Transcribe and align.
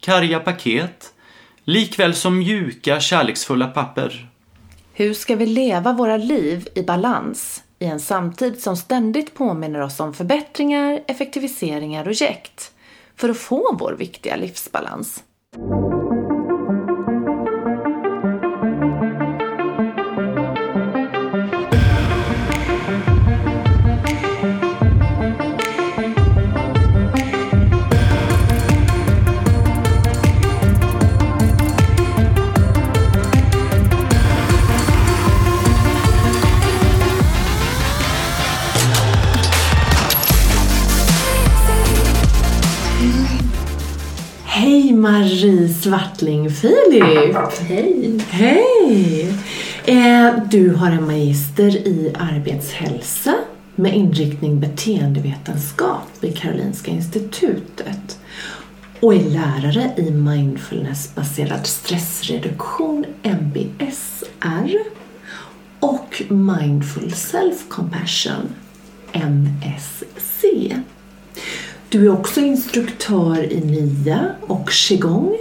karga 0.00 0.40
paket, 0.40 1.12
likväl 1.64 2.14
som 2.14 2.38
mjuka, 2.38 3.00
kärleksfulla 3.00 3.66
papper. 3.66 4.28
Hur 4.92 5.14
ska 5.14 5.36
vi 5.36 5.46
leva 5.46 5.92
våra 5.92 6.16
liv 6.16 6.68
i 6.74 6.82
balans 6.82 7.62
i 7.78 7.84
en 7.84 8.00
samtid 8.00 8.62
som 8.62 8.76
ständigt 8.76 9.34
påminner 9.34 9.80
oss 9.80 10.00
om 10.00 10.14
förbättringar, 10.14 11.00
effektiviseringar 11.06 12.08
och 12.08 12.12
jäkt 12.12 12.72
för 13.16 13.28
att 13.28 13.38
få 13.38 13.76
vår 13.80 13.92
viktiga 13.92 14.36
livsbalans? 14.36 15.24
Svartling 45.82 46.50
Filip! 46.50 47.36
Hej! 47.60 48.20
Hej! 48.30 49.34
Eh, 49.84 50.34
du 50.50 50.74
har 50.74 50.90
en 50.90 51.06
magister 51.06 51.76
i 51.76 52.12
arbetshälsa 52.18 53.34
med 53.74 53.96
inriktning 53.96 54.60
beteendevetenskap 54.60 56.02
vid 56.20 56.38
Karolinska 56.38 56.90
institutet 56.90 58.18
och 59.00 59.14
är 59.14 59.24
lärare 59.24 59.92
i 59.96 60.10
mindfulnessbaserad 60.10 61.66
stressreduktion, 61.66 63.06
MBSR 63.22 64.78
och 65.80 66.22
mindful 66.28 67.10
self-compassion, 67.10 68.48
MSC. 69.12 70.44
Du 71.88 72.06
är 72.06 72.12
också 72.12 72.40
instruktör 72.40 73.52
i 73.52 73.60
NIA 73.60 74.26
och 74.40 74.70
qigong 74.70 75.36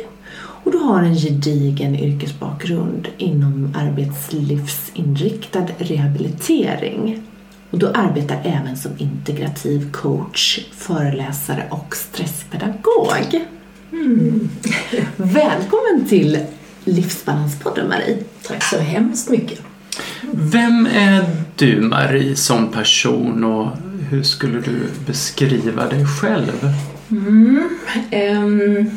och 0.70 0.76
du 0.76 0.82
har 0.82 1.04
en 1.04 1.16
gedigen 1.16 1.96
yrkesbakgrund 1.96 3.08
inom 3.18 3.74
arbetslivsinriktad 3.76 5.66
rehabilitering. 5.78 7.24
Och 7.70 7.80
du 7.80 7.88
arbetar 7.88 8.42
även 8.44 8.78
som 8.78 8.92
integrativ 8.98 9.92
coach, 9.92 10.60
föreläsare 10.72 11.68
och 11.70 11.96
stresspedagog. 11.96 13.46
Mm. 13.92 14.50
Välkommen 15.18 16.06
till 16.10 16.46
Livsbalanspodden 16.86 17.90
Marie. 17.90 18.18
Tack 18.48 18.64
så 18.64 18.78
hemskt 18.78 19.30
mycket. 19.30 19.62
Vem 20.32 20.86
är 20.86 21.26
du 21.56 21.82
Marie 21.82 22.36
som 22.36 22.72
person 22.72 23.44
och 23.44 23.68
hur 24.10 24.24
skulle 24.24 24.60
du 24.60 24.80
beskriva 25.06 25.88
dig 25.88 26.06
själv? 26.06 26.74
Mm, 27.12 27.70
ehm, 28.12 28.90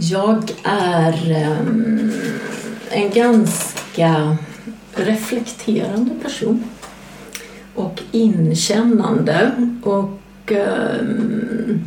jag 0.00 0.52
är 0.64 1.30
ehm, 1.30 2.12
en 2.90 3.10
ganska 3.10 4.36
reflekterande 4.94 6.10
person 6.22 6.64
och 7.74 8.02
inkännande 8.12 9.52
och 9.82 10.52
ehm, 10.52 11.80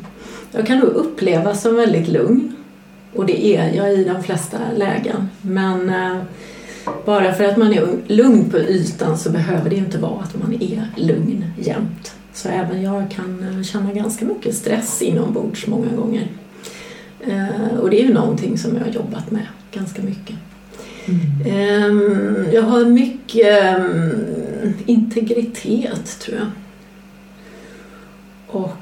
jag 0.52 0.68
kan 0.68 0.80
nog 0.80 0.90
upplevas 0.90 1.62
som 1.62 1.76
väldigt 1.76 2.08
lugn 2.08 2.56
och 3.16 3.26
det 3.26 3.46
är 3.46 3.74
jag 3.74 3.94
i 3.94 4.04
de 4.04 4.24
flesta 4.24 4.58
lägen 4.76 5.30
men 5.42 5.90
eh, 5.90 6.18
bara 7.06 7.34
för 7.34 7.44
att 7.44 7.58
man 7.58 7.74
är 7.74 7.88
lugn 8.08 8.50
på 8.50 8.58
ytan 8.58 9.18
så 9.18 9.30
behöver 9.30 9.70
det 9.70 9.76
inte 9.76 9.98
vara 9.98 10.22
att 10.22 10.40
man 10.40 10.54
är 10.54 10.88
lugn 10.96 11.46
jämt. 11.60 12.14
Så 12.34 12.50
även 12.50 12.82
jag 12.82 13.12
kan 13.12 13.58
eh, 13.58 13.64
känna 13.64 13.94
ganska 13.94 14.26
mycket 14.26 14.56
stress 14.56 15.02
inombords 15.02 15.68
många 15.68 15.96
gånger. 15.96 16.28
Eh, 17.28 17.78
och 17.80 17.90
det 17.90 18.02
är 18.02 18.08
ju 18.08 18.14
någonting 18.14 18.58
som 18.58 18.76
jag 18.76 18.86
har 18.86 18.92
jobbat 18.92 19.32
med 19.32 19.48
ganska 19.72 20.02
mycket. 20.02 20.36
Mm. 21.06 22.54
Jag 22.54 22.62
har 22.62 22.86
mycket 22.86 23.78
integritet 24.86 26.20
tror 26.20 26.38
jag. 26.38 26.48
Och 28.48 28.78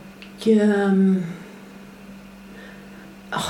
ja, 3.31 3.41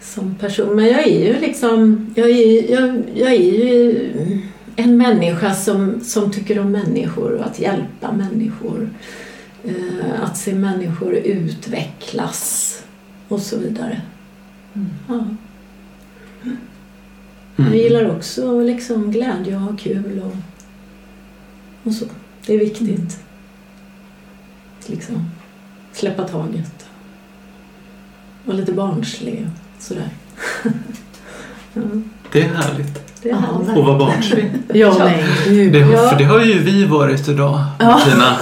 som 0.00 0.34
person. 0.34 0.76
Men 0.76 0.86
jag 0.86 1.06
är 1.06 1.26
ju 1.26 1.40
liksom, 1.40 2.10
jag 2.16 2.30
är, 2.30 2.72
jag, 2.72 3.02
jag 3.14 3.32
är 3.32 3.52
ju 3.52 4.12
en 4.76 4.96
människa 4.96 5.54
som, 5.54 6.00
som 6.00 6.32
tycker 6.32 6.58
om 6.58 6.72
människor 6.72 7.32
och 7.32 7.46
att 7.46 7.60
hjälpa 7.60 8.12
människor. 8.12 8.88
Att 10.22 10.36
se 10.36 10.54
människor 10.54 11.14
utvecklas 11.14 12.74
och 13.28 13.40
så 13.40 13.58
vidare. 13.58 14.02
Mm. 14.74 14.88
Ja. 15.08 15.24
Jag 17.56 17.76
gillar 17.76 18.16
också 18.16 18.60
liksom 18.60 19.10
glädje 19.10 19.56
och 19.56 19.60
ha 19.60 19.76
kul 19.76 20.22
och, 20.22 20.36
och 21.82 21.94
så. 21.94 22.04
Det 22.46 22.54
är 22.54 22.58
viktigt. 22.58 22.88
Mm. 22.88 23.08
Liksom 24.86 25.30
släppa 25.92 26.28
taget. 26.28 26.86
Vara 28.44 28.56
lite 28.56 28.72
barnslig 28.72 29.48
sådär. 29.78 30.08
ja. 31.74 31.82
Det 32.32 32.42
är 32.42 32.48
härligt. 32.48 33.22
Det 33.22 33.30
är 33.30 33.34
härligt. 33.34 33.68
Att 33.68 33.84
vara 33.84 33.98
barnslig. 33.98 34.50
ja, 34.74 34.96
nej. 34.98 35.70
Det, 35.70 35.82
har, 35.82 36.08
för 36.08 36.18
det 36.18 36.24
har 36.24 36.40
ju 36.40 36.58
vi 36.58 36.84
varit 36.84 37.28
idag, 37.28 37.64
Martina. 37.80 38.36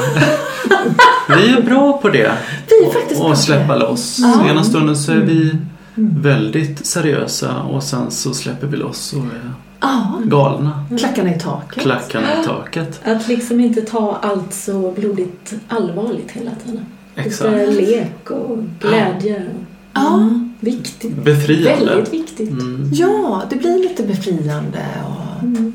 vi 1.28 1.52
är 1.56 1.62
bra 1.62 1.98
på 1.98 2.08
det. 2.08 2.32
Vi 2.68 2.86
är 2.86 2.92
faktiskt 2.92 3.22
och 3.22 3.38
släppa 3.38 3.76
loss. 3.76 4.18
Ja. 4.18 4.50
Ena 4.50 4.64
stunden 4.64 4.96
så 4.96 5.12
är 5.12 5.16
vi 5.16 5.56
väldigt 5.94 6.86
seriösa 6.86 7.62
och 7.62 7.82
sen 7.82 8.10
så 8.10 8.34
släpper 8.34 8.66
vi 8.66 8.76
loss 8.76 9.12
och 9.12 9.18
är 9.18 9.50
ja. 9.80 10.20
galna. 10.24 10.84
Klackarna 10.98 11.34
i 11.34 11.38
taket. 11.38 11.82
Klackarna 11.82 12.42
i 12.42 12.44
taket. 12.44 13.00
Att 13.04 13.28
liksom 13.28 13.60
inte 13.60 13.80
ta 13.80 14.18
allt 14.22 14.54
så 14.54 14.90
blodigt 14.90 15.52
allvarligt 15.68 16.30
hela 16.30 16.50
tiden. 16.66 16.86
Exakt. 17.16 17.52
Lite 17.52 17.70
lek 17.70 18.30
och 18.30 18.58
glädje. 18.80 19.46
Ja. 19.92 20.14
Mm. 20.14 20.51
Viktigt. 20.62 21.16
Befriande. 21.16 21.84
Väldigt 21.86 22.12
viktigt. 22.14 22.50
Mm. 22.50 22.90
Ja, 22.92 23.42
det 23.50 23.56
blir 23.56 23.78
lite 23.78 24.02
befriande. 24.02 24.84
Och... 25.06 25.42
Mm. 25.42 25.72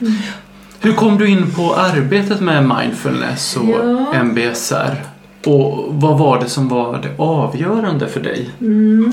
Mm. 0.00 0.12
Hur 0.80 0.92
kom 0.92 1.18
du 1.18 1.28
in 1.28 1.50
på 1.54 1.74
arbetet 1.74 2.40
med 2.40 2.68
mindfulness 2.68 3.56
och 3.56 3.68
Ja. 3.68 4.22
MBSR? 4.22 5.04
Och 5.46 5.94
vad 5.94 6.18
var 6.18 6.40
det 6.40 6.48
som 6.48 6.68
var 6.68 7.02
det 7.02 7.22
avgörande 7.22 8.08
för 8.08 8.20
dig? 8.20 8.50
Mm. 8.60 9.12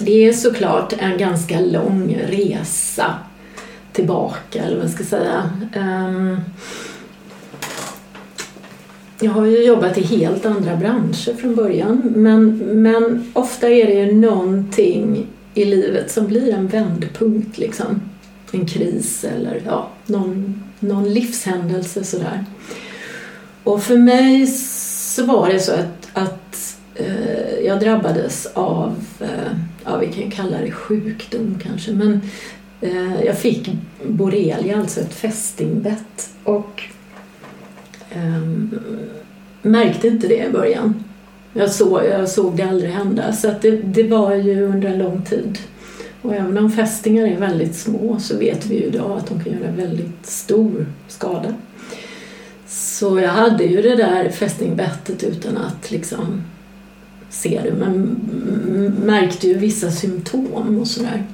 Det 0.00 0.28
är 0.28 0.32
såklart 0.32 0.92
en 0.98 1.18
ganska 1.18 1.60
lång 1.60 2.16
resa 2.28 3.14
tillbaka, 3.92 4.62
eller 4.64 4.76
vad 4.76 4.84
jag 4.84 4.92
ska 4.92 5.04
säga. 5.04 5.50
Ehm, 5.72 6.40
jag 9.20 9.30
har 9.30 9.46
ju 9.46 9.64
jobbat 9.64 9.98
i 9.98 10.02
helt 10.02 10.46
andra 10.46 10.76
branscher 10.76 11.34
från 11.36 11.54
början 11.54 12.12
men, 12.16 12.56
men 12.56 13.32
ofta 13.32 13.68
är 13.68 13.86
det 13.86 13.94
ju 13.94 14.12
någonting 14.12 15.26
i 15.54 15.64
livet 15.64 16.10
som 16.10 16.26
blir 16.26 16.54
en 16.54 16.66
vändpunkt 16.66 17.58
liksom. 17.58 18.00
En 18.52 18.66
kris 18.66 19.24
eller 19.24 19.62
ja, 19.66 19.88
någon, 20.06 20.62
någon 20.80 21.14
livshändelse 21.14 22.04
sådär. 22.04 22.44
Och 23.64 23.82
för 23.82 23.96
mig 23.96 24.46
så 24.46 25.26
var 25.26 25.48
det 25.48 25.60
så 25.60 25.72
att, 25.72 26.08
att 26.12 26.78
eh, 26.94 27.58
jag 27.64 27.80
drabbades 27.80 28.46
av, 28.46 29.04
eh, 29.20 29.52
ja 29.84 29.96
vi 29.96 30.06
kan 30.06 30.30
kalla 30.30 30.58
det 30.60 30.70
sjukdom 30.70 31.58
kanske, 31.62 31.92
men 31.92 32.20
eh, 32.80 33.24
jag 33.24 33.38
fick 33.38 33.70
borrelia, 34.08 34.78
alltså 34.78 35.00
ett 35.00 35.14
fästingbett. 35.14 36.30
Och 36.44 36.82
ehm, 38.16 38.78
märkte 39.62 40.08
inte 40.08 40.28
det 40.28 40.46
i 40.46 40.50
början. 40.50 41.04
Jag, 41.52 41.70
såg, 41.70 42.04
jag 42.04 42.28
såg 42.28 42.56
det 42.56 42.62
aldrig 42.62 42.90
hända. 42.90 43.32
Så 43.32 43.48
att 43.48 43.62
det, 43.62 43.70
det 43.70 44.02
var 44.02 44.34
ju 44.34 44.62
under 44.62 44.88
en 44.88 44.98
lång 44.98 45.22
tid. 45.22 45.58
Och 46.22 46.34
även 46.34 46.58
om 46.58 46.72
fästingar 46.72 47.26
är 47.26 47.36
väldigt 47.36 47.76
små 47.76 48.16
så 48.20 48.36
vet 48.36 48.66
vi 48.66 48.74
ju 48.74 48.82
idag 48.82 49.18
att 49.18 49.26
de 49.26 49.44
kan 49.44 49.52
göra 49.52 49.70
väldigt 49.70 50.26
stor 50.26 50.86
skada. 51.08 51.54
Så 52.66 53.20
jag 53.20 53.28
hade 53.28 53.64
ju 53.64 53.82
det 53.82 53.96
där 53.96 54.30
fästingbettet 54.30 55.22
utan 55.22 55.56
att 55.56 55.90
liksom 55.90 56.42
se 57.30 57.60
det 57.64 57.72
men 57.72 57.96
märkte 59.04 59.48
ju 59.48 59.58
vissa 59.58 59.90
symptom 59.90 60.78
och 60.80 60.86
sådär. 60.86 61.24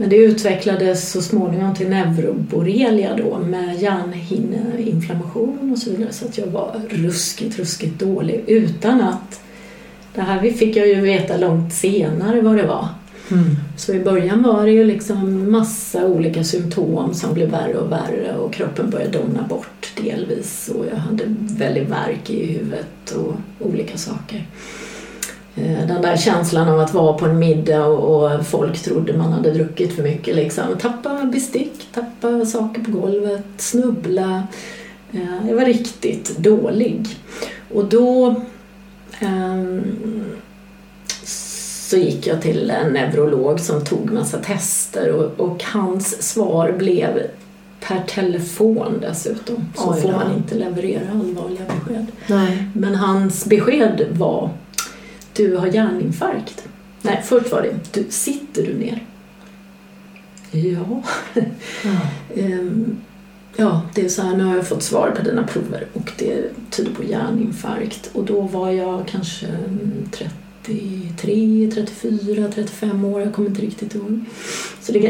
Men 0.00 0.08
det 0.08 0.16
utvecklades 0.16 1.10
så 1.10 1.22
småningom 1.22 1.74
till 1.74 1.88
neuroborrelia 1.88 3.16
då 3.16 3.38
med 3.38 3.82
hjärnhinneinflammation 3.82 5.72
och 5.72 5.78
så 5.78 5.90
vidare 5.90 6.12
så 6.12 6.24
att 6.24 6.38
jag 6.38 6.46
var 6.46 6.80
ruskigt, 6.90 7.58
ruskigt 7.58 7.98
dålig 7.98 8.44
utan 8.46 9.00
att 9.00 9.40
det 10.14 10.20
här 10.20 10.50
fick 10.50 10.76
jag 10.76 10.88
ju 10.88 11.00
veta 11.00 11.36
långt 11.36 11.74
senare 11.74 12.40
vad 12.40 12.56
det 12.56 12.66
var. 12.66 12.88
Mm. 13.30 13.44
Så 13.76 13.92
i 13.92 14.00
början 14.00 14.42
var 14.42 14.66
det 14.66 14.72
ju 14.72 14.84
liksom 14.84 15.50
massa 15.50 16.06
olika 16.06 16.44
symptom 16.44 17.14
som 17.14 17.34
blev 17.34 17.50
värre 17.50 17.78
och 17.78 17.92
värre 17.92 18.36
och 18.36 18.52
kroppen 18.52 18.90
började 18.90 19.18
dona 19.18 19.42
bort 19.48 19.92
delvis 20.02 20.70
och 20.74 20.84
jag 20.92 20.96
hade 20.96 21.24
väldigt 21.38 21.88
värk 21.88 22.30
i 22.30 22.46
huvudet 22.46 23.10
och 23.16 23.34
olika 23.58 23.98
saker. 23.98 24.46
Eh, 25.54 25.86
den 25.86 26.02
där 26.02 26.16
känslan 26.16 26.68
av 26.68 26.80
att 26.80 26.94
vara 26.94 27.12
på 27.12 27.26
en 27.26 27.38
middag 27.38 27.86
och 27.86 28.46
folk 28.46 28.82
trodde 28.82 29.16
man 29.16 29.32
hade 29.32 29.50
druckit 29.50 29.92
för 29.96 30.02
mycket. 30.02 30.36
Liksom. 30.36 30.64
Tappa 30.80 31.24
bestick, 31.24 31.88
tappa 31.94 32.46
saker 32.46 32.82
på 32.82 32.90
golvet, 32.90 33.44
snubbla. 33.56 34.42
Eh, 35.12 35.48
jag 35.48 35.56
var 35.56 35.64
riktigt 35.64 36.38
dålig. 36.38 37.06
Och 37.74 37.84
då 37.84 38.34
um, 39.22 39.82
så 41.90 41.96
gick 41.96 42.26
jag 42.26 42.42
till 42.42 42.70
en 42.70 42.92
neurolog 42.92 43.60
som 43.60 43.84
tog 43.84 44.10
massa 44.10 44.38
tester 44.38 45.12
och, 45.12 45.46
och 45.46 45.64
hans 45.64 46.22
svar 46.22 46.72
blev 46.72 47.22
per 47.80 48.02
telefon 48.06 48.98
dessutom. 49.00 49.64
Så 49.74 49.92
får 49.92 50.12
man 50.12 50.36
inte 50.36 50.54
leverera 50.54 51.10
allvarliga 51.12 51.64
besked. 51.64 52.06
Nej. 52.26 52.68
Men 52.74 52.94
hans 52.94 53.44
besked 53.44 54.06
var 54.10 54.50
du 55.40 55.56
har 55.56 55.66
hjärninfarkt. 55.66 56.64
Nej, 57.02 57.22
först 57.24 57.52
var 57.52 57.62
det 57.62 57.74
du, 57.92 58.10
sitter 58.10 58.66
du 58.66 58.74
ner? 58.74 59.04
Ja. 60.50 61.02
Mm. 62.34 62.96
ja, 63.56 63.82
det 63.94 64.04
är 64.04 64.08
så 64.08 64.22
här, 64.22 64.36
nu 64.36 64.44
har 64.44 64.56
jag 64.56 64.68
fått 64.68 64.82
svar 64.82 65.10
på 65.10 65.22
dina 65.22 65.46
prover 65.46 65.86
och 65.92 66.12
det 66.18 66.42
tyder 66.70 66.94
på 66.94 67.04
hjärninfarkt. 67.04 68.10
Och 68.12 68.24
då 68.24 68.40
var 68.40 68.70
jag 68.70 69.06
kanske 69.06 69.46
33, 70.10 71.70
34, 71.74 72.48
35 72.54 73.04
år, 73.04 73.20
jag 73.20 73.32
kommer 73.32 73.48
inte 73.48 73.62
riktigt 73.62 73.94
ihåg. 73.94 74.24
Så 74.80 74.92
det 74.92 75.06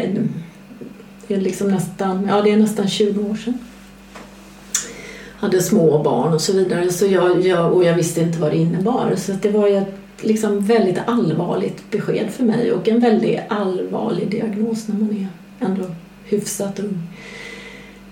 är 1.28 1.40
liksom 1.40 1.68
nästan, 1.68 2.26
ja, 2.28 2.42
det 2.42 2.50
är 2.50 2.56
nästan 2.56 2.88
20 2.88 3.30
år 3.30 3.34
sedan 3.34 3.58
hade 5.40 5.62
små 5.62 6.02
barn 6.02 6.32
och 6.32 6.40
så 6.40 6.52
vidare. 6.52 6.92
Så 6.92 7.06
jag, 7.06 7.40
jag, 7.46 7.72
och 7.72 7.84
jag 7.84 7.94
visste 7.94 8.20
inte 8.20 8.38
vad 8.38 8.50
det 8.50 8.56
innebar. 8.56 9.14
Så 9.16 9.32
det 9.32 9.48
var 9.48 9.68
ju 9.68 9.82
liksom 10.22 10.60
väldigt 10.60 10.98
allvarligt 11.06 11.90
besked 11.90 12.30
för 12.30 12.44
mig 12.44 12.72
och 12.72 12.88
en 12.88 13.00
väldigt 13.00 13.40
allvarlig 13.48 14.30
diagnos 14.30 14.88
när 14.88 14.94
man 14.94 15.10
är 15.10 15.26
ändå 15.66 15.84
hyfsat 16.24 16.80
ung. 16.80 16.98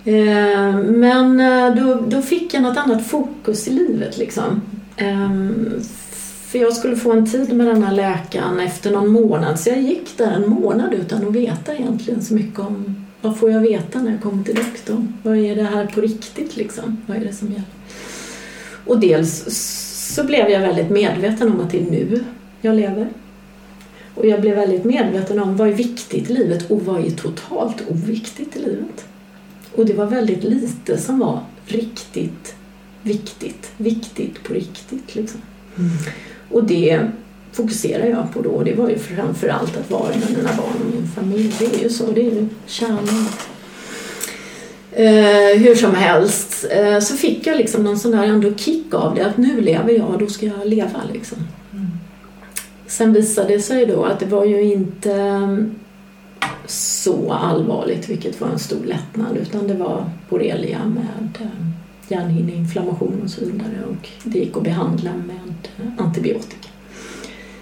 Eh, 0.05 0.77
men 0.79 1.41
eh, 1.41 1.75
då, 1.75 2.01
då 2.09 2.23
fick 2.23 2.55
jag 2.55 2.63
något 2.63 2.77
annat 2.77 3.07
fokus 3.07 3.69
i 3.69 3.71
livet 3.71 4.19
liksom. 4.19 4.61
Ehm, 4.97 5.81
för 6.47 6.59
jag 6.59 6.77
skulle 6.77 6.97
få 6.97 7.13
en 7.13 7.31
tid 7.31 7.53
med 7.53 7.67
den 7.67 7.83
här 7.83 7.95
läkaren 7.95 8.61
efter 8.61 8.91
någon 8.91 9.09
månad 9.09 9.61
så 9.61 9.69
jag 9.69 9.81
gick 9.83 10.19
där 10.19 10.31
en 10.31 10.51
månad 10.51 10.95
utan 10.95 11.29
att 11.29 11.35
veta 11.35 11.75
egentligen 11.75 12.23
så 12.23 12.35
mycket 12.35 12.61
om 12.61 13.07
vad 13.21 13.39
får 13.39 13.51
jag 13.51 13.61
veta 13.61 14.03
när 14.03 14.11
jag 14.11 14.23
kommer 14.23 14.45
till 14.45 14.55
doktorn? 14.55 15.13
Vad 15.23 15.37
är 15.37 15.57
det 15.57 15.63
här 15.63 15.87
på 15.87 16.01
riktigt 16.01 16.57
liksom? 16.57 17.03
Vad 17.07 17.17
är 17.17 17.21
det 17.21 17.33
som 17.33 17.49
gäller? 17.49 17.65
Och 18.87 19.01
dels 19.01 19.45
så 20.19 20.25
blev 20.25 20.49
jag 20.49 20.61
väldigt 20.61 20.91
medveten 20.91 21.53
om 21.53 21.61
att 21.61 21.71
det 21.71 21.79
är 21.79 21.91
nu 21.91 22.25
jag 22.61 22.77
lever. 22.77 23.09
Och 24.15 24.27
jag 24.27 24.41
blev 24.41 24.57
väldigt 24.57 24.85
medveten 24.85 25.39
om 25.39 25.57
vad 25.57 25.69
är 25.69 25.73
viktigt 25.73 26.31
i 26.31 26.35
livet 26.35 26.71
och 26.71 26.83
vad 26.83 27.07
är 27.07 27.11
totalt 27.11 27.83
oviktigt 27.89 28.57
i 28.57 28.59
livet. 28.59 29.07
Och 29.75 29.87
det 29.87 29.95
var 29.95 30.07
väldigt 30.07 30.45
lite 30.45 30.99
som 30.99 31.19
var 31.19 31.41
riktigt 31.67 32.55
viktigt, 33.03 33.71
viktigt 33.77 34.43
på 34.43 34.53
riktigt. 34.53 35.15
Liksom. 35.15 35.41
Mm. 35.79 35.91
Och 36.51 36.65
det 36.65 37.01
fokuserar 37.53 38.07
jag 38.07 38.33
på 38.33 38.43
då 38.43 38.51
och 38.51 38.65
det 38.65 38.75
var 38.75 38.89
ju 38.89 38.99
framför 38.99 39.49
allt 39.49 39.77
att 39.77 39.91
vara 39.91 40.09
med 40.09 40.31
mina 40.37 40.51
barn 40.57 40.77
och 40.85 40.95
min 40.95 41.09
familj. 41.09 41.55
Det 41.59 41.65
är 41.65 41.83
ju 41.83 41.89
så, 41.89 42.13
det 42.13 42.21
är 42.21 42.35
ju 42.35 42.49
kärnan. 42.67 43.29
Eh, 44.99 45.59
hur 45.59 45.75
som 45.75 45.95
helst 45.95 46.67
eh, 46.71 46.99
så 46.99 47.17
fick 47.17 47.47
jag 47.47 47.57
liksom 47.57 47.85
någon 47.85 47.99
sån 47.99 48.11
där 48.11 48.25
ändå 48.25 48.55
kick 48.55 48.95
av 48.95 49.15
det 49.15 49.27
att 49.27 49.37
nu 49.37 49.61
lever 49.61 49.93
jag 49.93 50.09
och 50.09 50.19
då 50.19 50.27
ska 50.27 50.47
jag 50.47 50.67
leva 50.67 51.01
liksom. 51.13 51.39
Mm. 51.73 51.87
Sen 52.87 53.13
visade 53.13 53.49
det 53.49 53.61
sig 53.61 53.87
då 53.87 54.05
att 54.05 54.21
det 54.21 54.27
var 54.27 54.45
ju 54.45 54.63
inte 54.63 55.13
mm, 55.13 55.75
så 56.67 57.33
allvarligt 57.33 58.09
vilket 58.09 58.41
var 58.41 58.49
en 58.49 58.59
stor 58.59 58.85
lättnad 58.85 59.37
utan 59.37 59.69
det 59.69 59.75
var 59.75 60.11
borrelia 60.29 60.85
med 60.85 61.39
eh, 61.41 61.67
hjärnhinneinflammation 62.09 63.21
och 63.25 63.31
så 63.31 63.45
vidare 63.45 63.85
och 63.91 64.09
det 64.25 64.39
gick 64.39 64.57
att 64.57 64.63
behandla 64.63 65.11
med 65.13 65.69
eh, 65.87 66.05
antibiotika. 66.05 66.69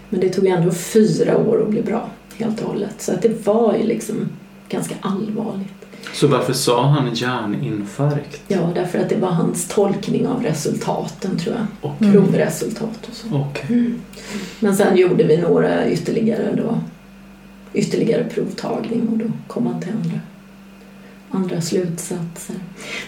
Men 0.08 0.20
det 0.20 0.28
tog 0.28 0.46
ändå 0.46 0.70
fyra 0.70 1.38
år 1.38 1.62
att 1.62 1.70
bli 1.70 1.82
bra 1.82 2.10
helt 2.36 2.62
och 2.62 2.68
hållet 2.68 3.02
så 3.02 3.12
att 3.12 3.22
det 3.22 3.46
var 3.46 3.76
ju 3.76 3.82
liksom 3.82 4.28
ganska 4.68 4.94
allvarligt. 5.00 5.85
Så 6.14 6.26
varför 6.26 6.52
sa 6.52 6.86
han 6.86 7.14
hjärninfarkt? 7.14 8.42
Ja, 8.48 8.70
därför 8.74 8.98
att 8.98 9.08
det 9.08 9.16
var 9.16 9.30
hans 9.30 9.68
tolkning 9.68 10.26
av 10.26 10.42
resultaten 10.42 11.38
tror 11.38 11.54
jag. 11.54 11.90
Och 11.90 11.98
provresultat 11.98 13.08
och 13.08 13.14
så. 13.14 13.26
Okay. 13.28 13.76
Mm. 13.76 14.00
Men 14.60 14.76
sen 14.76 14.96
gjorde 14.96 15.24
vi 15.24 15.36
några 15.36 15.88
ytterligare 15.90 16.54
då, 16.56 16.78
ytterligare 17.72 18.24
provtagning 18.24 19.08
och 19.08 19.18
då 19.18 19.24
kom 19.46 19.66
han 19.66 19.80
till 19.80 19.92
andra, 19.92 20.20
andra 21.30 21.60
slutsatser. 21.60 22.56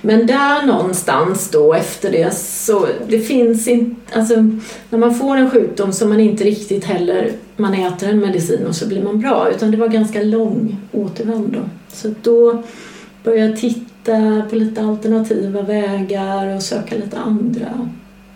Men 0.03 0.27
där 0.27 0.67
någonstans 0.67 1.51
då 1.51 1.75
efter 1.75 2.13
det 2.13 2.35
så 2.35 2.87
det 3.09 3.21
finns 3.21 3.69
inte, 3.69 4.19
alltså 4.19 4.35
när 4.91 4.99
man 4.99 5.15
får 5.15 5.37
en 5.37 5.51
sjukdom 5.51 5.93
som 5.93 6.09
man 6.09 6.21
inte 6.21 6.45
riktigt 6.45 6.85
heller, 6.85 7.33
man 7.57 7.75
äter 7.75 8.09
en 8.09 8.21
medicin 8.21 8.67
och 8.67 8.77
så 8.77 8.89
blir 8.89 9.03
man 9.03 9.21
bra 9.21 9.51
utan 9.51 9.71
det 9.71 9.77
var 9.77 9.89
ganska 9.89 10.23
lång 10.23 10.77
återvändo. 10.93 11.61
Så 11.93 12.15
då 12.23 12.63
började 13.25 13.51
jag 13.51 13.61
titta 13.61 14.43
på 14.51 14.57
lite 14.57 14.81
alternativa 14.83 15.63
vägar 15.63 16.57
och 16.57 16.63
söka 16.63 16.95
lite 16.95 17.19
andra 17.19 17.89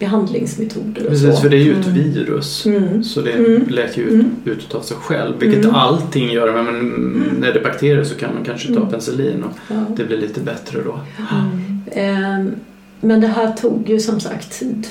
behandlingsmetoder. 0.02 1.02
Och 1.02 1.08
Precis, 1.08 1.34
så. 1.34 1.42
för 1.42 1.48
det 1.48 1.56
är 1.56 1.64
ju 1.64 1.80
ett 1.80 1.86
mm. 1.86 2.02
virus. 2.02 2.66
Mm. 2.66 3.04
Så 3.04 3.20
det 3.20 3.32
mm. 3.32 3.68
läker 3.68 4.02
ju 4.02 4.08
ut, 4.08 4.12
mm. 4.12 4.36
ut 4.44 4.74
av 4.74 4.80
sig 4.80 4.96
själv. 4.96 5.38
Vilket 5.38 5.64
mm. 5.64 5.74
allting 5.74 6.30
gör. 6.30 6.52
Men 6.52 6.68
mm. 6.68 7.36
när 7.40 7.52
det 7.52 7.58
är 7.58 7.64
bakterier 7.64 8.04
så 8.04 8.14
kan 8.14 8.34
man 8.34 8.44
kanske 8.44 8.74
ta 8.74 8.86
penicillin 8.86 9.42
och 9.42 9.50
ja. 9.68 9.74
det 9.96 10.04
blir 10.04 10.18
lite 10.18 10.40
bättre 10.40 10.78
då. 10.84 11.00
Mm. 11.94 12.50
Men 13.00 13.20
det 13.20 13.26
här 13.26 13.52
tog 13.52 13.88
ju 13.88 14.00
som 14.00 14.20
sagt 14.20 14.58
tid. 14.58 14.86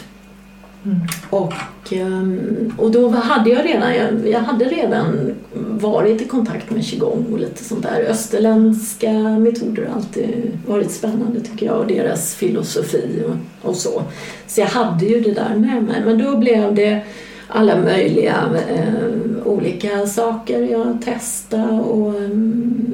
Mm. 0.86 0.98
Och, 1.30 1.54
ehm, 1.92 2.74
och 2.78 2.92
då 2.92 3.10
hade 3.10 3.50
jag 3.50 3.66
redan, 3.66 3.96
jag, 3.96 4.28
jag, 4.28 4.40
hade 4.40 4.66
redan 4.66 5.36
varit 5.54 6.22
i 6.22 6.26
kontakt 6.26 6.70
med 6.70 6.86
qigong 6.86 7.26
och 7.32 7.40
lite 7.40 7.64
sånt 7.64 7.84
där. 7.84 8.06
Österländska 8.10 9.12
metoder 9.40 9.86
har 9.86 9.96
alltid 9.96 10.58
varit 10.68 10.92
spännande 10.92 11.40
tycker 11.40 11.66
jag 11.66 11.80
och 11.80 11.88
deras 11.88 12.36
filosofi 12.36 13.24
och, 13.28 13.70
och, 13.70 13.76
så. 13.76 14.04
Så 14.48 14.62
jag 14.62 14.68
hade 14.68 15.06
ju 15.06 15.22
det 15.22 15.32
där 15.32 15.56
med 15.56 15.84
mig. 15.84 16.02
Men 16.06 16.18
då 16.18 16.38
blev 16.38 16.76
det 16.76 17.02
alla 17.48 17.82
möjliga 17.82 18.50
eh, 18.70 19.46
olika 19.46 20.08
saker 20.08 20.62
jag 20.62 21.02
testade 21.06 21.82
och 21.82 22.22
eh, 22.22 22.30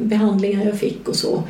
behandlingar 0.01 0.65
jag 0.65 0.79
fick 0.79 1.07
och 1.07 1.15
så. 1.15 1.43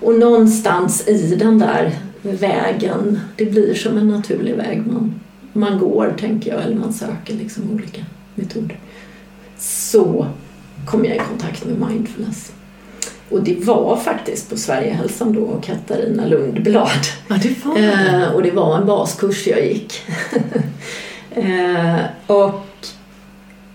Och 0.00 0.14
någonstans 0.14 1.08
i 1.08 1.34
den 1.34 1.58
där 1.58 1.92
vägen, 2.22 3.20
det 3.36 3.44
blir 3.44 3.74
som 3.74 3.98
en 3.98 4.08
naturlig 4.08 4.54
väg 4.54 4.86
man 4.86 5.14
man 5.54 5.78
går, 5.78 6.14
tänker 6.18 6.50
jag, 6.50 6.62
eller 6.62 6.76
man 6.76 6.92
söker 6.92 7.34
liksom 7.34 7.70
olika 7.74 8.00
metoder. 8.34 8.78
Så 9.58 10.26
kom 10.86 11.04
jag 11.04 11.16
i 11.16 11.18
kontakt 11.18 11.64
med 11.64 11.88
mindfulness. 11.88 12.52
Och 13.30 13.42
det 13.42 13.64
var 13.64 13.96
faktiskt 13.96 14.50
på 14.50 14.56
Sverigehälsan 14.56 15.32
då 15.32 15.40
och 15.40 15.64
Katarina 15.64 16.26
Lundblad. 16.26 16.88
Ja, 17.28 17.36
det 17.42 17.64
var 17.64 17.78
eh, 17.78 18.34
och 18.34 18.42
det 18.42 18.50
var 18.50 18.78
en 18.78 18.86
baskurs 18.86 19.46
jag 19.46 19.66
gick. 19.66 20.02
eh, 21.30 22.00
och 22.26 22.64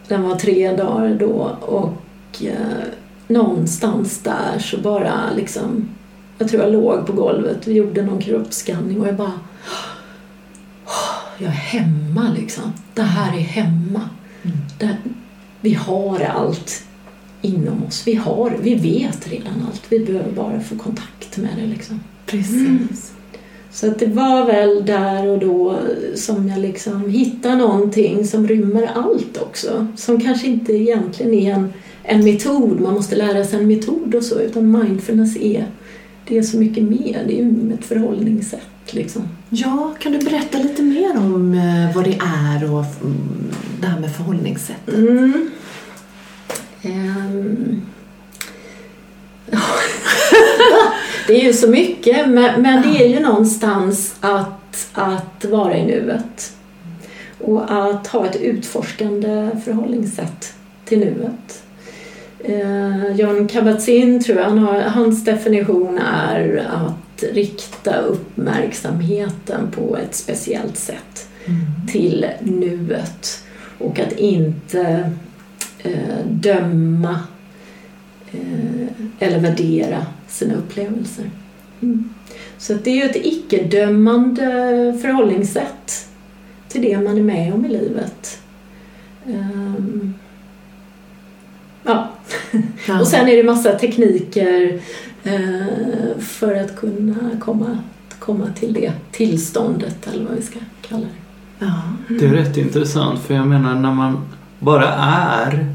den 0.07 0.23
var 0.23 0.35
tre 0.35 0.71
dagar 0.71 1.15
då 1.19 1.57
och 1.61 2.43
eh, 2.43 2.87
någonstans 3.27 4.19
där 4.19 4.59
så 4.59 4.77
bara 4.77 5.13
liksom 5.35 5.89
jag 6.37 6.49
tror 6.49 6.63
jag 6.63 6.71
låg 6.71 7.05
på 7.05 7.13
golvet 7.13 7.67
och 7.67 7.73
gjorde 7.73 8.01
någon 8.01 8.21
kroppsskanning 8.21 9.01
och 9.01 9.07
jag 9.07 9.15
bara 9.15 9.33
jag 11.39 11.47
är 11.47 11.55
hemma 11.55 12.35
liksom. 12.37 12.63
Det 12.93 13.01
här 13.01 13.37
är 13.37 13.41
hemma. 13.41 14.09
Det, 14.79 14.97
vi 15.61 15.73
har 15.73 16.19
allt 16.19 16.83
inom 17.41 17.83
oss. 17.83 18.03
Vi, 18.07 18.15
har, 18.15 18.57
vi 18.61 18.75
vet 18.75 19.31
redan 19.31 19.53
allt. 19.67 19.83
Vi 19.89 19.99
behöver 19.99 20.31
bara 20.31 20.59
få 20.59 20.75
kontakt 20.75 21.37
med 21.37 21.49
det. 21.57 21.65
Liksom. 21.65 21.99
Precis. 22.25 23.13
Så 23.71 23.87
att 23.87 23.99
det 23.99 24.07
var 24.07 24.45
väl 24.45 24.85
där 24.85 25.27
och 25.27 25.39
då 25.39 25.79
som 26.15 26.47
jag 26.47 26.59
liksom 26.59 27.09
hittade 27.09 27.55
någonting 27.55 28.27
som 28.27 28.47
rymmer 28.47 28.91
allt 28.95 29.37
också. 29.41 29.87
Som 29.95 30.21
kanske 30.21 30.47
inte 30.47 30.73
egentligen 30.73 31.33
är 31.33 31.53
en, 31.53 31.73
en 32.03 32.23
metod, 32.23 32.79
man 32.79 32.93
måste 32.93 33.15
lära 33.15 33.45
sig 33.45 33.59
en 33.59 33.67
metod 33.67 34.15
och 34.15 34.23
så, 34.23 34.39
utan 34.39 34.71
mindfulness 34.71 35.37
är, 35.37 35.65
det 36.27 36.37
är 36.37 36.41
så 36.41 36.57
mycket 36.57 36.83
mer. 36.83 37.23
Det 37.27 37.39
är 37.39 37.43
ju 37.43 37.73
ett 37.73 37.85
förhållningssätt 37.85 38.78
liksom. 38.93 39.27
Ja, 39.49 39.95
kan 39.99 40.11
du 40.11 40.17
berätta 40.17 40.57
lite 40.57 40.81
mer 40.81 41.17
om 41.17 41.53
eh, 41.53 41.95
vad 41.95 42.03
det 42.03 42.19
är 42.21 42.73
och 42.73 42.85
mm, 43.01 43.51
det 43.81 43.87
här 43.87 43.99
med 43.99 44.15
förhållningssätt? 44.15 44.87
Mm. 44.87 45.51
Ja. 46.81 46.89
det 51.27 51.41
är 51.41 51.45
ju 51.45 51.53
så 51.53 51.69
mycket, 51.69 52.29
men, 52.29 52.61
men 52.61 52.81
det 52.81 53.03
är 53.03 53.07
ju 53.07 53.19
någonstans 53.19 54.15
att, 54.19 54.89
att 54.93 55.45
vara 55.45 55.77
i 55.77 55.85
nuet. 55.85 56.53
Och 57.39 57.71
att 57.71 58.07
ha 58.07 58.25
ett 58.25 58.35
utforskande 58.35 59.49
förhållningssätt 59.65 60.53
till 60.85 60.99
nuet. 60.99 61.63
Eh, 62.39 63.15
John 63.15 63.47
Kabat-Zinn 63.47 64.23
tror 64.23 64.37
jag, 64.37 64.45
han 64.45 64.59
har, 64.59 64.81
hans 64.81 65.25
definition 65.25 65.97
är 65.97 66.65
att 66.69 67.08
rikta 67.23 67.95
uppmärksamheten 67.95 69.71
på 69.71 69.97
ett 69.97 70.15
speciellt 70.15 70.77
sätt 70.77 71.29
till 71.91 72.25
nuet 72.41 73.43
och 73.77 73.99
att 73.99 74.11
inte 74.11 75.11
eh, 75.79 76.25
döma 76.25 77.19
eh, 78.31 78.87
eller 79.19 79.39
värdera 79.39 80.05
sina 80.27 80.55
upplevelser. 80.55 81.31
Mm. 81.81 82.09
Så 82.57 82.73
det 82.73 82.89
är 82.91 82.95
ju 82.95 83.09
ett 83.09 83.25
icke-dömande 83.25 84.45
förhållningssätt 85.01 86.07
till 86.67 86.81
det 86.81 86.97
man 86.97 87.17
är 87.17 87.23
med 87.23 87.53
om 87.53 87.65
i 87.65 87.69
livet. 87.69 88.39
Ehm, 89.25 90.13
ja. 91.83 92.09
Ja. 92.87 92.99
Och 92.99 93.07
sen 93.07 93.27
är 93.27 93.35
det 93.35 93.43
massa 93.43 93.71
tekniker 93.71 94.81
för 96.19 96.55
att 96.55 96.75
kunna 96.75 97.15
komma, 97.39 97.77
komma 98.19 98.45
till 98.55 98.73
det 98.73 98.91
tillståndet 99.11 100.07
eller 100.07 100.25
vad 100.25 100.35
vi 100.35 100.41
ska 100.41 100.59
kalla 100.81 101.01
det. 101.05 101.65
Ja. 101.65 101.73
Det 102.19 102.25
är 102.25 102.29
rätt 102.33 102.57
intressant 102.57 103.19
för 103.19 103.33
jag 103.33 103.47
menar 103.47 103.75
när 103.75 103.91
man 103.93 104.17
bara 104.59 104.93
är 104.93 105.65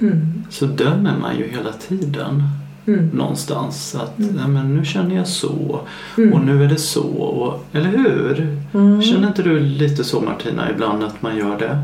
Mm. 0.00 0.42
så 0.50 0.66
dömer 0.66 1.14
man 1.20 1.36
ju 1.38 1.48
hela 1.48 1.72
tiden 1.72 2.42
Mm. 2.86 3.08
någonstans. 3.08 3.94
Att 3.94 4.18
Mm. 4.18 4.34
nej, 4.34 4.48
men 4.48 4.76
nu 4.76 4.84
känner 4.84 5.16
jag 5.16 5.26
så 5.28 5.80
Mm. 6.18 6.32
och 6.32 6.40
nu 6.40 6.64
är 6.64 6.68
det 6.68 6.76
så. 6.78 7.02
Och, 7.08 7.64
eller 7.72 7.88
hur? 7.90 8.58
Mm. 8.74 9.02
Känner 9.02 9.28
inte 9.28 9.42
du 9.42 9.60
lite 9.60 10.04
så 10.04 10.20
Martina 10.20 10.70
ibland 10.70 11.04
att 11.04 11.22
man 11.22 11.36
gör 11.36 11.58
det? 11.58 11.78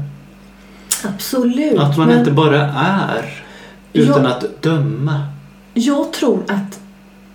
Absolut. 1.08 1.78
Att 1.78 1.96
man 1.98 2.08
men 2.08 2.18
inte 2.18 2.30
bara 2.30 2.60
är 2.76 3.42
utan 3.92 4.22
Ja. 4.24 4.28
att 4.30 4.62
döma. 4.62 5.20
Jag 5.74 6.12
tror 6.12 6.42
att 6.48 6.79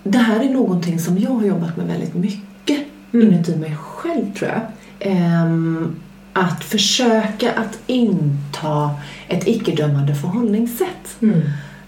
det 0.07 0.17
här 0.17 0.39
är 0.39 0.50
någonting 0.50 1.00
som 1.00 1.17
jag 1.17 1.29
har 1.31 1.43
jobbat 1.45 1.77
med 1.77 1.88
väldigt 1.88 2.13
mycket 2.13 2.85
Mm. 3.13 3.27
inuti 3.27 3.55
mig 3.55 3.75
själv 3.81 4.33
tror 4.33 4.51
jag. 4.51 4.62
Ehm, 5.00 5.95
att 6.33 6.63
försöka 6.63 7.51
att 7.51 7.79
inta 7.88 8.89
ett 9.27 9.47
icke-dömande 9.47 10.15
förhållningssätt 10.15 11.17
Mm. 11.21 11.41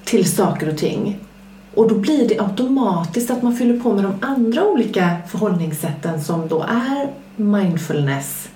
till 0.03 0.31
saker 0.31 0.69
och 0.69 0.77
ting. 0.77 1.19
Och 1.73 1.89
då 1.89 1.95
blir 1.95 2.29
det 2.29 2.39
automatiskt 2.39 3.31
att 3.31 3.43
man 3.43 3.55
fyller 3.55 3.79
på 3.79 3.93
med 3.93 4.03
de 4.03 4.13
andra 4.21 4.63
olika 4.67 5.15
förhållningssätten 5.27 6.23
som 6.23 6.47
då 6.47 6.61
är 6.63 7.07
mindfulness 7.35 8.49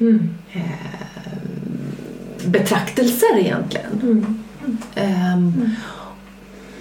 Mm. 0.00 0.30
betraktelser 2.46 3.38
egentligen. 3.38 4.00
Mm. 4.96 5.70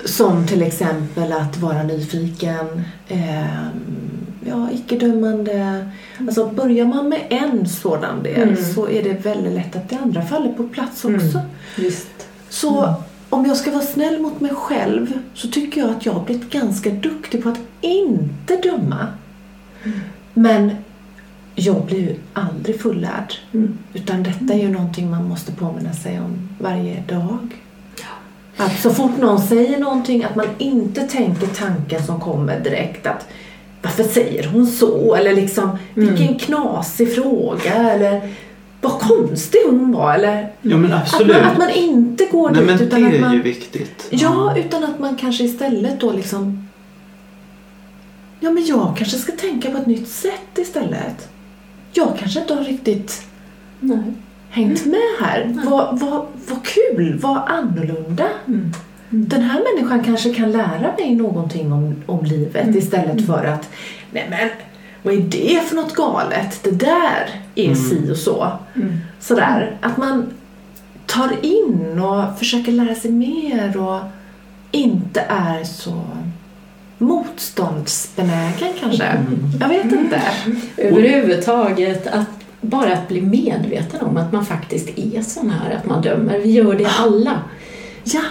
Som 0.05 0.47
till 0.47 0.61
exempel 0.61 1.31
att 1.33 1.57
vara 1.57 1.83
nyfiken, 1.83 2.81
ehm, 3.07 3.71
ja, 4.45 4.69
icke-dömande. 4.71 5.89
Alltså 6.19 6.49
börjar 6.49 6.85
man 6.85 7.09
med 7.09 7.21
en 7.29 7.69
sådan 7.69 8.23
del 8.23 8.49
Mm. 8.49 8.63
så 8.73 8.89
är 8.89 9.03
det 9.03 9.13
väldigt 9.13 9.53
lätt 9.53 9.75
att 9.75 9.89
det 9.89 9.95
andra 9.97 10.21
faller 10.21 10.53
på 10.53 10.63
plats 10.67 11.05
också. 11.05 11.41
Mm. 11.77 11.91
Så 12.49 12.93
om 13.29 13.45
jag 13.45 13.57
ska 13.57 13.71
vara 13.71 13.81
snäll 13.81 14.19
mot 14.21 14.41
mig 14.41 14.51
själv 14.55 15.13
så 15.33 15.47
tycker 15.47 15.81
jag 15.81 15.89
att 15.89 16.05
jag 16.05 16.13
har 16.13 16.23
blivit 16.25 16.49
ganska 16.51 16.89
duktig 16.89 17.43
på 17.43 17.49
att 17.49 17.59
inte 17.81 18.55
döma. 18.55 19.07
Men 20.33 20.71
jag 21.55 21.85
blir 21.85 21.99
ju 21.99 22.15
aldrig 22.33 22.81
fullärd. 22.81 23.33
Mm. 23.53 23.77
Utan 23.93 24.23
detta 24.23 24.53
är 24.53 24.57
ju 24.59 24.69
någonting 24.71 25.09
man 25.09 25.29
måste 25.29 25.51
påminna 25.51 25.93
sig 25.93 26.19
om 26.19 26.49
varje 26.59 27.03
dag. 27.07 27.47
Att 28.61 28.81
så 28.81 28.89
fort 28.89 29.17
någon 29.19 29.41
säger 29.41 29.79
någonting 29.79 30.23
att 30.23 30.35
man 30.35 30.45
inte 30.57 31.01
tänker 31.01 31.47
tanken 31.47 32.03
som 32.03 32.19
kommer 32.19 32.59
direkt 32.59 33.07
att 33.07 33.27
varför 33.81 34.03
säger 34.03 34.47
hon 34.47 34.67
så? 34.67 35.15
Eller 35.15 35.35
liksom 35.35 35.77
vilken 35.93 36.39
knasig 36.39 37.15
fråga 37.15 37.73
eller 37.73 38.29
vad 38.81 38.99
konstig 38.99 39.59
hon 39.65 39.91
var 39.91 40.13
eller 40.13 40.51
Ja 40.61 40.77
men 40.77 40.93
att 40.93 41.13
absolut. 41.13 41.35
man, 41.35 41.45
att 41.45 41.57
man 41.57 41.69
inte 41.69 42.25
går 42.25 42.49
Nej 42.49 42.59
dit 42.59 42.67
men 42.67 42.77
det 42.77 42.83
utan 42.83 43.05
att 43.07 43.13
är 43.13 43.19
man 43.19 43.33
ju 43.33 43.41
viktigt. 43.41 44.07
Ja, 44.09 44.57
utan 44.57 44.83
att 44.83 44.99
man 44.99 45.15
kanske 45.15 45.43
istället 45.43 45.99
då 45.99 46.11
liksom 46.11 46.67
Ja 48.39 48.51
men 48.51 48.65
jag 48.65 48.97
kanske 48.97 49.17
ska 49.17 49.31
tänka 49.31 49.71
på 49.71 49.77
ett 49.77 49.85
nytt 49.87 50.07
sätt 50.07 50.57
istället. 50.57 51.29
Jag 51.93 52.17
kanske 52.19 52.41
inte 52.41 52.53
har 52.53 52.63
riktigt 52.63 53.21
Nej. 53.79 54.13
Hängt 54.51 54.85
med 54.85 54.99
här. 55.21 55.55
Vad, 55.65 55.99
vad, 55.99 56.25
vad 56.49 56.59
kul, 56.63 57.19
vad 57.21 57.37
annorlunda. 57.47 58.27
Mm. 58.47 58.71
Den 59.09 59.41
här 59.41 59.61
människan 59.75 60.03
kanske 60.03 60.33
kan 60.33 60.51
lära 60.51 60.93
mig 60.99 61.15
någonting 61.15 61.73
om, 61.73 61.95
om 62.05 62.25
livet 62.25 62.63
Mm. 62.63 62.77
istället 62.77 63.25
för 63.27 63.45
att 63.45 63.69
Nej 64.11 64.27
men, 64.29 64.49
vad 65.03 65.13
är 65.13 65.21
det 65.21 65.61
för 65.67 65.75
något 65.75 65.93
galet? 65.95 66.59
Det 66.63 66.71
där 66.71 67.29
är 67.55 67.63
Mm. 67.65 67.75
si 67.75 68.11
och 68.11 68.17
så. 68.17 68.47
Mm. 68.75 68.97
Sådär, 69.19 69.77
att 69.81 69.97
man 69.97 70.33
tar 71.05 71.45
in 71.45 71.99
och 71.99 72.39
försöker 72.39 72.71
lära 72.71 72.95
sig 72.95 73.11
mer 73.11 73.77
och 73.77 73.99
inte 74.71 75.21
är 75.29 75.63
så 75.63 76.01
motståndsbenägen 76.97 78.69
kanske. 78.79 79.03
Mm. 79.03 79.39
Jag 79.59 79.67
vet 79.69 79.91
inte. 79.91 80.21
Överhuvudtaget 80.77 82.07
att 82.07 82.27
bara 82.61 82.93
att 82.93 83.07
bli 83.07 83.21
medveten 83.21 84.01
om 84.01 84.17
att 84.17 84.31
man 84.33 84.45
faktiskt 84.45 84.89
är 84.99 85.21
sån 85.21 85.49
här, 85.49 85.75
att 85.75 85.85
man 85.85 86.01
dömer. 86.01 86.39
Vi 86.39 86.51
gör 86.51 86.75
det 86.75 86.87
alla. 86.99 87.41
Ja, 88.03 88.21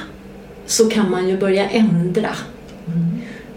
Så 0.66 0.90
kan 0.90 1.10
man 1.10 1.28
ju 1.28 1.38
börja 1.38 1.68
ändra. 1.68 2.28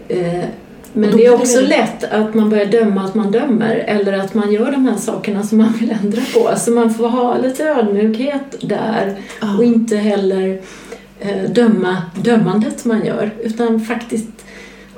Eh, 0.08 0.44
Men 0.92 1.10
det 1.16 1.26
är 1.26 1.30
det 1.30 1.36
också 1.36 1.56
väl- 1.60 1.68
lätt 1.68 2.04
att 2.04 2.34
man 2.34 2.50
börjar 2.50 2.66
döma 2.66 3.04
att 3.04 3.14
man 3.14 3.30
dömer 3.32 3.76
eller 3.76 4.12
att 4.12 4.34
man 4.34 4.52
gör 4.52 4.72
de 4.72 4.86
här 4.88 4.96
sakerna 4.96 5.42
som 5.42 5.58
man 5.58 5.72
vill 5.80 5.90
ändra 6.02 6.22
på. 6.34 6.56
Så 6.56 6.70
man 6.70 6.94
får 6.94 7.08
ha 7.08 7.38
lite 7.38 7.64
ödmjukhet 7.64 8.54
där 8.60 9.16
Ja. 9.40 9.56
och 9.58 9.64
inte 9.64 9.96
heller 9.96 10.60
eh, 11.20 11.50
döma 11.50 12.02
dömandet 12.22 12.84
man 12.84 13.04
gör 13.06 13.30
utan 13.42 13.80
faktiskt, 13.80 14.28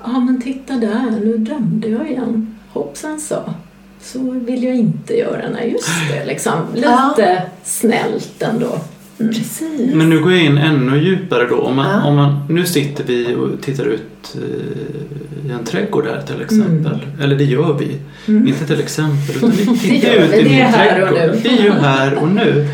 ja 0.04 0.20
men 0.20 0.42
titta 0.42 0.74
där, 0.74 1.10
nu 1.24 1.38
dömde 1.38 1.88
jag 1.88 2.10
igen. 2.10 2.54
Hoppsan 2.72 3.20
så. 3.20 3.36
Så 4.12 4.30
vill 4.46 4.64
jag 4.64 4.74
inte 4.76 5.14
göra, 5.18 5.42
nej 5.52 5.70
just 5.72 5.88
det 6.12 6.24
liksom. 6.26 6.52
Lite 6.74 7.42
snällt 7.64 8.42
ändå. 8.42 8.78
precis. 9.18 9.94
Men 9.94 10.10
nu 10.10 10.20
går 10.20 10.32
jag 10.32 10.42
in 10.44 10.58
ännu 10.58 10.98
djupare 11.04 11.46
då. 11.48 11.56
Om 11.60 11.76
man, 11.76 11.86
Ja. 11.90 12.04
om 12.08 12.16
man, 12.16 12.46
nu 12.48 12.66
sitter 12.66 13.04
vi 13.04 13.34
och 13.34 13.62
tittar 13.62 13.84
ut 13.84 14.34
eh, 14.34 15.50
i 15.50 15.52
en 15.52 15.64
trädgård 15.64 16.06
här 16.06 16.22
till 16.22 16.42
exempel. 16.42 16.98
Eller 17.22 17.36
det 17.36 17.44
gör 17.44 17.72
vi. 17.78 17.98
Inte 18.48 18.66
till 18.66 18.80
exempel 18.80 19.36
utan 19.36 19.50
vi 19.50 19.78
tittar 19.78 20.14
ut 20.14 20.30
vi. 20.32 20.36
i 20.38 20.42
Det 20.42 20.48
min 20.50 20.58
är 20.60 20.64
här 20.64 21.02
och 21.02 21.08
trädgård. 21.08 21.34
nu. 21.34 21.40
Det 21.42 21.48
är 21.58 21.62
ju 21.64 21.72
här 21.72 22.14
och 22.14 22.28
nu. 22.28 22.68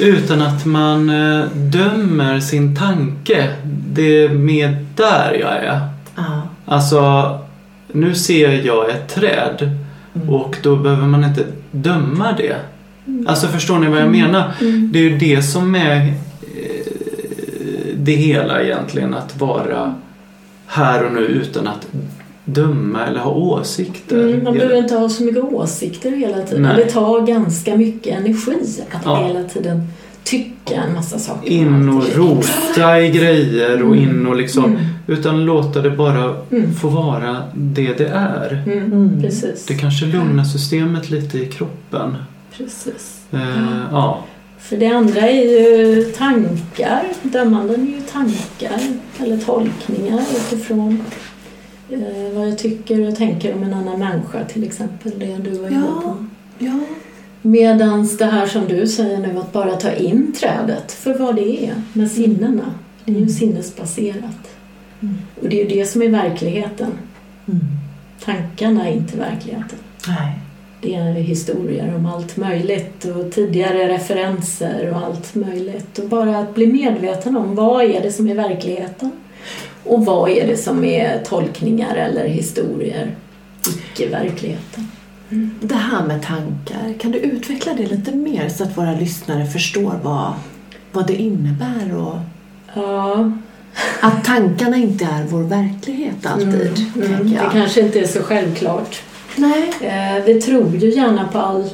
Utan 0.00 0.42
att 0.42 0.64
man 0.66 1.10
eh, 1.10 1.44
dömer 1.54 2.40
sin 2.40 2.76
tanke. 2.76 3.48
Det 3.92 4.22
är 4.24 4.28
med 4.28 4.76
där 4.96 5.36
jag 5.40 5.50
är. 5.56 5.80
Ja. 6.16 6.42
Alltså, 6.64 7.38
nu 7.92 8.14
ser 8.14 8.66
jag 8.66 8.90
ett 8.90 9.08
träd 9.08 9.70
och 10.30 10.56
då 10.62 10.76
behöver 10.76 11.06
man 11.06 11.24
inte 11.24 11.44
döma 11.70 12.32
det. 12.32 12.56
Alltså 13.26 13.46
förstår 13.46 13.78
ni 13.78 13.86
vad 13.88 14.00
jag 14.00 14.10
menar? 14.10 14.52
Det 14.92 14.98
är 14.98 15.02
ju 15.02 15.18
det 15.18 15.42
som 15.42 15.74
är 15.74 16.06
eh, 16.06 16.12
det 17.96 18.12
hela 18.12 18.62
egentligen, 18.62 19.14
att 19.14 19.40
vara 19.40 19.94
här 20.66 21.06
och 21.06 21.12
nu 21.12 21.20
utan 21.20 21.68
att 21.68 21.86
döma 22.44 23.06
eller 23.06 23.20
ha 23.20 23.30
åsikter. 23.30 24.28
Mm, 24.28 24.44
man 24.44 24.54
behöver 24.54 24.76
inte 24.76 24.94
ha 24.94 25.08
så 25.08 25.22
mycket 25.24 25.44
åsikter 25.44 26.10
hela 26.10 26.42
tiden. 26.42 26.62
Nej. 26.62 26.76
Det 26.76 26.90
tar 26.90 27.26
ganska 27.26 27.76
mycket 27.76 28.18
energi 28.18 28.82
att 28.90 29.02
Ja. 29.04 29.26
hela 29.26 29.42
tiden 29.48 29.86
tycka 30.30 30.74
en 30.74 30.94
massa 30.94 31.18
saker. 31.18 31.50
In 31.50 31.88
och 31.88 32.04
rota 32.16 33.00
i 33.02 33.10
grejer 33.10 33.82
och 33.82 33.96
in 33.96 34.26
och 34.26 34.36
liksom 34.36 34.64
Mm. 34.64 34.80
utan 35.06 35.44
låta 35.44 35.80
det 35.82 35.90
bara 35.90 36.36
Mm. 36.50 36.74
få 36.74 36.88
vara 36.88 37.42
det 37.54 37.98
det 37.98 38.06
är. 38.08 38.62
Mm, 38.66 38.78
Mm. 38.92 39.22
Precis. 39.22 39.66
Det 39.66 39.74
kanske 39.74 40.06
lugnar 40.06 40.44
systemet 40.44 41.10
lite 41.10 41.38
i 41.38 41.46
kroppen. 41.46 42.16
precis. 42.56 43.20
Eh, 43.32 43.80
ja. 43.90 44.24
För 44.58 44.76
det 44.76 44.86
andra 44.86 45.20
är 45.20 45.42
ju 45.44 46.04
tankar. 46.04 47.02
Dömanden 47.22 47.82
är 47.88 47.94
ju 47.94 48.00
tankar 48.00 48.80
eller 49.18 49.36
tolkningar 49.38 50.20
utifrån 50.36 51.00
eh, 51.90 51.98
vad 52.38 52.48
jag 52.48 52.58
tycker 52.58 53.08
och 53.08 53.16
tänker 53.16 53.54
om 53.54 53.62
en 53.62 53.74
annan 53.74 53.98
människa 53.98 54.44
till 54.44 54.64
exempel. 54.64 55.12
Det 55.18 55.36
du 55.50 55.58
var 55.58 55.68
inne 55.68 55.82
Ja. 55.96 56.00
på. 56.02 56.16
Ja. 56.58 56.80
Medans 57.42 58.18
det 58.18 58.24
här 58.26 58.46
som 58.46 58.68
du 58.68 58.86
säger 58.86 59.18
nu 59.18 59.38
att 59.38 59.52
bara 59.52 59.76
ta 59.76 59.92
in 59.92 60.32
trädet 60.40 60.92
för 60.92 61.18
vad 61.18 61.36
det 61.36 61.66
är 61.66 61.74
med 61.92 62.10
sinnena. 62.10 62.74
Det 63.04 63.10
är 63.12 63.14
ju 63.14 63.20
Mm. 63.22 63.28
sinnesbaserat. 63.30 64.48
Mm. 65.02 65.14
Och 65.42 65.48
det 65.48 65.60
är 65.60 65.64
ju 65.68 65.80
det 65.80 65.86
som 65.86 66.02
är 66.02 66.08
verkligheten. 66.08 66.90
Mm. 67.48 67.60
Tankarna 68.24 68.88
är 68.88 68.92
inte 68.92 69.16
verkligheten. 69.16 69.78
Nej. 70.08 70.32
Det 70.80 70.94
är 70.94 71.12
historier 71.12 71.94
om 71.96 72.06
allt 72.06 72.36
möjligt 72.36 73.04
och 73.04 73.32
tidigare 73.32 73.88
referenser 73.88 74.90
och 74.90 74.96
allt 75.06 75.34
möjligt. 75.34 75.98
Och 75.98 76.08
bara 76.08 76.38
att 76.38 76.54
bli 76.54 76.66
medveten 76.66 77.36
om 77.36 77.54
vad 77.54 77.84
är 77.84 78.02
det 78.02 78.12
som 78.12 78.28
är 78.28 78.34
verkligheten 78.34 79.10
och 79.84 80.04
vad 80.06 80.30
är 80.30 80.46
det 80.46 80.56
som 80.56 80.84
är 80.84 81.24
tolkningar 81.24 81.96
eller 81.96 82.28
historier, 82.28 83.14
icke-verkligheten. 83.68 84.86
Det 85.60 85.74
här 85.74 86.06
med 86.06 86.22
tankar, 86.22 86.98
kan 86.98 87.10
du 87.10 87.18
utveckla 87.18 87.74
det 87.74 87.86
lite 87.86 88.12
mer 88.12 88.48
så 88.48 88.64
att 88.64 88.78
våra 88.78 88.92
lyssnare 88.92 89.46
förstår 89.46 90.00
vad, 90.02 90.32
vad 90.92 91.06
det 91.06 91.16
innebär 91.16 91.96
och 91.96 92.18
Ja, 92.74 93.32
att 94.00 94.24
tankarna 94.24 94.76
inte 94.76 95.04
är 95.04 95.24
vår 95.24 95.42
verklighet 95.42 96.26
alltid, 96.26 96.86
mm, 96.94 97.18
tänker 97.18 97.44
det 97.44 97.50
kanske 97.52 97.80
inte 97.80 98.00
är 98.00 98.06
så 98.06 98.22
självklart. 98.22 99.02
Nej. 99.36 99.72
Eh, 99.80 100.24
vi 100.24 100.40
tror 100.40 100.76
ju 100.76 100.90
gärna 100.94 101.28
på, 101.28 101.38
all, 101.38 101.70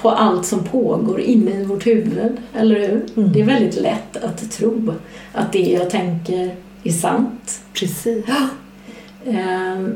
på 0.00 0.10
allt 0.10 0.46
som 0.46 0.64
pågår 0.64 1.20
inne 1.20 1.50
i 1.50 1.64
vårt 1.64 1.86
huvud, 1.86 2.36
eller 2.54 2.80
hur? 2.80 3.06
Mm. 3.16 3.32
Det 3.32 3.40
är 3.40 3.44
väldigt 3.44 3.76
lätt 3.76 4.16
att 4.16 4.52
tro 4.52 4.94
att 5.32 5.52
det 5.52 5.58
jag 5.58 5.90
tänker 5.90 6.56
är 6.84 6.92
sant. 6.92 7.60
Precis. 7.72 8.24
Eh, 9.24 9.86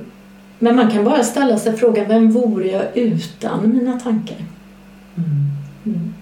men 0.63 0.77
man 0.77 0.91
kan 0.91 1.05
bara 1.05 1.25
ställa 1.25 1.59
sig 1.59 1.77
frågan, 1.77 2.09
vem 2.09 2.31
vore 2.31 2.67
jag 2.67 2.85
utan 2.95 3.73
mina 3.75 4.01
tankar? 4.01 4.37
Mm. 5.17 5.51
Mm. 5.87 6.15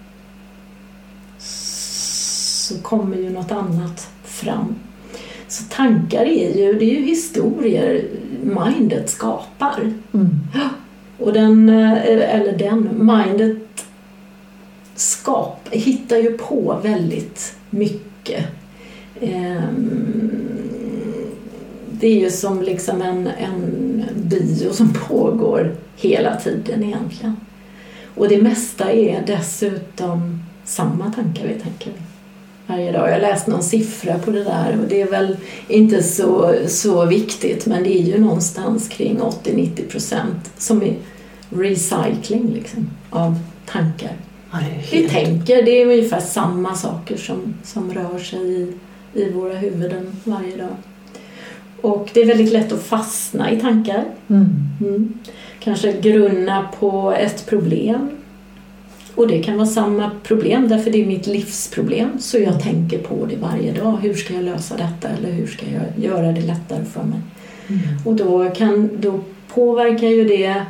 Så 1.39 2.83
kommer 2.83 3.17
ju 3.17 3.31
något 3.31 3.53
annat 3.53 4.09
fram. 4.25 4.75
Så 5.49 5.65
tankar 5.65 6.25
är 6.25 6.57
ju, 6.59 6.79
det 6.79 6.85
är 6.85 7.01
ju 7.01 7.05
historier 7.05 8.05
mindet 8.43 9.11
skapar. 9.11 9.93
Mm. 10.13 10.29
Och 11.19 11.33
den, 11.33 11.69
eh, 11.69 12.35
eller 12.35 12.59
den, 12.59 12.89
mindet 13.07 13.85
skap, 14.95 15.69
hittar 15.71 16.17
ju 16.17 16.39
på 16.39 16.81
väldigt 16.83 17.57
mycket. 17.71 18.45
Ehm, 19.21 19.91
Det 22.01 22.07
är 22.07 22.21
ju 22.21 22.31
som 22.31 22.63
liksom 22.63 23.03
en, 23.03 23.27
en 23.27 23.88
bio 24.15 24.73
som 24.73 24.93
pågår 24.93 25.75
hela 25.97 26.37
tiden 26.37 26.85
egentligen. 26.85 27.37
Och 28.15 28.29
det 28.29 28.43
mesta 28.43 28.93
är 28.93 29.23
dessutom 29.27 30.41
samma 30.65 31.13
tankar 31.13 31.47
vi 31.47 31.55
tänker 31.55 31.93
varje 32.67 32.93
dag. 32.93 33.11
Jag 33.11 33.21
läste 33.21 33.51
någon 33.51 33.63
siffra 33.63 34.19
på 34.19 34.31
det 34.31 34.45
där 34.45 34.79
och 34.83 34.89
det 34.89 35.03
är 35.03 35.11
väl 35.11 35.37
inte 35.69 36.03
så, 36.03 36.55
så 36.67 37.07
viktigt 37.07 37.67
men 37.67 37.83
det 37.83 37.99
är 37.99 38.03
ju 38.03 38.21
någonstans 38.21 38.89
kring 38.89 39.19
80-90 39.19 39.89
procent 39.89 40.51
som 40.59 40.83
är 40.83 40.95
recycling 41.51 42.53
liksom, 42.55 42.91
av 43.11 43.39
tankar. 43.67 44.13
Ja, 44.53 44.59
är 44.59 44.91
Vi 44.91 44.99
helt... 44.99 45.13
tänker, 45.13 45.63
det 45.63 45.71
är 45.71 45.87
ungefär 45.87 46.21
samma 46.21 46.75
saker 46.75 47.17
som, 47.17 47.55
som 47.65 47.95
rör 47.95 48.19
sig 48.19 48.41
i, 48.41 48.73
i 49.15 49.31
våra 49.31 49.55
huvuden 49.55 50.17
varje 50.25 50.57
dag. 50.57 50.77
Och 51.81 52.11
det 52.15 52.23
är 52.23 52.27
väldigt 52.27 52.53
lätt 52.53 52.73
att 52.73 52.83
fastna 52.83 53.53
i 53.53 53.61
tankar. 53.61 54.05
Mm. 54.29 54.49
Mm. 54.81 55.19
Kanske 55.61 55.93
grunna 55.93 56.69
på 56.81 57.13
ett 57.13 57.47
problem. 57.47 58.11
Och 59.15 59.29
det 59.29 59.43
kan 59.43 59.57
vara 59.57 59.67
samma 59.67 60.11
problem 60.23 60.69
därför 60.69 60.91
det 60.91 61.03
är 61.03 61.07
mitt 61.07 61.27
livsproblem. 61.27 62.11
Så 62.19 62.39
jag 62.39 62.63
tänker 62.63 62.99
på 62.99 63.27
det 63.27 63.37
varje 63.37 63.73
dag. 63.73 63.99
Hur 64.03 64.15
ska 64.15 64.35
jag 64.35 64.45
lösa 64.45 64.77
detta 64.77 65.09
eller 65.09 65.33
hur 65.33 65.47
ska 65.47 65.67
jag 65.67 66.05
göra 66.05 66.33
det 66.33 66.41
lättare 66.41 66.85
för 66.85 67.03
mig? 67.03 67.21
Mm. 67.69 67.81
Och 68.05 68.15
då, 68.15 68.51
kan, 68.51 68.91
då 69.01 69.21
påverkar 69.49 70.09
ju 70.09 70.25
det 70.25 70.63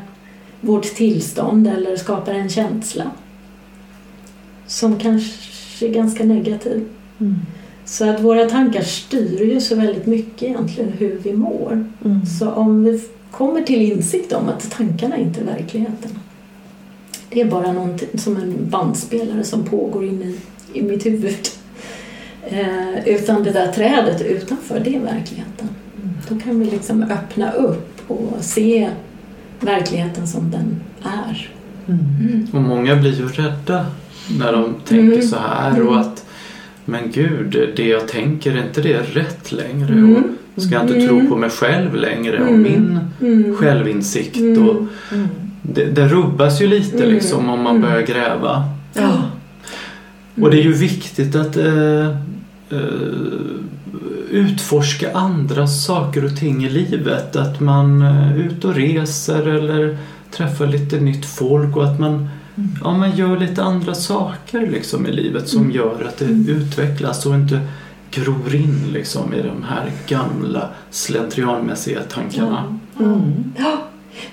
vårt 0.60 0.94
tillstånd 0.94 1.66
eller 1.66 1.96
skapar 1.96 2.34
en 2.34 2.48
känsla 2.48 3.10
som 4.66 4.98
kanske 4.98 5.86
är 5.86 5.92
ganska 5.92 6.24
negativ. 6.24 6.88
Mm. 7.20 7.36
Så 7.90 8.10
att 8.10 8.20
våra 8.20 8.44
tankar 8.46 8.82
styr 8.82 9.40
ju 9.44 9.60
så 9.60 9.74
väldigt 9.74 10.06
mycket 10.06 10.42
egentligen 10.42 10.92
hur 10.98 11.18
vi 11.22 11.32
mår. 11.32 11.84
Mm. 12.04 12.26
Så 12.26 12.50
om 12.50 12.84
vi 12.84 13.02
kommer 13.30 13.62
till 13.62 13.82
insikt 13.82 14.32
om 14.32 14.48
att 14.48 14.70
tankarna 14.70 15.16
inte 15.16 15.40
är 15.40 15.44
verkligheten. 15.44 16.10
Det 17.30 17.40
är 17.40 17.44
bara 17.44 17.72
någonting 17.72 18.18
som 18.18 18.36
en 18.36 18.70
bandspelare 18.70 19.44
som 19.44 19.64
pågår 19.64 20.04
inne 20.04 20.24
i, 20.24 20.38
i 20.72 20.82
mitt 20.82 21.06
huvud. 21.06 21.36
Eh, 22.50 23.06
utan 23.08 23.42
det 23.42 23.50
där 23.50 23.72
trädet 23.72 24.22
utanför, 24.22 24.80
det 24.84 24.96
är 24.96 25.00
verkligheten. 25.00 25.68
Då 26.28 26.38
kan 26.38 26.60
vi 26.60 26.66
liksom 26.66 27.02
öppna 27.02 27.52
upp 27.52 28.10
och 28.10 28.36
se 28.40 28.90
verkligheten 29.60 30.26
som 30.26 30.50
den 30.50 30.80
är. 31.02 31.50
Mm. 31.88 32.46
Och 32.52 32.60
många 32.62 32.96
blir 32.96 33.12
ju 33.12 33.28
rädda 33.28 33.86
när 34.38 34.52
de 34.52 34.74
tänker 34.84 35.14
Mm. 35.16 35.28
så 35.28 35.36
här 35.36 35.80
och 35.82 35.92
Mm. 35.92 35.98
att 35.98 36.24
men 36.88 37.10
gud, 37.12 37.72
det 37.76 37.86
jag 37.88 38.08
tänker, 38.08 38.56
är 38.56 38.62
inte 38.66 38.80
det 38.80 38.98
rätt 38.98 39.52
längre? 39.52 39.92
Mm. 39.92 40.24
Och 40.54 40.62
ska 40.62 40.74
jag 40.74 40.82
inte 40.82 40.94
Mm. 40.94 41.08
tro 41.08 41.28
på 41.28 41.36
mig 41.36 41.50
själv 41.50 41.94
längre 41.94 42.42
och 42.42 42.48
Mm. 42.48 42.62
min 42.62 43.00
Mm. 43.20 43.56
självinsikt? 43.56 44.36
Mm. 44.36 44.68
Och 44.68 44.76
det, 45.62 45.84
det 45.84 46.08
rubbas 46.08 46.62
ju 46.62 46.66
lite 46.66 46.96
Mm. 47.02 47.10
liksom 47.14 47.48
om 47.50 47.62
man 47.62 47.76
Mm. 47.76 47.82
börjar 47.90 48.06
gräva. 48.06 48.64
Ja. 48.94 49.22
Och 50.42 50.50
det 50.50 50.60
är 50.60 50.62
ju 50.64 50.72
viktigt 50.72 51.34
att 51.36 51.56
eh, 51.56 52.08
eh, 52.70 52.78
utforska 54.30 55.12
andra 55.12 55.66
saker 55.66 56.24
och 56.24 56.36
ting 56.36 56.64
i 56.64 56.70
livet. 56.70 57.36
Att 57.36 57.60
man 57.60 58.02
är 58.02 58.36
ute 58.36 58.66
och 58.66 58.74
reser 58.74 59.46
eller 59.48 59.98
träffar 60.30 60.66
lite 60.66 61.00
nytt 61.00 61.26
folk 61.26 61.76
och 61.76 61.84
att 61.84 61.98
man, 62.00 62.28
ja, 62.84 62.92
man 62.92 63.16
gör 63.16 63.36
lite 63.38 63.62
andra 63.62 63.94
saker 63.94 64.60
liksom 64.66 65.06
i 65.06 65.12
livet 65.12 65.48
som 65.48 65.60
Mm. 65.62 65.76
gör 65.76 66.04
att 66.08 66.18
det 66.18 66.24
utvecklas 66.52 67.26
och 67.26 67.34
inte 67.34 67.60
gror 68.10 68.54
in 68.54 68.84
liksom 68.92 69.34
i 69.34 69.42
de 69.42 69.62
här 69.68 69.90
gamla 70.08 70.68
slentrianmässiga 70.90 72.00
tankarna. 72.02 72.78
Ja. 72.98 73.04
Mm. 73.04 73.52
Ja, 73.58 73.78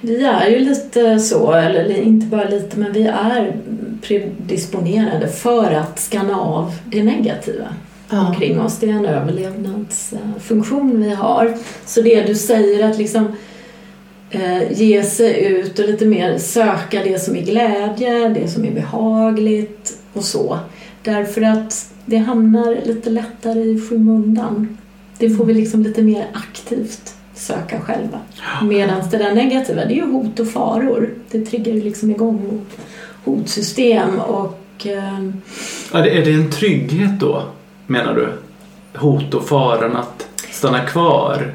vi 0.02 0.24
är 0.26 0.50
ju 0.50 0.60
lite 0.60 1.20
så, 1.20 1.52
eller 1.54 2.02
inte 2.02 2.26
bara 2.26 2.50
lite, 2.50 2.80
men 2.80 2.94
vi 2.94 3.04
är 3.08 3.56
predisponerade 4.02 5.28
för 5.28 5.72
att 5.72 6.00
skanna 6.00 6.40
av 6.40 6.72
det 6.86 7.04
negativa 7.04 7.66
Ja. 8.10 8.28
omkring 8.28 8.60
oss. 8.62 8.78
Det 8.80 8.90
är 8.90 8.94
en 8.94 9.06
överlevnadsfunktion 9.06 11.02
vi 11.04 11.14
har. 11.14 11.54
Så 11.86 12.02
det 12.02 12.24
du 12.28 12.36
säger 12.36 12.90
att 12.90 12.98
liksom 12.98 13.28
eh, 14.36 14.72
ge 14.72 15.04
sig 15.04 15.46
ut 15.46 15.80
och 15.80 15.86
lite 15.86 16.06
mer 16.06 16.38
söka 16.38 17.04
det 17.04 17.20
som 17.20 17.36
är 17.36 17.42
glädje, 17.42 18.30
det 18.30 18.48
som 18.48 18.66
är 18.66 18.72
behagligt 18.72 19.98
och 20.14 20.24
så. 20.24 20.60
Därför 21.04 21.42
att 21.42 21.90
det 22.06 22.18
hamnar 22.18 22.78
lite 22.86 23.10
lättare 23.10 23.60
i 23.60 23.82
skymundan. 23.90 24.78
Det 25.18 25.30
får 25.30 25.46
vi 25.46 25.54
liksom 25.54 25.84
lite 25.84 26.02
mer 26.02 26.28
aktivt 26.34 27.16
söka 27.34 27.82
själva. 27.82 28.20
Medan 28.64 29.10
det 29.12 29.18
där 29.18 29.34
negativa, 29.34 29.86
det 29.86 29.94
är 29.94 29.96
ju 29.96 30.12
hot 30.12 30.40
och 30.40 30.48
faror. 30.48 31.10
Det 31.32 31.46
triggar 31.46 31.74
ju 31.74 31.82
liksom 31.82 32.12
igång 32.12 32.62
hotsystem 33.24 34.20
och 34.20 34.88
eh, 34.88 35.20
är 35.92 36.26
det 36.26 36.34
en 36.34 36.52
trygghet 36.52 37.20
då, 37.20 37.44
menar 37.88 38.14
du? 38.14 38.30
Hot 39.00 39.34
och 39.34 39.48
faran 39.48 39.96
att 39.96 40.28
stanna 40.52 40.86
kvar? 40.86 41.54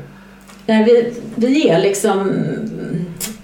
Nej, 0.70 0.84
vi, 0.84 1.12
vi 1.36 1.68
är 1.68 1.78
liksom 1.80 2.32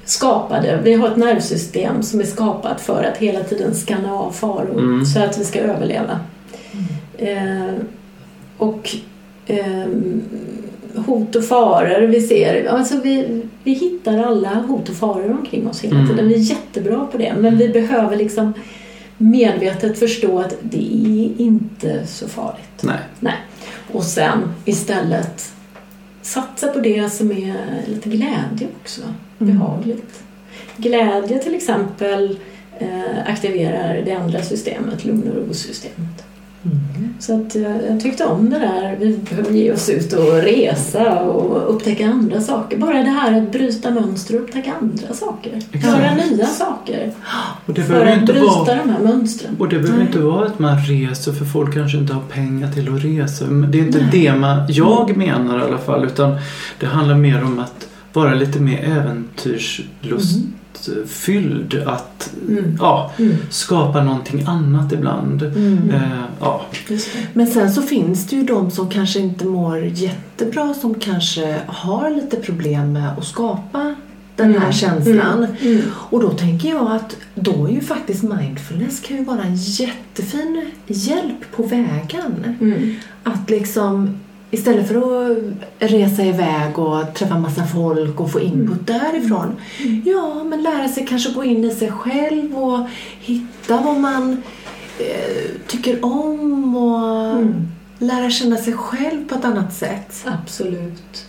skapade, 0.05 0.81
vi 0.85 0.95
har 0.95 1.09
ett 1.09 1.17
nervsystem 1.17 2.03
som 2.03 2.21
är 2.21 2.25
skapat 2.25 2.81
för 2.81 3.05
att 3.05 3.17
hela 3.19 3.45
tiden 3.45 3.75
skanna 3.75 4.12
av 4.15 4.31
faror 4.31 4.79
Mm. 4.79 5.05
så 5.05 5.21
att 5.21 5.39
vi 5.39 5.45
ska 5.45 5.59
överleva. 5.61 6.21
Eh, 7.19 7.75
och 8.57 8.91
eh, 9.47 9.87
hot 11.07 11.37
och 11.37 11.45
faror 11.45 12.07
vi 12.07 12.21
ser. 12.21 12.67
Alltså 12.69 13.01
vi, 13.01 13.43
vi 13.65 13.73
hittar 13.73 14.19
alla 14.19 14.49
hot 14.69 14.89
och 14.89 14.95
faror 14.97 15.31
omkring 15.31 15.69
oss 15.69 15.81
hela 15.85 15.97
Mm. 15.97 16.09
tiden. 16.09 16.29
Vi 16.29 16.35
är 16.35 16.39
jättebra 16.39 17.07
på 17.12 17.19
det. 17.19 17.35
Men 17.39 17.57
vi 17.59 17.69
behöver 17.69 18.17
liksom 18.17 18.53
medvetet 19.19 19.99
förstå 19.99 20.39
att 20.41 20.55
det 20.62 20.95
är 21.07 21.43
inte 21.43 22.07
så 22.07 22.29
farligt. 22.29 22.83
Nej. 22.83 22.99
Nej. 23.21 23.35
Och 23.93 24.03
sen 24.05 24.39
istället 24.65 25.53
satsa 26.27 26.69
på 26.69 26.79
det 26.79 27.11
som 27.11 27.33
är 27.33 27.85
lite 27.87 28.09
glädje 28.09 28.69
också. 28.83 29.01
Behagligt. 29.39 30.23
Glädje 30.77 31.39
till 31.39 31.55
exempel 31.55 32.39
eh, 32.79 33.27
aktiverar 33.27 34.03
det 34.05 34.12
andra 34.12 34.43
systemet, 34.43 35.05
lugn 35.05 35.29
och 35.29 35.37
ro-systemet. 35.37 36.25
Så 37.19 37.40
att 37.40 37.57
eh, 37.57 37.87
jag 37.90 38.01
tyckte 38.01 38.25
om 38.25 38.51
det 38.51 38.59
där. 38.59 38.97
Vi 39.01 39.19
behöver 39.31 39.51
ge 39.51 39.73
oss 39.73 39.88
ut 39.88 40.12
och 40.12 40.33
resa 40.33 41.21
och 41.21 41.75
upptäcka 41.75 42.07
andra 42.07 42.40
saker. 42.40 42.79
Bara 42.79 43.03
det 43.03 43.11
här 43.11 43.42
att 43.42 43.53
bryta 43.53 43.90
mönster 43.90 44.37
och 44.37 44.42
upptäcka 44.42 44.73
andra 44.81 45.14
saker. 45.14 45.62
Exakt. 45.73 45.99
Göra 45.99 46.14
nya 46.14 46.47
saker. 46.47 47.12
Och 47.66 47.75
det 47.75 47.83
För 47.83 48.07
att 48.07 48.21
inte 48.21 48.33
bryta 48.33 48.47
vara 48.47 48.75
de 48.75 48.90
här 48.90 49.03
mönstren. 49.03 49.57
Och 49.59 49.69
det 49.69 49.79
behöver 49.79 50.03
inte 50.03 50.19
vara 50.19 50.47
att 50.47 50.59
man 50.59 50.79
reser 50.79 51.33
för 51.33 51.45
folk 51.45 51.75
kanske 51.75 51.99
inte 51.99 52.12
har 52.12 52.23
pengar 52.23 52.73
till 52.73 52.95
att 52.95 53.05
resa. 53.05 53.45
Men 53.47 53.71
Det 53.71 53.79
är 53.79 53.83
inte 53.87 54.09
det 54.12 54.35
man, 54.35 54.66
jag 54.69 55.16
menar 55.16 55.59
i 55.59 55.62
alla 55.62 55.79
fall 55.79 56.05
utan 56.05 56.37
det 56.81 56.87
handlar 56.87 57.14
mer 57.14 57.45
om 57.45 57.59
att 57.59 57.88
vara 58.12 58.35
lite 58.35 58.61
mer 58.61 58.85
äventyrslustfylld. 60.77 61.83
Att 61.87 62.31
Mm. 62.49 62.77
ja, 62.81 63.12
Mm. 63.19 63.37
skapa 63.51 64.03
någonting 64.05 64.45
annat 64.47 64.93
ibland. 64.93 65.43
Mm. 65.43 65.91
Eh, 65.91 66.03
ja. 66.41 66.61
Men 67.33 67.47
sen 67.47 67.73
så 67.73 67.83
finns 67.83 68.27
det 68.27 68.37
ju 68.37 68.43
de 68.45 68.71
som 68.71 68.89
kanske 68.91 69.19
inte 69.19 69.45
mår 69.45 69.79
jättebra 69.85 70.75
som 70.75 70.95
kanske 70.95 71.61
har 71.67 72.11
lite 72.11 72.37
problem 72.37 72.93
med 72.93 73.12
att 73.19 73.25
skapa 73.25 73.95
den 74.37 74.51
här 74.51 74.57
Mm. 74.59 74.73
känslan. 74.73 75.47
Mm. 75.61 75.81
Och 75.93 76.21
då 76.21 76.31
tänker 76.31 76.69
jag 76.69 76.93
att 76.93 77.17
då 77.35 77.67
är 77.67 77.71
ju 77.71 77.81
faktiskt 77.81 78.23
mindfulness 78.23 79.01
kan 79.01 79.17
ju 79.17 79.25
vara 79.25 79.43
en 79.43 79.57
jättefin 79.57 80.71
hjälp 80.87 81.53
på 81.57 81.62
vägen. 81.62 82.57
Mm. 82.61 82.95
Att 83.25 83.51
liksom 83.51 84.21
istället 84.59 84.88
för 84.88 84.95
att 85.31 85.38
resa 85.79 86.23
iväg 86.25 86.79
och 86.79 87.14
träffa 87.14 87.38
massa 87.38 87.64
folk 87.66 88.21
och 88.21 88.31
få 88.33 88.40
input 88.40 88.87
därifrån. 88.87 89.57
Ja, 90.05 90.45
men 90.45 90.62
lära 90.62 90.88
sig 90.88 91.07
kanske 91.07 91.33
gå 91.33 91.45
in 91.45 91.64
i 91.64 91.71
sig 91.71 91.90
själv 91.90 92.57
och 92.57 92.79
hitta 93.21 93.81
vad 93.85 94.01
man 94.01 94.42
eh, 94.99 95.51
tycker 95.66 96.05
om 96.05 96.77
och 96.77 96.97
Mm. 97.37 97.55
lära 97.99 98.31
känna 98.31 98.57
sig 98.57 98.73
själv 98.73 99.29
på 99.29 99.35
ett 99.35 99.45
annat 99.45 99.75
sätt. 99.75 100.25
Absolut. 100.25 101.27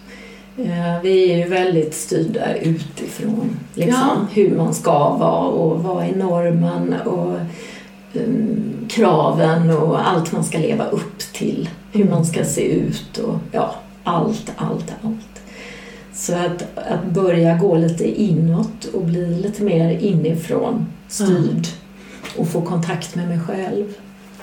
Eh, 0.58 1.02
Vi 1.04 1.32
är 1.32 1.38
ju 1.38 1.48
väldigt 1.50 1.94
styrda 1.96 2.56
utifrån 2.56 3.60
liksom, 3.74 4.28
hur 4.32 4.56
man 4.58 4.74
ska 4.74 5.10
vara 5.10 5.48
och 5.48 5.84
vad 5.84 6.04
är 6.04 6.16
normen 6.16 6.94
och 7.06 7.34
um, 8.14 8.88
kraven 8.90 9.70
och 9.70 10.10
allt 10.10 10.32
man 10.32 10.44
ska 10.44 10.58
leva 10.58 10.86
upp 10.86 11.20
till. 11.20 11.70
Hur 11.92 12.10
man 12.10 12.26
ska 12.26 12.46
se 12.46 12.72
ut 12.72 13.18
och 13.18 13.40
ja, 13.52 13.76
allt, 14.04 14.52
allt, 14.56 14.94
allt. 15.02 15.42
Så 16.14 16.36
att, 16.36 16.78
att 16.78 17.06
börja 17.06 17.58
gå 17.58 17.78
lite 17.78 18.22
inåt 18.22 18.86
och 18.94 19.06
bli 19.06 19.42
lite 19.42 19.64
mer 19.64 19.90
inifrån 19.90 20.86
styrd 21.08 21.68
och 22.38 22.48
få 22.48 22.62
kontakt 22.62 23.16
med 23.16 23.28
mig 23.28 23.40
själv. 23.40 23.86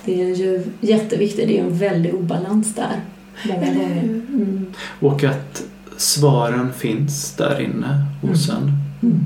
Det 0.05 0.23
är 0.23 0.35
ju 0.35 0.65
jätteviktigt. 0.81 1.49
Det 1.49 1.59
är 1.59 1.65
en 1.65 1.79
väldig 1.79 2.15
obalans 2.15 2.75
där. 2.75 3.01
Många 3.49 3.75
gånger. 3.75 4.03
Mm. 4.03 4.67
Och 5.01 5.25
att 5.25 5.63
svaren 5.97 6.73
finns 6.73 7.33
där 7.37 7.61
inne 7.61 8.07
hos 8.23 8.49
en. 8.49 8.73
Mm. 9.03 9.21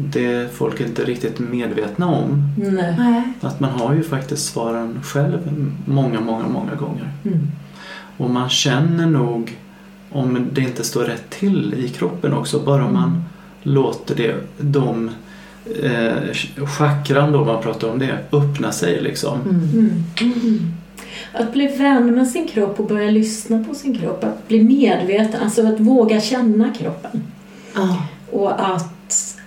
Det 0.00 0.54
folk 0.54 0.80
inte 0.80 1.04
riktigt 1.04 1.38
medvetna 1.38 2.06
om. 2.06 2.52
Nej. 2.56 3.22
Att 3.40 3.60
man 3.60 3.70
har 3.70 3.94
ju 3.94 4.02
faktiskt 4.02 4.52
svaren 4.52 5.00
själv 5.02 5.38
många, 5.84 6.20
många, 6.20 6.48
många 6.48 6.74
gånger. 6.74 7.12
Mm. 7.24 7.38
Och 8.16 8.30
man 8.30 8.48
känner 8.48 9.06
nog 9.06 9.58
om 10.10 10.48
det 10.52 10.60
inte 10.60 10.84
står 10.84 11.04
rätt 11.04 11.30
till 11.30 11.74
i 11.74 11.88
kroppen 11.88 12.32
också. 12.32 12.60
Bara 12.60 12.84
om 12.84 12.92
man 12.92 13.24
låter 13.62 14.14
det, 14.14 14.34
de 14.58 15.10
eh, 15.82 16.66
chakran 16.66 17.32
då 17.32 17.44
man 17.44 17.62
pratar 17.62 17.90
om 17.90 17.98
det, 17.98 18.18
öppna 18.32 18.72
sig 18.72 19.00
liksom. 19.02 19.40
Mm. 19.40 20.04
Mm. 20.20 20.72
Att 21.32 21.52
bli 21.52 21.66
vän 21.66 22.14
med 22.14 22.28
sin 22.28 22.48
kropp 22.48 22.80
och 22.80 22.86
börja 22.86 23.10
lyssna 23.10 23.64
på 23.64 23.74
sin 23.74 23.98
kropp. 23.98 24.24
Att 24.24 24.48
bli 24.48 24.64
medveten, 24.64 25.42
alltså 25.42 25.66
att 25.66 25.80
våga 25.80 26.20
känna 26.20 26.74
kroppen. 26.74 27.22
Ja. 27.74 28.02
Och 28.30 28.74
att, 28.74 28.97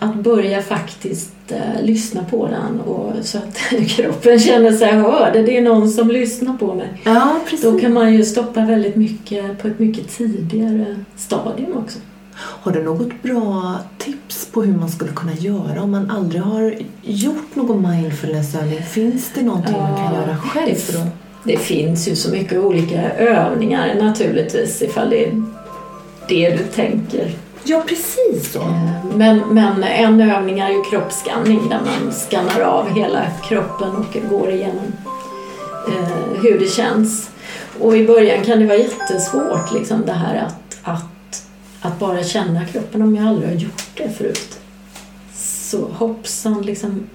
att 0.04 0.16
börja 0.16 0.62
faktiskt 0.62 1.32
eh, 1.48 1.84
lyssna 1.84 2.24
på 2.24 2.48
den 2.48 2.80
och, 2.80 3.14
så 3.26 3.38
att 3.38 3.58
kroppen 3.88 4.40
känner 4.40 4.72
sig 4.72 4.92
hörd. 4.92 5.34
Det 5.34 5.58
är 5.58 5.62
någon 5.62 5.90
som 5.90 6.08
lyssnar 6.12 6.58
på 6.58 6.74
mig. 6.74 7.02
ja, 7.04 7.40
precis. 7.50 7.66
Då 7.66 7.80
kan 7.80 7.94
man 7.94 8.14
ju 8.14 8.24
stoppa 8.24 8.62
väldigt 8.66 8.96
mycket 8.96 9.62
på 9.62 9.68
ett 9.68 9.80
mycket 9.80 10.18
tidigare 10.18 10.96
stadium 11.18 11.78
också. 11.78 12.00
Har 12.36 12.72
du 12.72 12.84
något 12.84 13.24
bra 13.24 13.76
tips 13.98 14.46
på 14.52 14.62
hur 14.64 14.74
man 14.78 14.90
skulle 14.90 15.12
kunna 15.12 15.34
göra 15.34 15.82
om 15.82 15.92
man 15.92 16.12
aldrig 16.12 16.42
har 16.42 16.76
gjort 17.04 17.56
någon 17.56 17.92
mindfulnessövning? 17.92 18.82
Finns 18.84 19.32
det 19.36 19.42
någonting 19.42 19.78
man 19.78 19.96
kan 19.96 20.06
Ja, 20.06 20.22
göra 20.22 20.38
själv? 20.38 20.76
det-. 20.94 21.08
Det 21.44 21.58
finns 21.58 22.08
ju 22.08 22.16
så 22.16 22.32
mycket 22.32 22.58
olika 22.60 23.12
övningar 23.12 23.96
naturligtvis 24.02 24.82
ifall 24.82 25.10
det 25.10 25.26
är 25.26 25.44
det 26.30 26.50
du 26.50 26.64
tänker. 26.64 27.32
Ja, 27.64 27.84
precis 27.88 28.54
så. 28.54 28.76
Men, 29.16 29.40
men 29.40 29.84
en 29.84 30.22
övning 30.22 30.60
är 30.60 30.70
ju 30.70 30.84
kroppsskanning 30.84 31.70
där 31.70 31.80
man 31.86 32.14
skannar 32.14 32.62
av 32.62 32.90
hela 32.90 33.26
kroppen 33.44 33.96
och 33.96 34.30
går 34.30 34.52
igenom 34.52 34.94
eh, 35.88 36.42
hur 36.42 36.60
det 36.60 36.68
känns. 36.68 37.30
Och 37.80 37.98
i 37.98 38.08
början 38.08 38.46
kan 38.46 38.60
det 38.60 38.66
vara 38.66 38.78
jättesvårt 38.78 39.74
liksom 39.74 40.06
det 40.06 40.14
här 40.14 40.36
att, 40.36 40.78
att, 40.82 41.44
att 41.82 42.00
bara 42.00 42.24
känna 42.24 42.66
kroppen 42.66 43.02
om 43.02 43.16
jag 43.16 43.28
aldrig 43.28 43.50
har 43.50 43.56
gjort 43.56 43.92
det 43.98 44.10
förut. 44.10 44.60
Så 45.36 45.88
hoppsan, 45.88 46.62
liksom, 46.62 47.10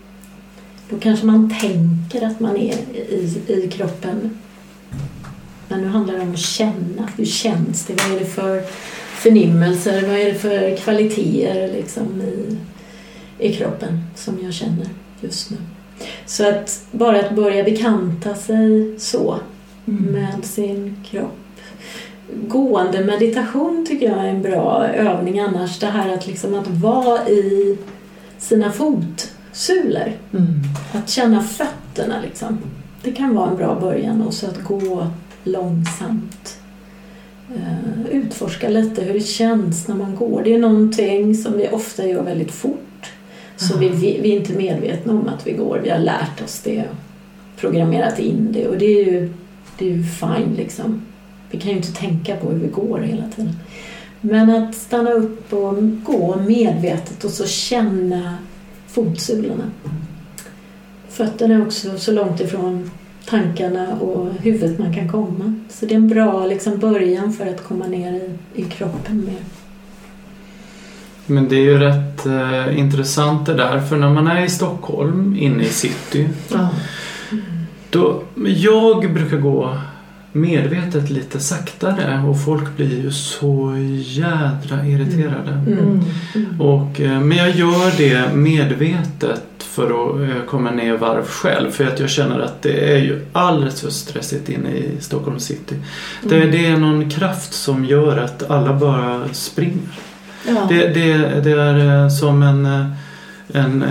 då 0.90 0.98
kanske 0.98 1.26
man 1.26 1.54
tänker 1.60 2.26
att 2.26 2.40
man 2.40 2.56
är 2.56 2.74
i, 2.94 3.42
i 3.46 3.70
kroppen. 3.72 4.38
Men 5.68 5.80
nu 5.80 5.88
handlar 5.88 6.14
det 6.14 6.20
om 6.20 6.32
att 6.32 6.38
känna. 6.38 7.08
Hur 7.16 7.24
känns 7.24 7.86
det? 7.86 7.94
Vad 8.02 8.16
är 8.16 8.20
det 8.20 8.26
för 8.26 8.62
förnimmelser? 9.16 10.02
Vad 10.08 10.18
är 10.18 10.24
det 10.24 10.34
för 10.34 10.76
kvaliteter 10.76 11.72
liksom, 11.72 12.22
i, 12.22 12.56
i 13.38 13.52
kroppen 13.54 14.00
som 14.14 14.38
jag 14.42 14.54
känner 14.54 14.86
just 15.20 15.50
nu? 15.50 15.56
Så 16.26 16.48
att 16.48 16.86
bara 16.90 17.20
att 17.20 17.36
börja 17.36 17.64
bekanta 17.64 18.34
sig 18.34 18.94
så 18.98 19.38
med 19.84 20.44
sin 20.44 21.04
kropp. 21.10 21.36
Gående 22.46 23.04
meditation 23.04 23.86
tycker 23.88 24.10
jag 24.10 24.18
är 24.18 24.28
en 24.28 24.42
bra 24.42 24.86
övning 24.86 25.40
annars. 25.40 25.78
Det 25.78 25.86
här 25.86 26.14
att, 26.14 26.26
liksom 26.26 26.54
att 26.54 26.68
vara 26.68 27.28
i 27.28 27.78
sina 28.38 28.72
fotsulor. 28.72 30.12
Mm. 30.32 30.46
Att 30.92 31.08
känna 31.08 31.42
fötterna 31.42 32.20
liksom. 32.22 32.58
Det 33.02 33.12
kan 33.12 33.34
vara 33.34 33.50
en 33.50 33.56
bra 33.56 33.80
början 33.80 34.22
och 34.22 34.34
så 34.34 34.46
att 34.46 34.64
gå 34.64 35.06
långsamt. 35.44 36.58
Uh, 37.54 38.06
utforska 38.10 38.68
lite 38.68 39.02
hur 39.02 39.14
det 39.14 39.20
känns 39.26 39.88
när 39.88 39.94
man 39.94 40.16
går. 40.16 40.42
Det 40.44 40.54
är 40.54 40.58
någonting 40.58 41.34
som 41.34 41.58
vi 41.58 41.68
ofta 41.68 42.06
gör 42.06 42.22
väldigt 42.22 42.52
fort. 42.52 43.12
Så 43.56 43.78
vi, 43.78 43.88
vi, 43.88 44.20
vi 44.22 44.32
är 44.32 44.36
inte 44.36 44.52
medvetna 44.52 45.12
om 45.12 45.28
att 45.28 45.46
vi 45.46 45.52
går. 45.52 45.80
Vi 45.84 45.90
har 45.90 45.98
lärt 45.98 46.42
oss 46.44 46.60
det 46.64 46.80
och 46.80 47.60
programmerat 47.60 48.18
in 48.18 48.52
det. 48.52 48.68
Och 48.68 48.78
det 48.78 48.86
är 48.86 49.04
ju, 49.04 49.32
det 49.78 49.84
är 49.84 49.90
ju 49.90 50.02
fine 50.02 50.54
liksom. 50.56 51.02
Vi 51.50 51.58
kan 51.58 51.70
ju 51.70 51.76
inte 51.76 51.92
tänka 51.92 52.36
på 52.36 52.50
hur 52.50 52.58
vi 52.58 52.68
går 52.68 52.98
hela 52.98 53.28
tiden. 53.36 53.56
Men 54.20 54.50
att 54.50 54.74
stanna 54.74 55.10
upp 55.10 55.52
och 55.52 55.74
gå 56.02 56.36
medvetet 56.36 57.24
och 57.24 57.30
så 57.30 57.46
känna 57.46 58.38
fotsulorna. 58.86 59.70
Fötterna 61.08 61.54
är 61.54 61.66
också 61.66 61.98
så 61.98 62.12
långt 62.12 62.40
ifrån 62.40 62.90
tankarna 63.26 63.94
och 63.94 64.28
huvudet 64.40 64.78
man 64.78 64.94
kan 64.94 65.08
komma. 65.08 65.54
Så 65.70 65.86
det 65.86 65.94
är 65.94 65.96
en 65.96 66.08
bra 66.08 66.46
liksom, 66.46 66.78
början 66.78 67.32
för 67.32 67.46
att 67.46 67.64
komma 67.64 67.86
ner 67.86 68.12
i, 68.12 68.60
i 68.60 68.64
kroppen 68.64 69.24
mer. 69.24 69.40
Men 71.26 71.48
det 71.48 71.56
är 71.56 71.60
ju 71.60 71.78
rätt 71.78 72.26
eh, 72.26 72.78
intressant 72.78 73.46
det 73.46 73.54
där 73.54 73.80
för 73.80 73.96
när 73.96 74.10
man 74.10 74.26
är 74.26 74.44
i 74.44 74.48
Stockholm, 74.48 75.36
inne 75.38 75.62
i 75.62 75.68
city, 75.68 76.28
Ja. 76.52 76.68
då, 77.90 78.22
jag 78.46 79.12
brukar 79.14 79.36
gå 79.36 79.78
medvetet 80.32 81.10
lite 81.10 81.40
saktare 81.40 82.22
och 82.28 82.44
folk 82.44 82.76
blir 82.76 83.02
ju 83.02 83.10
så 83.10 83.74
jädra 84.02 84.86
irriterade. 84.86 85.50
Mm. 85.52 86.00
Mm. 86.34 86.60
Och, 86.60 87.00
eh, 87.00 87.20
men 87.20 87.38
jag 87.38 87.50
gör 87.50 87.98
det 87.98 88.34
medvetet 88.36 89.42
för 89.76 89.84
att 89.84 90.30
eh, 90.30 90.42
komma 90.46 90.70
ner 90.70 90.94
i 90.94 90.96
varv 90.96 91.26
själv. 91.26 91.70
För 91.70 91.86
att 91.86 92.00
jag 92.00 92.10
känner 92.10 92.40
att 92.40 92.62
det 92.62 92.92
är 92.92 92.98
ju 92.98 93.26
alldeles 93.32 93.80
för 93.80 93.90
stressigt 93.90 94.48
inne 94.48 94.70
i 94.70 94.96
Stockholm 95.00 95.38
city. 95.38 95.74
Det, 96.22 96.46
det 96.46 96.66
är 96.66 96.76
någon 96.76 97.10
kraft 97.10 97.52
som 97.52 97.84
gör 97.84 98.16
att 98.16 98.50
alla 98.50 98.72
bara 98.72 99.28
springer. 99.32 99.98
Ja. 100.48 100.66
Det, 100.68 100.88
det, 100.88 101.16
det 101.40 101.50
är 101.50 102.02
eh, 102.04 102.08
som 102.08 102.42
en, 102.42 102.66
eh, 102.66 102.86
en 103.52 103.84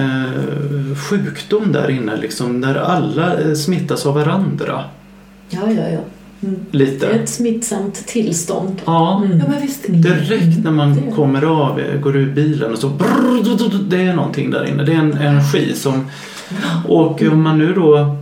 sjukdom 0.96 1.72
där 1.72 1.90
inne 1.90 2.16
liksom. 2.18 2.62
Där 2.62 2.76
alla 2.76 3.56
smittas 3.56 4.06
av 4.06 4.16
varandra. 4.16 4.84
Ja, 5.50 5.72
ja, 5.72 5.90
ja. 5.90 6.00
Mm. 6.46 6.60
Det 6.72 6.78
är 6.78 6.80
Lite. 6.86 7.08
ett 7.08 7.30
smittsamt 7.30 8.08
tillstånd. 8.08 8.82
Ja. 8.86 9.22
Mm. 9.26 9.40
ja, 9.40 9.46
men 9.50 9.62
visst. 9.62 9.84
Direkt 9.88 10.64
när 10.64 10.72
man 10.72 10.96
Det- 10.96 11.12
kommer 11.16 11.42
av, 11.44 11.80
eh, 11.80 12.00
går 12.00 12.16
ur 12.16 12.34
bilen 12.34 12.72
och 12.74 12.78
så 12.80 12.90
brrr, 12.90 13.80
det 13.90 14.02
är 14.02 14.14
någonting 14.14 14.52
där 14.52 14.66
inne. 14.66 14.84
Det 14.84 14.92
är 14.94 14.98
en 15.00 15.14
energi 15.18 15.74
som... 15.76 16.06
Och 16.88 17.22
om 17.32 17.42
man 17.44 17.58
nu 17.58 17.74
då... 17.74 18.16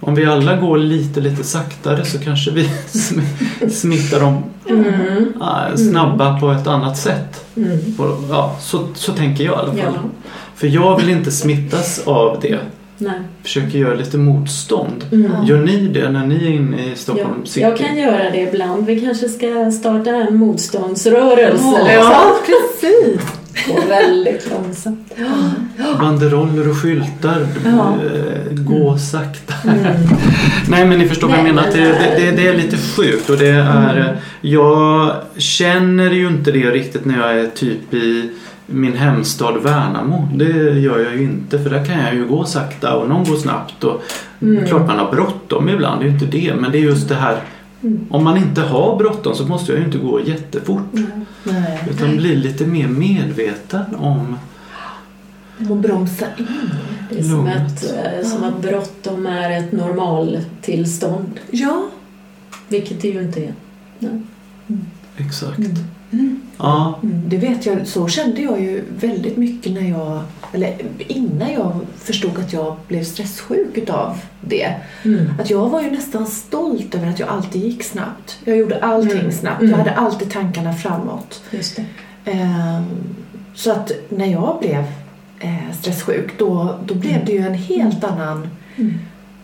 Om 0.00 0.14
vi 0.14 0.26
alla 0.26 0.56
går 0.56 0.78
lite, 0.78 1.20
lite 1.20 1.44
saktare 1.44 2.04
så 2.04 2.18
kanske 2.18 2.50
vi 2.50 2.62
sm- 2.92 3.68
smittar 3.70 4.20
dem 4.20 4.42
Mm. 4.70 5.76
snabba 5.76 6.40
på 6.40 6.50
ett 6.50 6.66
annat 6.66 6.98
sätt. 6.98 7.44
Mm. 7.56 7.78
Ja, 8.30 8.56
så, 8.60 8.86
så 8.94 9.12
tänker 9.12 9.44
jag 9.44 9.54
i 9.54 9.56
alla 9.58 9.72
fall. 9.72 9.78
Ja. 10.02 10.32
För 10.54 10.66
jag 10.66 10.96
vill 11.00 11.10
inte 11.10 11.30
smittas 11.30 12.02
av 12.06 12.38
det. 12.42 12.58
Nej. 12.98 13.20
Försöker 13.42 13.78
göra 13.78 13.94
lite 13.94 14.16
motstånd. 14.18 15.04
Mm. 15.12 15.32
Gör 15.44 15.58
ni 15.60 15.88
det 15.88 16.10
när 16.10 16.26
ni 16.26 16.34
är 16.34 16.50
inne 16.50 16.76
i 16.84 16.88
Ja, 16.88 16.96
Stockholm 16.96 17.46
city? 17.46 17.60
jag 17.60 17.76
kan 17.76 17.96
göra 17.96 18.30
det 18.30 18.40
ibland. 18.40 18.86
Vi 18.86 19.00
kanske 19.00 19.28
ska 19.28 19.70
starta 19.70 20.10
en 20.10 20.36
motståndsrörelse. 20.36 21.64
Ja. 21.64 21.84
liksom. 21.84 22.10
Ja, 22.12 22.36
precis. 22.46 23.20
Går 23.68 23.88
väldigt 23.88 24.50
långsamt. 24.50 25.12
Banderoller 26.00 26.68
och 26.70 26.76
skyltar. 26.76 27.46
Ja. 27.64 27.94
eh, 28.04 28.52
Gå 28.54 28.98
sakta. 28.98 29.54
Mm. 29.70 29.84
Nej 30.68 30.84
men 30.86 30.98
ni 30.98 31.08
förstår 31.08 31.28
vad 31.28 31.38
jag 31.38 31.44
Nej, 31.44 31.52
menar. 31.54 31.68
Det, 31.72 32.16
det, 32.16 32.30
det 32.30 32.46
är 32.48 32.54
lite 32.56 32.76
sjukt 32.76 33.30
och 33.30 33.36
det 33.38 33.48
är... 33.48 33.96
Mm. 33.96 34.16
Jag 34.40 35.14
känner 35.36 36.10
ju 36.10 36.26
inte 36.26 36.52
det 36.52 36.70
riktigt 36.70 37.04
när 37.04 37.18
jag 37.18 37.38
är 37.40 37.46
typ 37.46 37.94
i 37.94 38.30
min 38.66 38.96
hemstad 38.96 39.62
Värnamo. 39.62 40.28
Det 40.34 40.78
gör 40.78 40.98
jag 40.98 41.16
ju 41.16 41.22
inte 41.22 41.58
för 41.58 41.70
där 41.70 41.84
kan 41.84 41.98
jag 41.98 42.14
ju 42.14 42.26
gå 42.26 42.44
sakta 42.44 42.96
och 42.96 43.08
någon 43.08 43.24
går 43.24 43.36
snabbt. 43.36 43.84
Och 43.84 44.02
Mm. 44.44 44.66
Klart 44.66 44.86
man 44.86 44.98
har 44.98 45.10
bråttom 45.10 45.68
ibland, 45.68 46.00
det 46.00 46.04
är 46.04 46.08
ju 46.08 46.14
inte 46.14 46.26
det. 46.26 46.54
Men 46.54 46.72
det 46.72 46.78
är 46.78 46.82
just 46.82 47.08
det 47.08 47.14
här. 47.14 47.42
Mm. 47.82 48.06
Om 48.10 48.24
man 48.24 48.36
inte 48.36 48.60
har 48.60 48.96
bråttom 48.96 49.34
så 49.34 49.46
måste 49.46 49.72
jag 49.72 49.78
ju 49.78 49.86
inte 49.86 49.98
gå 49.98 50.20
jättefort. 50.20 50.94
Mm. 50.94 51.10
Nej. 51.44 51.84
Utan 51.90 52.16
bli 52.16 52.36
lite 52.36 52.66
mer 52.66 52.88
medveten 52.88 53.94
om... 53.94 54.36
Och 55.70 55.76
bromsa 55.76 56.26
in. 56.36 56.70
Det 57.10 57.18
är 57.18 57.22
som 57.22 57.46
att, 57.46 57.84
eh, 57.84 58.28
som 58.28 58.44
att 58.44 58.62
bråttom 58.62 59.26
är 59.26 59.50
ett 59.58 59.72
normaltillstånd. 59.72 61.40
Ja. 61.50 61.84
Vilket 62.68 63.02
det 63.02 63.08
ju 63.08 63.22
inte 63.22 63.40
är. 63.44 63.54
Nej. 63.98 64.20
Exakt. 65.16 65.58
Mm. 66.14 66.40
Ja. 66.58 66.98
Det 67.02 67.36
vet 67.36 67.66
jag, 67.66 67.86
så 67.86 68.08
kände 68.08 68.40
jag 68.42 68.60
ju 68.60 68.84
väldigt 69.00 69.36
mycket 69.36 69.72
när 69.72 69.88
jag, 69.90 70.22
eller 70.52 70.76
innan 70.98 71.52
jag 71.52 71.80
förstod 71.98 72.38
att 72.38 72.52
jag 72.52 72.76
blev 72.88 73.04
stresssjuk 73.04 73.76
utav 73.78 74.16
det. 74.40 74.74
Mm. 75.04 75.26
Att 75.40 75.50
jag 75.50 75.68
var 75.68 75.82
ju 75.82 75.90
nästan 75.90 76.26
stolt 76.26 76.94
över 76.94 77.06
att 77.06 77.18
jag 77.18 77.28
alltid 77.28 77.62
gick 77.64 77.84
snabbt. 77.84 78.38
Jag 78.44 78.56
gjorde 78.56 78.80
allting 78.84 79.18
Mm. 79.20 79.32
snabbt. 79.32 79.60
Mm. 79.60 79.70
Jag 79.70 79.78
hade 79.78 79.92
alltid 79.94 80.30
tankarna 80.30 80.72
framåt. 80.74 81.42
Just. 81.50 81.78
Ehm, 82.24 82.84
så 83.54 83.70
att 83.72 83.90
när 84.08 84.26
jag 84.26 84.58
blev 84.60 84.84
eh, 85.40 85.72
stresssjuk 85.80 86.38
då, 86.38 86.78
då 86.86 86.94
blev 86.94 87.24
det 87.24 87.32
ju 87.32 87.46
en 87.46 87.54
helt 87.54 88.04
annan... 88.04 88.48
Mm. 88.76 88.94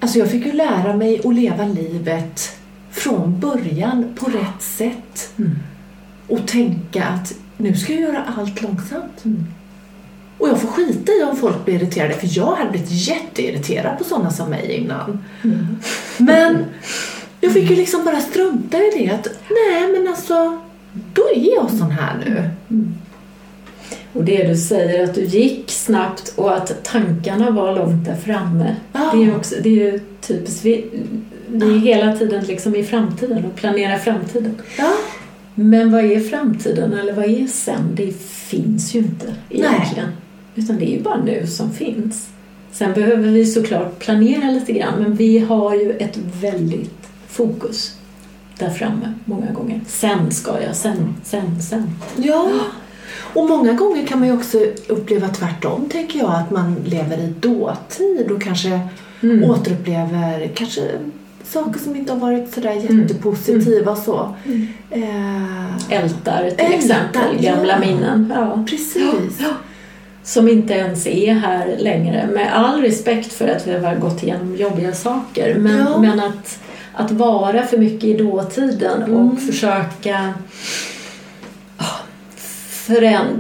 Alltså 0.01 0.19
jag 0.19 0.31
fick 0.31 0.47
ju 0.47 0.53
lära 0.53 0.97
mig 0.97 1.21
att 1.25 1.35
leva 1.35 1.65
livet 1.65 2.57
från 2.91 3.41
början 3.41 4.05
på 4.21 4.27
rätt 4.27 4.63
sätt. 4.63 5.33
Mm. 6.31 6.43
Och 6.43 6.49
tänka 6.49 7.05
att 7.05 7.35
nu 7.57 7.75
ska 7.75 7.93
jag 7.93 8.03
göra 8.03 8.25
allt 8.37 8.63
långsamt. 8.63 9.25
Mm. 9.25 9.47
Och 10.39 10.49
jag 10.49 10.61
får 10.61 10.69
skita 10.69 11.13
i 11.13 11.23
om 11.23 11.37
folk 11.37 11.65
blir 11.65 11.75
irriterade 11.75 12.15
för 12.15 12.29
jag 12.31 12.57
hade 12.57 12.71
blivit 12.71 12.91
jätteirriterad 12.91 13.99
på 13.99 14.05
sådana 14.05 14.31
som 14.31 14.51
mig 14.51 14.73
innan. 14.73 15.25
Mm. 15.45 15.67
Men 16.19 16.65
jag 17.41 17.53
fick 17.53 17.71
ju 17.71 17.77
liksom 17.77 18.05
bara 18.05 18.21
strunta 18.21 18.79
i 18.79 18.91
det 18.97 19.15
att 19.15 19.29
nej 19.51 19.93
men 19.93 20.09
alltså 20.09 20.61
då 21.15 21.23
är 21.35 21.55
jag 21.55 21.71
sån 21.71 21.91
här 21.91 22.17
nu. 22.27 22.51
Och 24.13 24.25
det 24.25 24.49
du 24.49 24.57
säger 24.57 25.05
att 25.05 25.15
du 25.15 25.25
gick 25.25 25.71
snabbt 25.71 26.33
och 26.37 26.57
att 26.57 26.85
tankarna 26.85 27.51
var 27.51 27.75
långt 27.77 28.05
där 28.05 28.17
framme. 28.17 28.77
Ja. 28.93 29.11
Det 29.13 29.19
är 29.19 29.25
ju 29.25 29.37
också, 29.37 29.55
det 29.63 29.69
är 29.69 29.93
ju 29.93 30.01
typiskt. 30.21 30.65
Vi, 30.65 30.91
vi 31.49 31.75
är 31.75 31.79
hela 31.79 32.17
tiden 32.17 32.45
liksom 32.45 32.77
i 32.77 32.85
framtiden 32.85 33.45
och 33.45 33.57
planerar 33.57 33.99
framtiden. 33.99 34.55
Ja. 34.79 34.93
Men 35.55 35.93
vad 35.93 36.05
är 36.05 36.21
framtiden 36.21 36.93
eller 36.93 37.13
vad 37.13 37.25
är 37.25 37.47
sen? 37.47 37.95
Det 37.95 38.13
finns 38.23 38.95
ju 38.95 38.99
inte 38.99 39.35
egentligen. 39.51 40.09
Utan 40.55 40.79
det 40.79 40.85
är 40.85 40.97
ju 40.97 41.03
bara 41.03 41.23
nu 41.25 41.47
som 41.47 41.73
finns. 41.73 42.29
Sen 42.73 42.93
behöver 42.93 43.29
vi 43.31 43.47
såklart 43.47 43.99
planera 43.99 44.51
lite 44.51 44.73
grann 44.73 45.03
men 45.03 45.15
vi 45.15 45.39
har 45.39 45.75
ju 45.75 45.93
ett 45.93 46.19
väldigt 46.41 47.09
fokus 47.29 47.97
där 48.59 48.71
framme 48.71 49.15
många 49.25 49.53
gånger. 49.53 49.81
Sen 49.87 50.31
ska 50.31 50.63
jag, 50.63 50.77
sen, 50.77 51.15
sen, 51.25 51.63
sen. 51.63 51.91
Ja. 52.17 52.51
Och 53.35 53.49
många 53.49 53.73
gånger 53.73 54.07
kan 54.07 54.19
man 54.19 54.29
ju 54.29 54.35
också 54.35 54.59
uppleva 54.89 55.29
tvärtom 55.29 55.89
tänker 55.89 56.19
jag 56.19 56.35
att 56.35 56.51
man 56.51 56.75
lever 56.85 57.19
i 57.19 57.35
dåtid 57.41 58.31
och 58.31 58.43
kanske 58.43 58.81
Mm. 59.23 59.51
återupplever 59.51 60.51
kanske 60.55 60.81
saker 61.53 61.81
som 61.81 61.97
inte 61.97 62.13
har 62.13 62.21
varit 62.21 62.55
sådär 62.55 62.71
Mm. 62.89 63.03
jättepositiva 63.03 63.97
så. 63.97 64.35
Mm. 64.47 64.67
Eh, 64.91 65.99
Ältar 66.03 66.51
till 66.51 66.65
Ältar, 66.67 66.75
exempel, 66.75 67.37
ja. 67.45 67.55
gamla 67.55 67.79
minnen. 67.79 68.33
Ja. 68.37 68.65
precis. 68.71 69.41
Som 70.23 70.49
inte 70.49 70.75
ens 70.75 71.07
är 71.07 71.33
här 71.35 71.77
längre. 71.79 72.29
Med 72.33 72.55
all 72.55 72.81
respekt 72.83 73.33
för 73.33 73.49
att 73.49 73.67
vi 73.67 73.73
har 73.79 73.95
gått 73.95 74.23
igenom 74.23 74.57
jobbiga 74.57 74.93
saker. 74.93 75.55
Men, 75.59 75.79
Ja. 75.79 75.99
men 76.01 76.21
att, 76.21 76.59
att 76.93 77.11
vara 77.11 77.67
för 77.67 77.79
mycket 77.79 78.05
i 78.05 78.17
dåtiden 78.17 79.03
Mm. 79.03 79.29
och 79.29 79.41
försöka... 79.41 80.35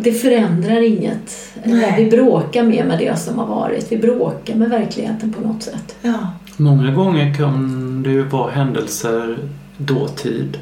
det 0.02 0.12
förändrar 0.12 0.80
inget. 0.82 1.36
Nej. 1.64 1.94
Vi 1.98 2.10
bråkar 2.10 2.62
mer 2.62 2.84
med 2.84 2.98
det 2.98 3.18
som 3.18 3.38
har 3.38 3.46
varit. 3.46 3.92
Vi 3.92 3.96
bråkar 3.96 4.54
med 4.54 4.70
verkligheten 4.70 5.32
på 5.32 5.40
något 5.48 5.62
sätt. 5.62 5.96
Ja. 6.02 6.18
Många 6.60 6.90
gånger 6.90 7.34
kan 7.34 8.02
det 8.02 8.10
ju 8.10 8.22
vara 8.22 8.50
händelser 8.50 9.38
dåtid 9.76 10.58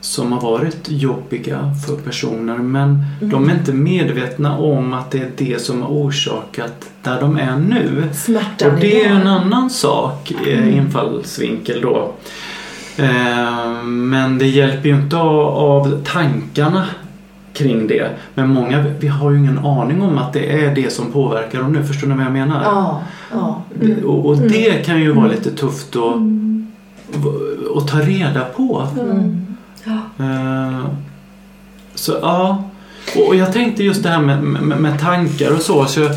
som 0.00 0.32
har 0.32 0.40
varit 0.40 0.88
jobbiga 0.88 1.74
för 1.86 1.96
personer 1.96 2.58
men 2.58 3.04
de 3.20 3.48
är 3.48 3.52
inte 3.54 3.72
medvetna 3.72 4.58
om 4.58 4.92
att 4.92 5.10
det 5.10 5.18
är 5.18 5.30
det 5.36 5.62
som 5.62 5.82
har 5.82 5.88
orsakat 5.88 6.90
där 7.02 7.20
de 7.20 7.38
är 7.38 7.56
nu. 7.56 8.08
Smärtan 8.12 8.70
Och 8.70 8.80
det 8.80 9.04
är 9.04 9.10
en 9.10 9.26
annan 9.26 9.70
sak, 9.70 10.32
eh, 10.46 10.76
infallsvinkel 10.76 11.80
då. 11.80 12.12
Eh, 12.96 13.82
Men 13.84 14.38
det 14.38 14.46
hjälper 14.46 14.88
ju 14.88 14.94
inte 14.94 15.16
av 15.16 16.04
tankarna 16.04 16.86
kring 17.52 17.86
det. 17.86 18.10
Men 18.34 18.48
många, 18.48 18.84
vi 19.00 19.08
har 19.08 19.30
ju 19.30 19.38
ingen 19.38 19.58
aning 19.58 20.02
om 20.02 20.18
att 20.18 20.32
det 20.32 20.64
är 20.64 20.74
det 20.74 20.92
som 20.92 21.12
påverkar 21.12 21.58
dem 21.62 21.72
nu. 21.72 21.84
Förstår 21.84 22.06
ni 22.08 22.14
vad 22.14 22.24
jag 22.24 22.32
menar? 22.32 22.62
Ja, 22.64 23.02
ja. 23.32 23.62
Det- 23.80 24.04
Och, 24.04 24.26
och 24.26 24.36
det 24.36 24.86
kan 24.86 25.00
ju 25.00 25.12
vara 25.12 25.26
lite 25.26 25.50
tufft 25.50 25.96
att, 25.96 26.14
Mm. 26.16 26.66
att 27.76 27.88
ta 27.88 27.98
reda 27.98 28.44
på. 28.44 28.88
Mm. 29.00 29.46
Ja. 29.84 30.24
Eh, 30.24 30.84
Så 31.94 32.12
ja. 32.22 32.64
Och 33.16 33.28
och 33.28 33.36
jag 33.36 33.52
tänkte 33.52 33.84
just 33.84 34.02
det 34.02 34.08
här 34.08 34.20
med, 34.20 34.42
med, 34.42 34.80
med 34.80 35.00
tankar 35.00 35.52
och 35.54 35.60
så. 35.60 35.84
så 35.84 36.00
jag, 36.00 36.10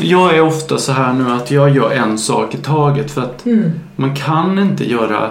jag 0.00 0.34
är 0.36 0.40
ofta 0.42 0.78
så 0.78 0.92
här 0.92 1.12
nu 1.12 1.30
att 1.30 1.50
jag 1.50 1.70
gör 1.76 1.90
en 1.90 2.18
sak 2.18 2.54
i 2.54 2.56
taget 2.58 3.10
för 3.10 3.20
att 3.22 3.46
Mm. 3.46 3.70
man 3.96 4.14
kan 4.14 4.58
inte 4.58 4.90
göra 4.90 5.30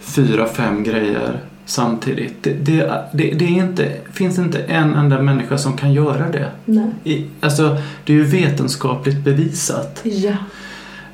fyra, 0.00 0.46
fem 0.46 0.82
grejer 0.84 1.40
samtidigt. 1.72 2.42
Det, 2.42 2.52
det, 2.52 3.04
det, 3.12 3.30
det 3.30 3.44
är 3.44 3.48
inte, 3.48 3.92
finns 4.12 4.38
inte 4.38 4.58
en 4.58 4.94
enda 4.94 5.22
människa 5.22 5.58
som 5.58 5.76
kan 5.76 5.92
göra 5.92 6.28
det. 6.28 6.48
Nej. 6.64 6.86
I, 7.04 7.24
alltså, 7.40 7.76
det 8.04 8.12
är 8.12 8.16
ju 8.16 8.24
vetenskapligt 8.24 9.24
bevisat. 9.24 10.00
Ja. 10.02 10.30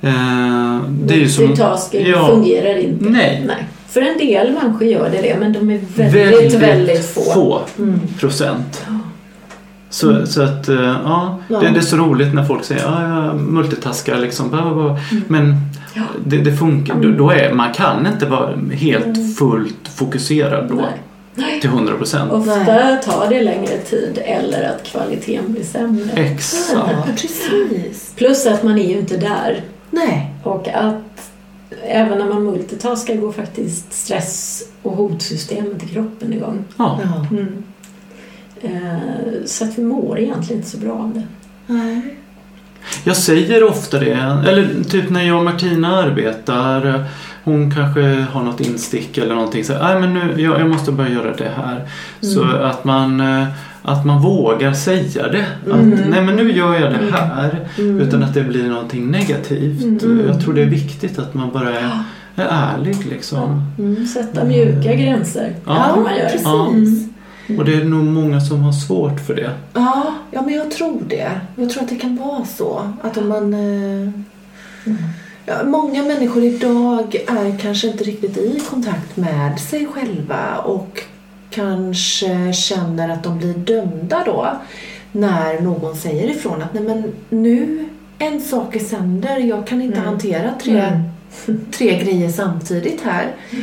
Eh, 0.01 0.81
det 0.91 1.15
är 1.15 1.19
ju 1.19 1.29
som... 1.29 1.55
Ja. 1.93 2.29
fungerar 2.29 2.79
inte. 2.79 3.05
Nej. 3.05 3.45
Nej. 3.47 3.69
För 3.89 4.01
en 4.01 4.19
del 4.19 4.53
människor 4.53 4.87
gör 4.87 5.11
det 5.11 5.23
det, 5.23 5.37
men 5.41 5.53
de 5.53 5.71
är 5.71 5.81
väldigt, 5.97 6.55
väldigt, 6.55 7.07
få. 7.07 7.61
Mm. 7.79 8.01
procent. 8.21 8.87
Så, 9.91 10.27
så 10.27 10.43
att, 10.43 10.69
eh, 10.69 10.77
ja, 11.05 11.39
Ja. 11.49 11.61
Det, 11.61 11.69
det 11.69 11.79
är 11.79 11.83
så 11.83 11.97
roligt 11.97 12.35
när 12.35 12.45
folk 12.45 12.65
säger 12.65 12.83
ja, 12.83 13.03
jag 13.27 13.41
multitaskar 13.41 14.19
liksom. 14.19 14.51
Bla, 14.51 14.63
bla, 14.63 14.75
bla. 14.75 14.99
Men 15.29 15.57
Ja. 15.95 16.03
det, 16.27 16.37
det 16.39 16.57
funkar, 16.57 16.95
då, 16.95 17.11
då 17.11 17.31
är, 17.31 17.53
man 17.53 17.73
kan 17.73 18.07
inte 18.07 18.27
vara 18.27 18.57
helt 18.73 19.37
fullt 19.39 19.89
fokuserad 19.95 20.69
då. 20.69 20.85
Nej. 21.35 21.61
till 21.61 21.71
100 21.71 21.95
procent. 21.97 22.33
Ofta 22.33 22.97
tar 22.97 23.27
det 23.29 23.43
längre 23.43 23.79
tid 23.79 24.19
eller 24.25 24.69
att 24.69 24.85
kvaliteten 24.85 25.53
blir 25.53 25.65
sämre. 25.65 26.11
Exakt. 26.15 26.73
Ja, 26.75 27.05
precis. 27.07 28.13
Plus 28.17 28.47
att 28.47 28.63
man 28.63 28.79
är 28.79 28.89
ju 28.89 28.99
inte 28.99 29.17
där. 29.17 29.61
Nej. 29.91 30.35
Och 30.43 30.69
att 30.69 31.31
även 31.87 32.19
när 32.19 32.27
man 32.29 32.45
multitaskar 32.45 33.15
går 33.15 33.33
faktiskt 33.33 33.93
stress 33.93 34.63
och 34.83 34.93
hotsystemet 34.97 35.83
i 35.83 35.87
kroppen 35.87 36.33
igång. 36.33 36.65
Ja. 36.77 37.01
Mm. 37.31 37.63
Eh, 38.63 39.45
Så 39.47 39.65
att 39.65 39.79
vi 39.79 39.83
mår 39.85 40.19
egentligen 40.19 40.57
inte 40.59 40.71
så 40.71 40.79
bra 40.79 40.93
av 40.93 41.15
det. 41.15 41.23
Nej. 41.75 42.15
Jag 43.05 43.17
säger 43.17 43.65
ofta 43.65 43.99
det, 43.99 44.13
eller 44.49 44.85
typ 44.89 45.11
när 45.11 45.23
jag 45.23 45.39
och 45.39 45.45
Martina 45.45 45.97
arbetar 46.03 47.05
hon 47.45 47.71
kanske 47.71 48.01
har 48.33 48.43
något 48.43 48.61
instick 48.61 49.19
eller 49.19 49.35
någonting 49.35 49.65
så 49.65 49.73
nej 49.83 50.01
men 50.01 50.15
nu, 50.15 50.35
jag, 50.43 50.61
jag 50.61 50.69
måste 50.69 50.93
börja 50.93 51.11
göra 51.11 51.35
det 51.37 51.51
här. 51.57 51.89
Så 52.21 52.45
att 52.45 52.85
man, 52.85 53.21
eh, 53.21 53.47
att 53.83 54.07
man 54.07 54.23
vågar 54.23 54.73
säga 54.73 55.29
det. 55.29 55.47
Att, 55.67 55.81
Mm. 55.81 55.91
nej 56.11 56.23
men 56.23 56.37
nu 56.37 56.53
gör 56.53 56.75
jag 56.81 56.93
det 56.93 57.17
här. 57.17 57.69
Mm. 57.79 58.01
Utan 58.01 58.23
att 58.23 58.35
det 58.35 58.43
blir 58.45 58.69
någonting 58.69 59.11
negativt. 59.11 60.03
Mm. 60.03 60.27
Jag 60.29 60.41
tror 60.45 60.55
det 60.55 60.63
är 60.63 60.67
viktigt 60.67 61.19
att 61.19 61.35
man 61.35 61.51
bara 61.53 61.71
är, 61.79 61.91
är 62.37 62.47
ärlig 62.51 62.97
liksom. 63.11 63.63
Mm. 63.79 64.07
Sätta 64.07 64.45
mjuka 64.45 64.95
gränser 64.95 65.53
Ja, 65.67 65.75
kan 65.95 66.03
man 66.03 66.17
göra. 66.17 66.29
precis. 66.29 66.43
Ja. 66.45 66.73
Mm. 67.49 67.59
Och 67.59 67.65
det 67.65 67.75
är 67.75 67.85
nog 67.85 68.05
många 68.05 68.41
som 68.41 68.61
har 68.63 68.73
svårt 68.73 69.21
för 69.21 69.35
det. 69.35 69.51
Ja, 69.75 70.15
ja, 70.31 70.43
men 70.43 70.55
jag 70.55 70.71
tror 70.71 71.03
det. 71.09 71.31
Jag 71.57 71.71
tror 71.71 71.83
att 71.83 71.89
det 71.89 71.97
kan 71.97 72.17
vara 72.17 72.45
så. 72.45 72.93
Att 73.03 73.17
om 73.17 73.29
man... 73.29 73.55
Eh, 73.55 74.11
ja, 75.47 75.55
många 75.65 76.03
människor 76.03 76.45
idag 76.45 77.15
är 77.29 77.59
kanske 77.59 77.89
inte 77.89 78.05
riktigt 78.05 78.37
i 78.37 78.61
kontakt 78.71 79.17
med 79.17 79.61
sig 79.61 79.87
själva 79.87 80.57
och 80.65 81.03
kanske 81.51 82.53
känner 82.53 83.09
att 83.09 83.23
de 83.23 83.39
blir 83.39 83.55
dömda 83.55 84.23
då 84.27 84.49
när 85.13 85.61
någon 85.61 85.97
säger 85.97 86.31
ifrån 86.31 86.63
att 86.63 86.75
nej 86.75 86.83
men 86.83 87.13
nu 87.29 87.89
en 88.19 88.41
sak 88.41 88.77
är 88.77 88.81
sänder, 88.81 89.39
jag 89.39 89.67
kan 89.67 89.83
inte 89.83 89.97
Mm. 89.99 90.09
hantera 90.09 90.53
tre, 90.63 90.81
Mm. 91.47 91.61
tre 91.73 91.99
grejer 92.05 92.31
samtidigt 92.31 93.01
här. 93.05 93.35
Eh, 93.51 93.59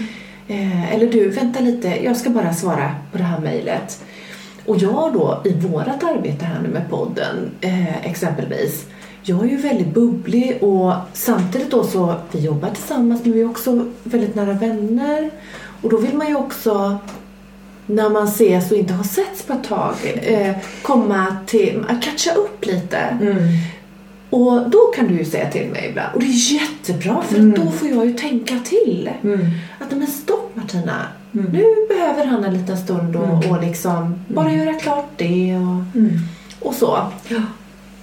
Eh, 0.48 0.94
eller 0.94 1.12
du, 1.12 1.30
vänta 1.30 1.60
lite, 1.60 1.88
jag 1.88 2.18
ska 2.18 2.30
bara 2.30 2.54
svara 2.54 2.96
på 3.12 3.18
det 3.18 3.24
här 3.24 3.40
mejlet. 3.40 4.04
Och 4.66 4.78
jag 4.78 5.14
då 5.14 5.42
i 5.46 5.54
vårat 5.54 6.04
arbete 6.04 6.46
här 6.46 6.62
nu 6.62 6.70
med 6.70 6.90
podden 6.90 7.52
eh, 7.62 8.06
exempelvis. 8.06 8.86
Jag 9.24 9.44
är 9.44 9.50
ju 9.50 9.58
väldigt 9.58 9.94
bubblig 9.94 10.64
och 10.64 10.94
samtidigt 11.14 11.72
då 11.72 11.84
så, 11.84 12.16
vi 12.32 12.40
jobbar 12.40 12.70
tillsammans 12.70 13.24
men 13.24 13.34
vi 13.34 13.42
är 13.42 13.50
också 13.50 13.86
väldigt 14.04 14.36
nära 14.36 14.54
vänner. 14.54 15.30
Och 15.82 15.90
då 15.90 15.98
vill 15.98 16.16
man 16.16 16.28
ju 16.28 16.36
också 16.36 16.98
när 17.86 18.10
man 18.10 18.28
ses 18.28 18.72
och 18.72 18.78
inte 18.78 18.94
har 18.94 19.04
setts 19.04 19.44
på 19.44 19.54
ett 19.54 19.64
tag 19.64 19.96
eh, 20.22 20.56
komma 20.82 21.38
till, 21.46 21.84
att 21.88 22.04
catcha 22.04 22.34
upp 22.34 22.66
lite. 22.66 22.98
Mm. 22.98 23.38
Och 24.30 24.70
då 24.70 24.78
kan 24.96 25.08
du 25.08 25.14
ju 25.18 25.26
säga 25.26 25.50
till 25.52 25.68
mig 25.70 25.88
ibland, 25.90 26.10
och 26.14 26.20
det 26.20 26.26
är 26.26 26.54
jättebra 26.54 27.22
för 27.30 27.36
Mm. 27.40 27.66
då 27.66 27.72
får 27.72 27.88
jag 27.90 28.06
ju 28.06 28.14
tänka 28.14 28.60
till. 28.60 29.10
Mm. 29.24 29.40
Att 29.80 29.98
men 29.98 30.08
stopp 30.08 30.52
Martina, 30.54 31.02
Mm. 31.34 31.52
nu 31.52 31.64
behöver 31.90 32.26
han 32.26 32.44
en 32.44 32.54
liten 32.54 32.78
stund 32.78 33.16
och, 33.16 33.26
Mm. 33.26 33.52
och 33.52 33.62
liksom 33.64 34.16
bara 34.28 34.52
göra 34.54 34.74
klart 34.74 35.10
det 35.18 35.56
och, 35.56 35.98
Mm. 36.00 36.12
och 36.60 36.74
så. 36.74 36.98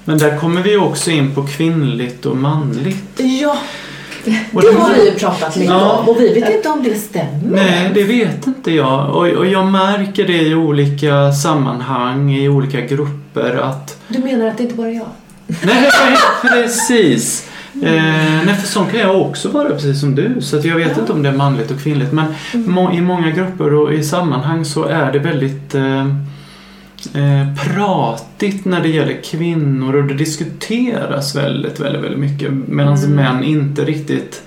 Men 0.04 0.18
där 0.18 0.38
kommer 0.38 0.62
vi 0.62 0.76
också 0.76 1.10
in 1.10 1.34
på 1.34 1.46
kvinnligt 1.46 2.26
och 2.26 2.36
manligt. 2.36 3.20
Ja, 3.20 3.56
Och 4.52 4.62
det 4.62 4.72
har 4.72 4.94
vi 4.94 5.04
ju 5.10 5.14
pratat 5.14 5.56
mycket 5.56 5.70
Ja. 5.74 5.98
om 5.98 6.08
och 6.08 6.20
vi 6.20 6.40
vet 6.40 6.54
inte 6.56 6.68
om 6.68 6.82
det 6.82 6.94
stämmer. 6.94 7.40
Nej, 7.50 7.90
det 7.94 8.02
vet 8.04 8.46
inte 8.46 8.70
jag. 8.70 9.08
Och, 9.10 9.26
och 9.28 9.46
jag 9.46 9.66
märker 9.66 10.26
det 10.26 10.42
i 10.42 10.54
olika 10.54 11.32
sammanhang, 11.32 12.34
i 12.34 12.48
olika 12.48 12.80
grupper 12.80 13.56
att... 13.56 13.98
Du 14.08 14.18
menar 14.18 14.46
att 14.46 14.56
det 14.58 14.62
inte 14.62 14.74
bara 14.74 14.88
är 14.88 14.92
jag? 14.94 15.06
Nej, 15.64 15.90
precis. 16.42 17.48
Eh, 17.82 18.42
nej, 18.46 18.54
för 18.60 18.66
sån 18.66 18.86
kan 18.90 19.00
jag 19.00 19.20
också 19.20 19.48
vara, 19.48 19.68
precis 19.68 20.00
som 20.00 20.14
du. 20.14 20.36
Så 20.40 20.56
att 20.58 20.64
jag 20.64 20.76
vet 20.76 20.92
Ja. 20.94 21.00
inte 21.00 21.12
om 21.12 21.22
det 21.22 21.28
är 21.28 21.32
manligt 21.36 21.70
och 21.70 21.80
kvinnligt. 21.82 22.12
Men 22.12 22.24
må, 22.52 22.92
i 22.92 23.00
många 23.00 23.30
grupper 23.30 23.74
och 23.74 23.92
i 23.94 24.04
sammanhang 24.04 24.64
så 24.64 24.84
är 24.84 25.12
det 25.12 25.18
väldigt 25.18 25.74
eh, 25.74 26.06
eh, 27.14 27.54
pratigt 27.74 28.64
när 28.64 28.80
det 28.80 28.88
gäller 28.88 29.22
kvinnor 29.24 29.94
och 29.96 30.04
det 30.04 30.14
diskuteras 30.14 31.36
väldigt, 31.36 31.80
väldigt, 31.80 32.02
väldigt 32.02 32.20
mycket. 32.20 32.50
Medan 32.52 32.96
Mm. 32.96 33.10
män 33.16 33.44
inte 33.44 33.84
riktigt 33.84 34.42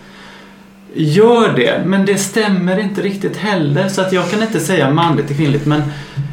gör 0.93 1.53
det. 1.55 1.81
Men 1.85 2.05
det 2.05 2.17
stämmer 2.17 2.79
inte 2.79 3.01
riktigt 3.01 3.37
heller. 3.37 3.89
Så 3.89 4.01
att 4.01 4.13
jag 4.13 4.29
kan 4.31 4.41
inte 4.41 4.59
säga 4.59 4.91
manligt 4.91 5.29
och 5.29 5.35
kvinnligt. 5.37 5.65
Men 5.65 5.81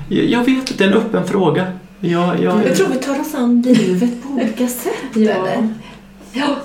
jag 0.09 0.25
jag 0.25 0.45
vet 0.45 0.71
att 0.71 0.79
det 0.79 0.85
är 0.85 0.89
en 0.89 0.95
öppen 0.95 1.25
fråga. 1.27 1.67
Jag, 2.05 2.43
jag, 2.43 2.67
Jag 2.67 2.77
tror 2.77 2.89
vi 2.89 2.97
tar 2.99 3.21
oss 3.21 3.35
an 3.35 3.63
livet 3.63 4.23
på 4.23 4.29
olika 4.29 4.69
sätt 4.69 4.93
Ja. 5.15 5.21
eller? 5.31 5.69
Ja. 6.33 6.57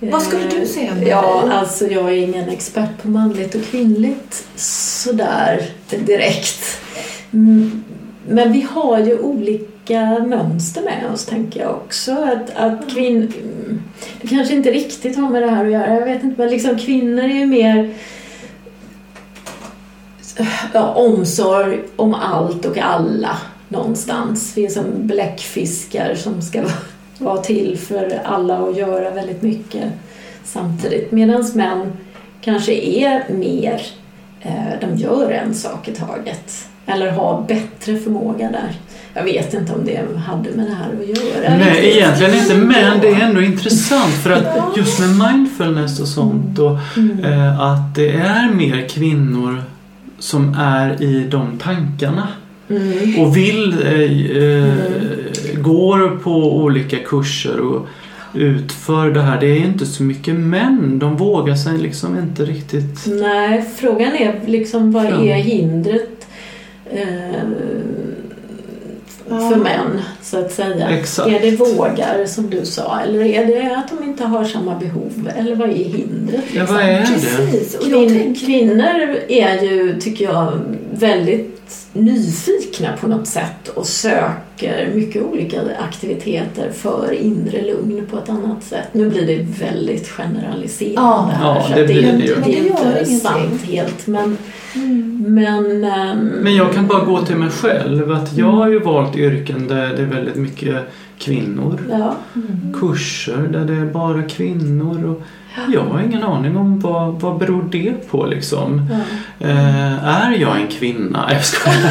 Vad 0.00 0.22
skulle 0.22 0.48
du 0.48 0.66
säga 0.66 0.92
Ja, 1.06 1.48
alltså 1.52 1.86
jag 1.86 2.08
är 2.08 2.16
ingen 2.16 2.48
expert 2.48 3.02
på 3.02 3.08
manligt 3.08 3.54
och 3.54 3.62
kvinnligt 3.64 4.46
sådär 4.56 5.62
direkt. 6.06 6.80
Mm, 7.32 7.84
Men 8.28 8.52
vi 8.52 8.60
har 8.70 8.98
ju 8.98 9.18
olika 9.18 10.18
mönster 10.18 10.82
med 10.82 11.10
oss 11.12 11.26
tänker 11.26 11.60
jag 11.60 11.70
också. 11.70 12.12
Att, 12.12 12.50
att 12.56 12.90
kvinn... 12.90 13.32
Det 14.20 14.28
kanske 14.28 14.54
inte 14.54 14.70
riktigt 14.70 15.16
har 15.16 15.30
med 15.30 15.42
det 15.42 15.50
här 15.50 15.64
att 15.64 15.72
göra, 15.72 15.94
jag 15.94 16.04
vet 16.04 16.22
inte. 16.24 16.40
Men 16.42 16.50
liksom 16.50 16.78
kvinnor 16.78 17.24
är 17.24 17.28
ju 17.38 17.46
mer 17.46 17.94
ja, 20.72 20.94
omsorg 20.94 21.80
om 21.96 22.14
allt 22.14 22.64
och 22.64 22.78
alla 22.78 23.36
någonstans. 23.70 24.52
Vi 24.56 24.64
är 24.66 24.70
som 24.70 24.84
bläckfiskar 25.06 26.14
som 26.14 26.42
ska 26.42 26.62
vara- 27.18 27.42
till 27.42 27.78
för 27.78 28.20
alla 28.24 28.58
och 28.58 28.78
göra 28.78 29.10
väldigt 29.10 29.42
mycket 29.42 29.84
samtidigt. 30.44 31.12
Medan 31.12 31.50
män 31.54 31.92
kanske 32.40 32.72
är 32.72 33.32
mer, 33.34 33.82
eh, 34.40 34.52
de 34.80 34.96
gör 34.96 35.30
en 35.30 35.54
sak 35.54 35.88
i 35.88 35.92
taget. 35.92 36.66
Eller 36.86 37.10
har 37.10 37.44
bättre 37.48 37.96
förmåga 37.98 38.50
där. 38.50 38.74
Jag 39.14 39.24
vet 39.24 39.54
inte 39.54 39.72
om 39.72 39.84
det 39.84 40.00
hade 40.26 40.50
med 40.50 40.66
det 40.66 40.74
här 40.74 40.90
att 41.02 41.08
göra. 41.08 41.56
Nej, 41.58 41.90
egentligen 41.96 42.34
inte. 42.34 42.54
Men 42.56 43.00
det 43.00 43.08
är 43.08 43.20
ändå 43.20 43.42
intressant 43.42 44.14
för 44.14 44.30
att 44.30 44.76
just 44.76 44.98
med 45.00 45.08
mindfulness 45.08 46.00
och 46.00 46.08
sånt 46.08 46.58
och 46.58 46.78
Mm. 46.96 47.24
eh, 47.24 47.60
att 47.60 47.94
det 47.94 48.10
är 48.10 48.48
mer 48.54 48.88
kvinnor 48.88 49.62
som 50.18 50.54
är 50.58 51.02
i 51.02 51.28
de 51.30 51.58
tankarna 51.58 52.28
Mm. 52.70 53.18
och 53.20 53.36
vill, 53.36 53.72
eh, 53.84 54.42
eh, 54.44 54.74
går 55.60 56.18
på 56.22 56.56
olika 56.56 56.96
kurser 56.96 57.60
och 57.60 57.86
utför 58.34 59.10
det 59.10 59.22
här. 59.22 59.40
Det 59.40 59.46
är 59.46 59.56
inte 59.64 59.86
så 59.86 60.02
mycket 60.02 60.34
män. 60.34 60.98
De 60.98 61.16
vågar 61.16 61.54
sig 61.54 61.78
liksom 61.78 62.18
inte 62.18 62.44
riktigt. 62.44 63.06
Nej, 63.06 63.64
frågan 63.76 64.12
är 64.14 64.40
liksom 64.46 64.92
vad 64.92 65.04
Ja. 65.04 65.20
är 65.24 65.34
hindret 65.34 66.26
eh, 66.90 67.06
för 69.28 69.36
Ja. 69.50 69.56
män, 69.56 70.00
så 70.22 70.38
att 70.38 70.52
säga? 70.52 70.88
Exakt. 70.88 71.28
Är 71.30 71.40
det 71.40 71.56
vågar, 71.56 72.24
som 72.26 72.50
du 72.50 72.64
sa, 72.66 73.00
eller 73.00 73.20
är 73.24 73.46
det 73.46 73.76
att 73.76 73.90
de 73.98 74.04
inte 74.08 74.24
har 74.24 74.44
samma 74.44 74.78
behov? 74.78 75.30
Eller 75.36 75.54
vad 75.54 75.68
är 75.70 75.74
hindret? 75.74 76.44
Ja, 76.52 76.60
liksom? 76.60 76.74
vad 76.76 76.84
är 76.84 77.00
det? 77.00 77.06
Precis, 77.06 77.74
och 77.74 77.84
Kvin, 77.84 78.34
kvinnor 78.34 79.16
är 79.28 79.62
ju, 79.62 80.00
tycker 80.00 80.24
jag, 80.24 80.52
väldigt 80.92 81.59
nyfikna 81.92 82.96
på 83.00 83.08
något 83.08 83.26
sätt 83.26 83.68
och 83.74 83.86
söker 83.86 84.90
mycket 84.94 85.22
olika 85.22 85.60
aktiviteter 85.88 86.70
för 86.70 87.12
inre 87.12 87.62
lugn 87.62 88.06
på 88.10 88.18
ett 88.18 88.28
annat 88.28 88.62
sätt. 88.62 88.88
Nu 88.92 89.10
blir 89.10 89.26
det 89.26 89.64
väldigt 89.64 90.08
generaliserande 90.08 91.00
Ja. 91.00 91.30
här, 91.32 91.44
Ja, 91.54 91.62
så 91.68 91.74
det 91.74 91.84
blir 91.84 92.04
är, 92.08 92.12
det 92.12 92.24
ju. 92.24 92.34
det 92.34 92.40
Men 92.40 92.50
det 92.50 92.58
är 92.58 93.00
inte 93.00 93.04
sant 93.14 93.62
helt. 93.62 94.06
Men, 94.06 94.36
Mm. 94.74 95.24
men, 95.28 95.84
ehm, 95.84 96.18
Men 96.18 96.54
jag 96.56 96.72
kan 96.74 96.86
bara 96.86 97.04
gå 97.04 97.22
till 97.22 97.36
mig 97.36 97.50
själv. 97.50 98.12
Att 98.12 98.36
jag 98.36 98.46
har 98.52 98.68
ju 98.68 98.78
valt 98.78 99.16
yrken 99.16 99.68
där 99.68 99.88
det 99.96 100.02
är 100.02 100.06
väldigt 100.06 100.36
mycket 100.36 100.76
kvinnor. 101.18 101.80
Ja, 101.90 102.16
kurser 102.80 103.48
där 103.52 103.64
det 103.64 103.74
är 103.74 103.84
bara 103.84 104.22
kvinnor. 104.22 105.04
Och 105.04 105.22
jag 105.72 105.80
har 105.80 106.00
ingen 106.00 106.22
aning 106.24 106.56
om 106.56 106.80
vad, 106.80 107.20
vad 107.20 107.38
beror 107.38 107.62
det 107.70 108.10
på 108.10 108.26
liksom. 108.26 108.88
ja. 108.90 109.46
Eh, 109.48 110.04
är 110.04 110.32
jag 110.32 110.56
en 110.60 110.68
kvinna? 110.68 111.28
Jag 111.32 111.44
skojar. 111.44 111.90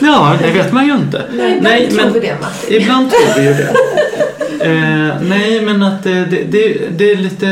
ja, 0.00 0.36
det 0.42 0.50
vet 0.50 0.72
man 0.72 0.86
ju 0.86 0.92
inte. 0.92 1.22
Nej, 1.32 1.56
ibland 1.58 1.62
Nej, 1.62 1.90
tror 1.90 2.04
men- 2.04 2.12
vi 2.12 2.20
det 2.20 2.36
Martin. 2.40 2.82
Ibland 2.82 3.10
tror 3.10 3.40
vi 3.40 3.46
ju 3.48 3.54
det. 3.54 3.68
Eh, 4.60 5.14
nej, 5.22 5.60
men 5.64 5.82
att 5.82 6.02
det, 6.04 6.24
det, 6.24 6.42
det, 6.50 6.88
det 6.98 7.10
är 7.12 7.16
lite... 7.16 7.46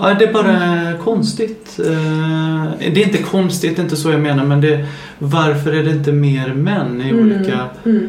Ja, 0.00 0.14
det 0.18 0.24
är 0.24 0.32
bara 0.32 0.92
konstigt. 1.04 1.80
Eh, 1.86 2.70
det 2.92 3.02
är 3.02 3.06
inte 3.06 3.18
konstigt, 3.22 3.76
det 3.76 3.80
är 3.80 3.84
inte 3.84 3.96
så 3.96 4.10
jag 4.10 4.20
menar, 4.20 4.44
men 4.44 4.60
det, 4.60 4.86
varför 5.18 5.72
är 5.72 5.82
det 5.82 5.90
inte 5.90 6.12
mer 6.12 6.48
män 6.48 7.02
i 7.02 7.10
Mm. 7.10 7.24
olika... 7.24 7.58
Mm. 7.84 8.08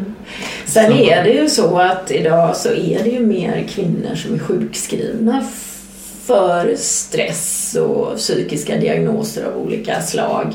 Sen 0.66 0.92
Så- 0.92 0.98
är 0.98 1.24
det 1.24 1.30
ju 1.32 1.50
så 1.50 1.78
att 1.80 2.12
idag 2.12 2.58
så 2.58 2.70
är 2.70 3.04
det 3.04 3.10
ju 3.10 3.26
mer 3.26 3.66
kvinnor 3.70 4.16
som 4.16 4.34
är 4.34 4.40
sjukskrivna 4.40 5.46
för 6.26 6.76
stress 6.78 7.76
och 7.82 8.16
psykiska 8.18 8.78
diagnoser 8.78 9.44
av 9.46 9.58
olika 9.62 10.02
slag. 10.02 10.54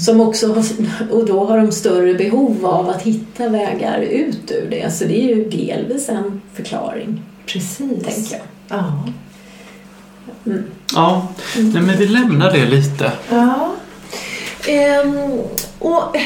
Som 0.00 0.20
också 0.20 0.52
har, 0.54 0.64
och 1.10 1.26
då 1.26 1.44
har 1.44 1.58
de 1.58 1.72
större 1.72 2.14
behov 2.14 2.66
av 2.66 2.88
att 2.90 3.02
hitta 3.02 3.48
vägar 3.48 4.00
ut 4.00 4.50
ur 4.50 4.70
det. 4.70 4.90
Så 4.94 5.04
det 5.04 5.22
är 5.22 5.36
ju 5.36 5.44
delvis 5.50 6.08
en 6.08 6.40
förklaring, 6.54 7.22
Precis. 7.46 7.78
tänker 8.04 8.32
jag. 8.36 8.40
Ja. 8.68 9.08
Ja, 10.94 11.28
nej, 11.56 11.82
men 11.82 11.96
vi 11.98 12.06
lämnar 12.06 12.52
det 12.52 12.66
lite. 12.66 13.12
Ja. 13.30 13.72
Ehm, 14.68 15.14
och 15.78 16.16
eh, 16.16 16.22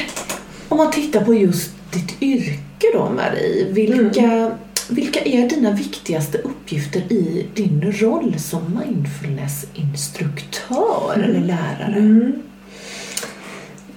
om 0.69 0.77
man 0.77 0.91
tittar 0.91 1.21
på 1.25 1.33
just 1.33 1.71
ditt 1.93 2.21
yrke 2.21 2.59
då 2.93 3.09
Marie. 3.09 3.65
Vilka, 3.71 4.51
vilka 4.89 5.19
är 5.19 5.49
dina 5.49 5.71
viktigaste 5.71 6.37
uppgifter 6.37 6.99
i 6.99 7.47
din 7.53 7.91
roll 7.91 8.39
som 8.39 8.79
mindfulnessinstruktör 8.85 11.13
eller 11.13 11.39
lärare? 11.39 11.97
Mm. 11.97 12.41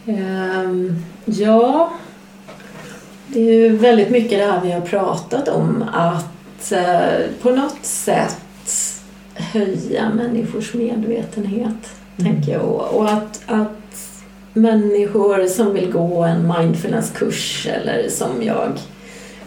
Ehm, 0.06 1.04
ja, 1.24 1.92
det 3.26 3.40
är 3.40 3.54
ju 3.54 3.76
väldigt 3.76 4.10
mycket 4.10 4.38
det 4.38 4.44
här 4.44 4.60
vi 4.60 4.72
har 4.72 4.80
pratat 4.80 5.48
om 5.48 5.84
att 5.92 6.72
eh, 6.72 7.10
på 7.42 7.50
något 7.50 7.84
sätt 7.84 8.36
höja 9.34 10.10
människors 10.10 10.74
medvetenhet, 10.74 11.90
tänker 12.16 12.52
jag. 12.52 12.94
Och 12.94 13.10
att, 13.10 13.42
att 13.46 13.87
människor 14.60 15.46
som 15.46 15.74
vill 15.74 15.92
gå 15.92 16.22
en 16.22 16.52
mindfulnesskurs 16.58 17.66
eller 17.66 18.08
som 18.08 18.42
jag 18.42 18.72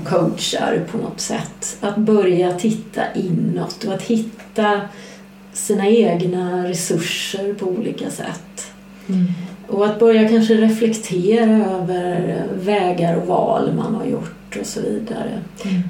coachar 0.06 0.84
på 0.92 0.98
något 0.98 1.20
sätt, 1.20 1.78
att 1.82 1.98
börja 1.98 2.54
titta 2.54 3.02
inåt 3.14 3.84
och 3.84 3.94
att 3.94 4.02
hitta 4.02 4.82
sina 5.54 5.88
egna 5.88 6.70
resurser 6.70 7.54
på 7.54 7.66
olika 7.66 8.10
sätt. 8.10 8.72
Och 9.68 9.86
att 9.86 10.00
börja 10.00 10.30
kanske 10.30 10.54
reflektera 10.54 11.66
över 11.66 12.44
vägar 12.54 13.16
och 13.18 13.28
val 13.28 13.74
man 13.76 13.96
har 13.96 14.06
gjort 14.06 14.58
och 14.60 14.66
så 14.66 14.82
vidare. 14.82 15.40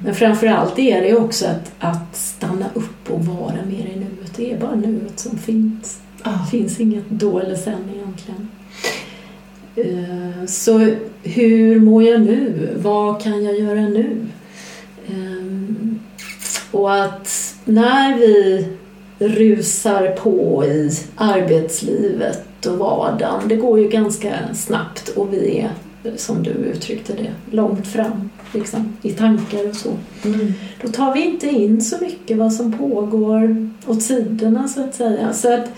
Men 0.04 0.14
framförallt 0.14 0.78
är 0.78 1.02
det 1.02 1.14
också 1.16 1.46
att, 1.46 1.72
att 1.78 2.16
stanna 2.16 2.66
upp 2.74 3.10
och 3.10 3.24
vara 3.24 3.56
mer 3.66 3.86
i 3.94 3.96
nuet. 3.96 4.32
Det 4.36 4.52
är 4.52 4.58
bara 4.58 4.74
nuet 4.74 5.18
som 5.18 5.38
finns. 5.38 6.00
Det 6.24 6.50
finns 6.50 6.80
inget 6.80 7.04
då 7.08 7.38
eller 7.38 7.56
sen 7.56 7.90
egentligen. 7.94 8.48
Eh, 9.76 10.46
Så 10.46 10.94
hur 11.22 11.80
mår 11.80 12.02
jag 12.02 12.20
nu? 12.20 12.68
Vad 12.76 13.22
kan 13.22 13.44
jag 13.44 13.58
göra 13.58 13.80
nu? 13.80 14.16
Ehm, 15.08 16.00
Och 16.70 16.94
att 17.02 17.54
när 17.64 18.16
vi 18.18 18.66
rusar 19.18 20.08
på 20.16 20.64
i 20.64 20.90
arbetslivet 21.16 22.66
och 22.66 22.78
vardagen, 22.78 23.48
det 23.48 23.56
går 23.56 23.80
ju 23.80 23.88
ganska 23.88 24.32
snabbt 24.54 25.08
och 25.08 25.32
vi 25.32 25.58
är, 25.58 25.70
som 26.16 26.42
du 26.42 26.50
uttryckte 26.50 27.12
det, 27.12 27.56
långt 27.56 27.86
fram 27.86 28.30
liksom, 28.54 28.96
i 29.02 29.12
tankar 29.12 29.68
och 29.68 29.76
så. 29.76 29.90
Då 30.82 30.88
tar 30.88 31.14
vi 31.14 31.24
inte 31.24 31.48
in 31.48 31.80
så 31.80 31.96
mycket 32.00 32.36
vad 32.38 32.52
som 32.52 32.72
pågår 32.78 33.70
åt 33.86 34.02
sidorna 34.02 34.68
så 34.68 34.84
att 34.84 34.94
säga. 34.94 35.32
Så 35.32 35.54
att 35.54 35.70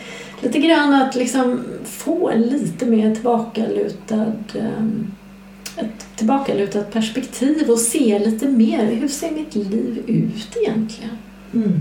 lite 0.44 0.58
grann 0.58 0.94
att 0.94 1.14
liksom 1.14 1.60
få 1.84 2.32
lite 2.36 2.86
mer 2.86 3.14
tillbakalutad 3.14 4.32
ehm, 4.58 5.06
ett 5.76 6.06
tillbakalutat 6.16 6.92
perspektiv 6.92 7.70
och 7.70 7.78
se 7.78 8.18
lite 8.18 8.48
mer, 8.48 8.84
hur 8.84 9.08
ser 9.08 9.30
mitt 9.30 9.54
liv 9.54 10.02
ut 10.06 10.56
egentligen? 10.62 11.10
Mm. 11.54 11.72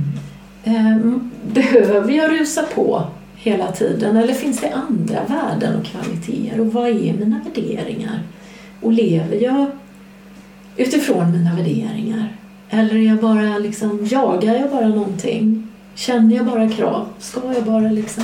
Ehm, 0.63 1.31
Behöver 1.53 2.11
jag 2.11 2.31
rusa 2.31 2.63
på 2.75 3.03
hela 3.35 3.71
tiden 3.71 4.17
eller 4.17 4.33
finns 4.33 4.61
det 4.61 4.73
andra 4.73 5.19
värden 5.27 5.79
och 5.79 5.85
kvaliteter? 5.85 6.59
Och 6.59 6.73
vad 6.73 6.87
är 6.87 7.13
mina 7.13 7.41
värderingar? 7.43 8.19
Och 8.81 8.91
lever 8.91 9.35
jag 9.43 9.65
utifrån 10.77 11.31
mina 11.31 11.55
värderingar? 11.55 12.37
Eller 12.69 12.95
är 12.95 13.07
jag 13.07 13.17
bara 13.17 13.57
liksom, 13.57 14.07
jagar 14.11 14.53
jag 14.55 14.71
bara 14.71 14.87
någonting? 14.87 15.67
Känner 15.95 16.35
jag 16.35 16.45
bara 16.45 16.69
krav? 16.69 17.07
Ska 17.19 17.53
jag 17.53 17.63
bara 17.63 17.91
liksom 17.91 18.23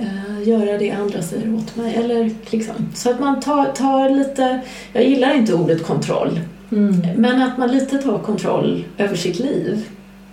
eh, 0.00 0.48
göra 0.48 0.78
det 0.78 0.90
andra 0.90 1.22
säger 1.22 1.54
åt 1.54 1.76
mig? 1.76 1.94
Eller 1.94 2.30
liksom, 2.50 2.74
så 2.94 3.10
att 3.10 3.20
man 3.20 3.40
tar, 3.40 3.64
tar 3.72 4.10
lite, 4.10 4.60
jag 4.92 5.04
gillar 5.04 5.34
inte 5.34 5.54
ordet 5.54 5.82
kontroll, 5.86 6.40
Mm. 6.72 7.00
men 7.16 7.42
att 7.42 7.58
man 7.58 7.72
lite 7.72 7.98
tar 7.98 8.18
kontroll 8.18 8.84
över 8.98 9.16
sitt 9.16 9.38
liv 9.38 9.88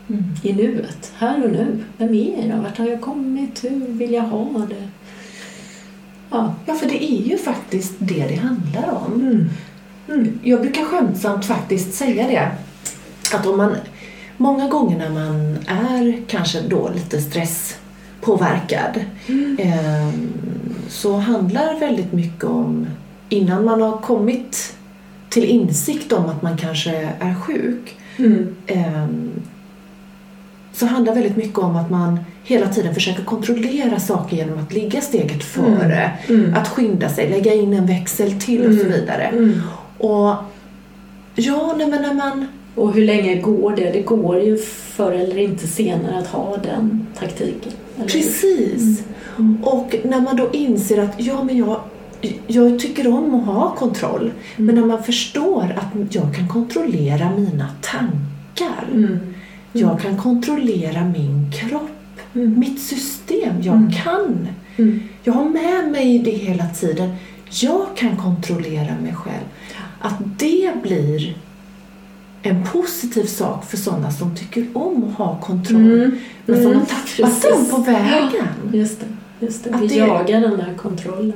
Mm. 0.09 0.23
i 0.43 0.53
nuet, 0.53 1.11
här 1.17 1.43
och 1.43 1.51
nu. 1.51 1.77
Vem 1.97 2.13
är 2.13 2.47
jag? 2.49 2.57
Vart 2.57 2.77
har 2.77 2.85
jag 2.87 3.01
kommit? 3.01 3.63
Hur 3.63 3.87
vill 3.87 4.13
jag 4.13 4.21
ha 4.23 4.45
det? 4.69 4.87
Ja. 6.31 6.55
Ja, 6.65 6.73
för 6.73 6.87
det 6.87 7.03
är 7.03 7.21
ju 7.21 7.37
faktiskt 7.37 7.93
det 7.99 8.27
det 8.27 8.35
handlar 8.35 8.91
om. 9.05 9.13
Mm. 9.21 9.49
Mm. 10.09 10.39
Jag 10.43 10.61
brukar 10.61 10.83
skämtsamt 10.83 11.45
faktiskt 11.45 11.93
säga 11.93 12.27
det. 12.27 12.49
Att 13.37 13.47
om 13.47 13.57
man, 13.57 13.75
många 14.37 14.67
gånger 14.67 14.97
när 14.97 15.09
man 15.09 15.57
är 15.67 16.21
kanske 16.27 16.61
då 16.61 16.91
lite 16.95 17.21
stresspåverkad 18.25 18.99
eh, 19.59 20.09
så 20.89 21.17
handlar 21.17 21.79
väldigt 21.79 22.13
mycket 22.13 22.43
om 22.43 22.87
innan 23.29 23.65
man 23.65 23.81
har 23.81 23.97
kommit 23.97 24.75
till 25.29 25.43
insikt 25.43 26.13
om 26.13 26.25
att 26.25 26.41
man 26.41 26.57
kanske 26.57 27.09
är 27.19 27.35
sjuk 27.35 27.95
Mm. 28.17 28.55
eh, 28.67 29.07
så 30.73 30.85
handlar 30.85 31.13
väldigt 31.15 31.37
mycket 31.37 31.59
om 31.59 31.75
att 31.75 31.89
man 31.89 32.19
hela 32.43 32.67
tiden 32.67 32.93
försöker 32.93 33.23
kontrollera 33.23 33.99
saker 33.99 34.37
genom 34.37 34.59
att 34.59 34.73
ligga 34.73 35.01
steget 35.01 35.43
före, 35.43 36.11
Mm. 36.29 36.53
att 36.53 36.67
skynda 36.67 37.09
sig, 37.09 37.29
lägga 37.29 37.53
in 37.53 37.73
en 37.73 37.85
växel 37.85 38.39
till 38.39 38.59
och 38.67 38.73
så 38.73 38.79
Mm. 38.85 38.91
vidare. 38.91 39.23
Mm. 39.23 39.61
Och 39.97 40.35
ja, 41.35 41.73
nej, 41.77 41.87
men 41.87 42.01
när 42.01 42.13
man... 42.13 42.47
Och 42.75 42.93
hur 42.93 43.05
länge 43.05 43.35
går 43.35 43.75
det? 43.75 43.91
Det 43.91 44.01
går 44.01 44.39
ju 44.39 44.57
förr 44.57 45.11
eller 45.11 45.37
inte 45.37 45.67
senare 45.67 46.17
att 46.19 46.27
ha 46.27 46.57
den 46.57 47.07
taktiken. 47.19 47.71
Precis! 48.07 49.03
Mm. 49.37 49.63
Och 49.63 49.95
när 50.03 50.21
man 50.21 50.35
då 50.35 50.49
inser 50.53 50.97
att 51.03 51.13
ja, 51.17 51.43
men 51.43 51.57
jag, 51.57 51.79
jag 52.47 52.79
tycker 52.79 53.07
om 53.07 53.35
att 53.35 53.45
ha 53.45 53.75
kontroll. 53.75 54.31
Men 54.57 54.75
när 54.75 54.85
man 54.85 55.03
förstår 55.03 55.75
att 55.77 56.15
jag 56.15 56.35
kan 56.35 56.47
kontrollera 56.47 57.31
mina 57.37 57.69
tankar. 57.81 58.87
Mm. 58.93 59.17
Jag 59.73 59.99
kan 60.01 60.17
kontrollera 60.17 61.03
min 61.05 61.51
kropp, 61.51 61.89
Mm. 62.35 62.59
mitt 62.59 62.81
system. 62.81 63.61
Jag 63.61 63.75
Mm. 63.75 63.91
kan. 63.91 64.47
Mm. 64.77 64.99
Jag 65.23 65.33
har 65.33 65.45
med 65.49 65.91
mig 65.91 66.19
det 66.19 66.31
hela 66.31 66.65
tiden. 66.67 67.15
Jag 67.49 67.85
kan 67.95 68.17
kontrollera 68.17 68.93
mig 69.03 69.13
själv. 69.15 69.43
Att 69.99 70.39
det 70.39 70.73
blir 70.83 71.35
en 72.45 72.63
positiv 72.73 73.23
sak 73.25 73.65
för 73.65 73.77
sådana 73.77 74.11
som 74.11 74.35
tycker 74.35 74.65
om 74.73 75.03
att 75.03 75.17
ha 75.17 75.41
kontroll. 75.41 75.81
Mm. 76.03 76.11
Men 76.45 76.55
som 76.61 76.65
Mm. 76.65 76.79
har 76.79 76.85
tappat 76.85 77.05
Precis. 77.15 77.43
den 77.43 77.65
på 77.65 77.77
vägen. 77.91 78.47
Just 78.73 78.99
det. 78.99 79.05
Just 79.45 79.63
det. 79.63 79.69
Att 79.75 79.81
Vi 79.81 79.87
det- 79.87 79.95
jagar 79.95 80.41
den 80.41 80.57
där 80.57 80.73
kontrollen. 80.77 81.33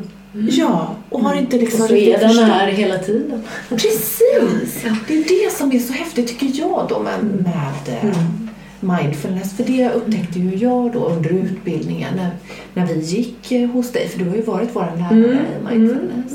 Ja, 0.49 0.95
och 1.09 1.19
har 1.21 1.35
inte 1.35 1.57
liksom 1.57 1.81
Och 1.81 1.87
så 1.87 1.95
är 1.95 2.19
den 2.19 2.29
här 2.37 2.67
hela 2.67 2.97
tiden. 2.97 3.41
Precis! 3.69 4.83
Det 5.07 5.13
är 5.13 5.45
det 5.45 5.53
som 5.53 5.71
är 5.71 5.79
så 5.79 5.93
häftigt 5.93 6.27
tycker 6.27 6.59
jag 6.59 6.85
då 6.89 6.99
med, 6.99 7.23
med 7.23 7.97
eh, 7.97 8.03
Mm. 8.03 8.49
mindfulness. 8.79 9.53
För 9.57 9.63
det 9.63 9.89
upptäckte 9.91 10.39
ju 10.39 10.55
jag 10.55 10.91
då 10.93 10.99
under 11.05 11.29
utbildningen 11.29 12.13
när, 12.15 12.29
när 12.73 12.85
vi 12.93 12.99
gick 12.99 13.51
eh, 13.51 13.69
hos 13.69 13.91
dig. 13.91 14.07
För 14.09 14.19
du 14.19 14.29
har 14.29 14.35
ju 14.35 14.41
varit 14.41 14.69
vår 14.73 14.91
lärare 14.97 15.25
Mm. 15.25 15.31
i 15.33 15.77
mindfulness. 15.77 16.33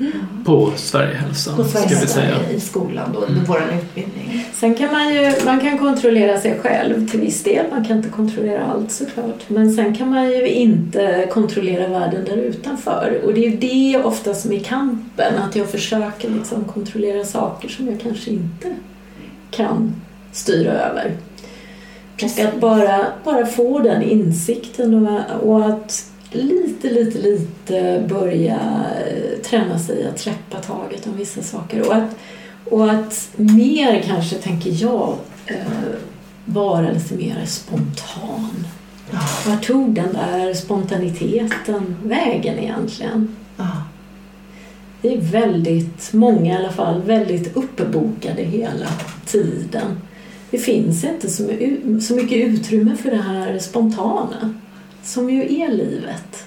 Mm. 0.00 0.44
På 0.44 0.72
Sverigehälsan, 0.76 1.56
På 1.56 1.64
ska 1.64 1.88
vi 1.88 1.94
säga. 1.94 2.06
Sverige 2.06 2.56
i 2.56 2.60
skolan 2.60 3.10
då 3.12 3.18
under 3.18 3.40
vår 3.46 3.62
utbildning. 3.82 4.46
Sen 4.54 4.74
kan 4.74 4.92
man 4.92 5.14
ju 5.14 5.32
man 5.44 5.60
kan 5.60 5.78
kontrollera 5.78 6.40
sig 6.40 6.58
själv 6.58 7.08
till 7.08 7.20
viss 7.20 7.42
del. 7.42 7.66
Man 7.70 7.84
kan 7.84 7.96
inte 7.96 8.08
kontrollera 8.08 8.64
allt 8.64 8.92
såklart. 8.92 9.48
Men 9.48 9.72
sen 9.72 9.94
kan 9.94 10.10
man 10.10 10.30
ju 10.30 10.48
inte 10.48 11.28
kontrollera 11.32 11.88
världen 11.88 12.24
där 12.24 12.36
utanför. 12.36 13.20
Och 13.24 13.34
det 13.34 13.46
är 13.46 13.50
ju 13.50 13.56
det 13.56 14.02
ofta 14.04 14.34
som 14.34 14.52
är 14.52 14.60
kampen. 14.60 15.34
Att 15.48 15.56
jag 15.56 15.68
försöker 15.68 16.30
liksom 16.30 16.64
kontrollera 16.64 17.24
saker 17.24 17.68
som 17.68 17.86
jag 17.88 18.00
kanske 18.00 18.30
inte 18.30 18.74
kan 19.50 19.92
styra 20.32 20.72
över. 20.72 21.12
Och 22.14 22.44
att 22.44 22.60
bara, 22.60 23.06
bara 23.24 23.46
få 23.46 23.78
den 23.78 24.02
insikten 24.02 25.06
och, 25.06 25.48
och 25.48 25.66
att 25.66 26.07
lite, 26.30 26.90
lite, 26.90 27.18
lite 27.18 28.04
börja 28.08 28.60
eh, 29.06 29.42
träna 29.42 29.78
sig 29.78 30.08
att 30.08 30.20
släppa 30.20 30.58
taget 30.58 31.06
om 31.06 31.16
vissa 31.16 31.42
saker. 31.42 31.86
Och 31.86 31.94
att, 31.94 32.16
och 32.64 32.90
att 32.90 33.28
mer 33.36 34.02
kanske, 34.02 34.36
tänker 34.36 34.70
jag, 34.82 35.16
eh, 35.46 35.56
vara 36.44 36.90
lite 36.90 37.14
mer 37.14 37.44
spontan. 37.46 38.66
Ja. 39.10 39.18
Var 39.46 39.56
tog 39.56 39.94
den 39.94 40.12
där 40.12 40.54
spontaniteten 40.54 41.96
vägen 42.04 42.58
egentligen? 42.58 43.36
Ja. 43.56 43.82
Det 45.02 45.14
är 45.14 45.20
väldigt, 45.20 46.12
många 46.12 46.52
i 46.52 46.56
alla 46.56 46.72
fall, 46.72 47.02
väldigt 47.02 47.56
uppbokade 47.56 48.42
hela 48.42 48.86
tiden. 49.26 50.00
det 50.50 50.58
finns 50.58 51.04
inte 51.04 51.30
så 52.00 52.14
mycket 52.14 52.38
utrymme 52.38 52.96
för 52.96 53.10
det 53.10 53.22
här 53.22 53.58
spontana 53.58 54.54
som 55.02 55.30
ju 55.30 55.60
är 55.60 55.72
livet. 55.72 56.44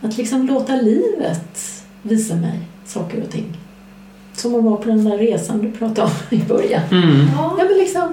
Att 0.00 0.18
liksom 0.18 0.46
låta 0.46 0.76
livet 0.76 1.84
visa 2.02 2.34
mig 2.34 2.60
saker 2.84 3.22
och 3.22 3.30
ting. 3.30 3.56
Som 4.32 4.54
att 4.54 4.64
vara 4.64 4.76
på 4.76 4.88
den 4.88 5.04
där 5.04 5.18
resan 5.18 5.62
du 5.62 5.72
pratade 5.72 6.02
om 6.02 6.38
i 6.38 6.42
början. 6.42 6.82
Mm. 6.90 7.26
Ja, 7.36 7.54
men 7.56 7.78
liksom 7.78 8.12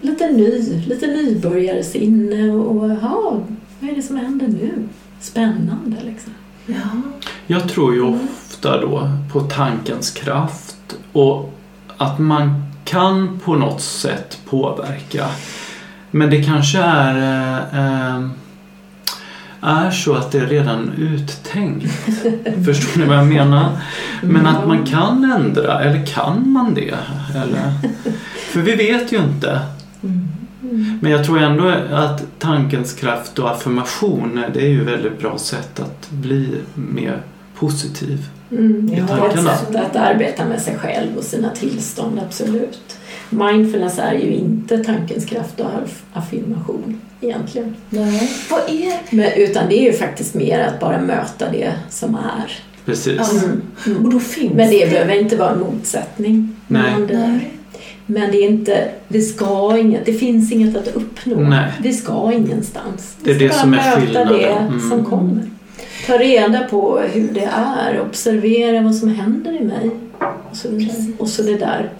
lite 0.00 0.30
ny, 0.30 0.82
lite 0.86 1.06
nybörjarsinne 1.06 2.52
och, 2.52 2.76
och 2.76 2.90
ja, 3.02 3.40
vad 3.80 3.90
är 3.90 3.96
det 3.96 4.02
som 4.02 4.16
händer 4.16 4.46
nu? 4.46 4.88
Spännande 5.20 5.96
liksom. 6.04 6.32
Ja. 6.66 7.02
Jag 7.46 7.68
tror 7.68 7.94
ju 7.94 8.02
ofta 8.02 8.80
då 8.80 9.10
på 9.32 9.40
tankens 9.40 10.10
kraft 10.10 10.96
och 11.12 11.52
att 11.96 12.18
man 12.18 12.62
kan 12.84 13.40
på 13.44 13.54
något 13.54 13.80
sätt 13.80 14.38
påverka. 14.46 15.26
Men 16.10 16.30
det 16.30 16.44
kanske 16.44 16.78
är, 16.78 17.16
eh, 17.16 18.14
eh, 18.14 18.28
är 19.64 19.90
så 19.90 20.14
att 20.14 20.32
det 20.32 20.38
är 20.38 20.46
redan 20.46 20.92
uttänkt. 20.98 21.92
Förstår 22.64 23.00
ni 23.00 23.06
vad 23.06 23.16
jag 23.16 23.26
menar? 23.26 23.70
Men 24.22 24.46
att 24.46 24.66
man 24.68 24.84
kan 24.86 25.32
ändra, 25.32 25.80
eller 25.80 26.06
kan 26.06 26.50
man 26.50 26.74
det? 26.74 26.94
Eller? 27.34 27.72
För 28.52 28.60
vi 28.60 28.74
vet 28.74 29.12
ju 29.12 29.16
inte. 29.16 29.60
Men 31.00 31.12
jag 31.12 31.24
tror 31.24 31.38
ändå 31.38 31.68
att 31.92 32.22
tankens 32.38 32.92
kraft 32.92 33.38
och 33.38 33.50
affirmationer 33.50 34.50
det 34.54 34.60
är 34.60 34.68
ju 34.68 34.84
väldigt 34.84 35.18
bra 35.18 35.38
sätt 35.38 35.80
att 35.80 36.10
bli 36.10 36.48
mer 36.74 37.22
positiv. 37.54 38.26
Mm, 38.50 38.88
I 38.92 38.98
ja, 38.98 39.04
ett 39.04 39.10
tankarna. 39.10 39.56
sätt 39.56 39.76
att 39.76 39.96
arbeta 39.96 40.44
med 40.44 40.60
sig 40.60 40.78
själv 40.78 41.16
och 41.16 41.24
sina 41.24 41.50
tillstånd, 41.50 42.20
absolut. 42.26 42.96
Mindfulness 43.30 43.98
är 43.98 44.12
ju 44.12 44.34
inte 44.34 44.78
tankens 44.84 45.24
kraft 45.24 45.60
och 45.60 45.66
aff- 45.66 46.02
affirmation 46.12 47.00
egentligen. 47.20 47.74
Nej. 47.90 48.30
Vad 48.50 48.60
är... 48.60 48.92
Men, 49.16 49.32
utan 49.36 49.68
det 49.68 49.78
är 49.78 49.82
ju 49.82 49.92
faktiskt 49.92 50.34
mer 50.34 50.60
att 50.60 50.80
bara 50.80 51.00
möta 51.00 51.50
det 51.52 51.72
som 51.90 52.14
är. 52.14 52.52
Precis. 52.84 53.44
Mm. 53.86 54.04
Och 54.04 54.10
då 54.12 54.20
finns 54.20 54.52
Men 54.54 54.70
det 54.70 54.90
behöver 54.90 55.14
inte 55.20 55.36
vara 55.36 55.50
en 55.50 55.60
motsättning. 55.60 56.56
Nej. 56.66 56.82
Men 56.98 57.06
det, 57.06 57.18
Nej. 57.28 57.50
men 58.06 58.30
det 58.30 58.36
är 58.38 58.48
inte, 58.48 58.88
vi 59.08 59.22
ska 59.22 59.78
inget, 59.78 60.06
det 60.06 60.12
finns 60.14 60.52
inget 60.52 60.76
att 60.76 60.88
uppnå. 60.88 61.40
Nej. 61.40 61.72
Vi 61.82 61.92
ska 61.92 62.32
ingenstans. 62.32 63.16
Det 63.24 63.30
är 63.30 63.34
Vi 63.34 63.46
det 63.46 63.52
ska 63.52 63.60
som 63.62 63.74
är 63.74 63.76
möta 63.76 64.00
skillnaden. 64.00 64.32
det 64.38 64.46
Mm. 64.48 64.90
som 64.90 65.04
kommer. 65.04 65.42
Ta 66.06 66.18
reda 66.18 66.60
på 66.64 67.00
hur 67.12 67.28
det 67.32 67.48
är, 67.54 68.00
observera 68.00 68.80
vad 68.82 68.94
som 68.96 69.08
händer 69.08 69.60
i 69.60 69.64
mig. 69.64 69.90
Och 70.50 70.56
så, 70.56 70.68
och 71.18 71.28
så 71.28 71.42
det 71.42 71.54
där 71.56 71.90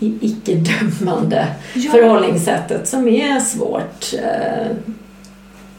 icke-dömande 0.00 1.46
Ja. 1.74 1.90
förhållningssättet 1.90 2.88
som 2.88 3.08
är 3.08 3.40
svårt 3.40 4.14
eh, 4.14 4.76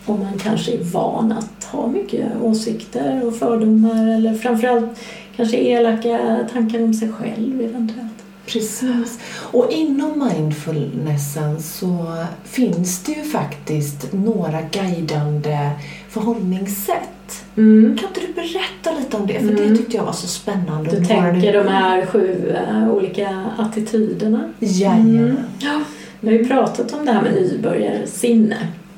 om 0.06 0.20
man 0.20 0.40
kanske 0.40 0.72
är 0.72 0.84
van 0.84 1.32
att 1.32 1.64
ha 1.64 1.88
mycket 1.88 2.26
åsikter 2.42 3.28
och 3.28 3.36
fördomar 3.36 4.08
eller 4.16 4.34
framförallt 4.34 4.90
kanske 5.36 5.58
elaka 5.58 6.40
tankar 6.54 6.84
om 6.84 6.94
sig 6.94 7.12
själv 7.12 7.62
eventuellt. 7.62 8.12
Precis. 8.46 9.20
Och 9.28 9.72
inom 9.72 10.30
mindfulnessen 10.34 11.62
så 11.62 12.24
finns 12.44 13.04
det 13.04 13.12
ju 13.12 13.24
faktiskt 13.24 14.14
några 14.14 14.62
guidande 14.62 15.70
förhållningssätt. 16.10 17.45
Mm. 17.58 17.98
Kan 17.98 18.08
inte 18.08 18.22
du 18.22 18.34
berätta 18.34 19.00
lite 19.00 19.18
om 19.18 19.28
det? 19.28 19.34
För 19.34 19.50
Mm. 19.50 19.70
det 19.70 19.78
tyckte 19.78 19.98
jag 19.98 20.04
var 20.04 20.12
så 20.14 20.28
spännande. 20.28 20.90
Du 20.92 21.06
tänker 21.06 21.54
de 21.54 21.68
här 21.68 22.06
sju 22.06 22.56
eh, 22.70 22.90
olika 22.94 23.46
attityderna. 23.58 24.50
Jajamän. 24.60 25.16
Mm. 25.20 25.36
Ja. 25.60 25.82
Vi 26.20 26.28
har 26.28 26.38
ju 26.38 26.46
pratat 26.48 26.94
om 26.94 27.06
det 27.06 27.12
här 27.12 27.22
med 27.22 27.34
nybörjarsinne. 27.34 28.58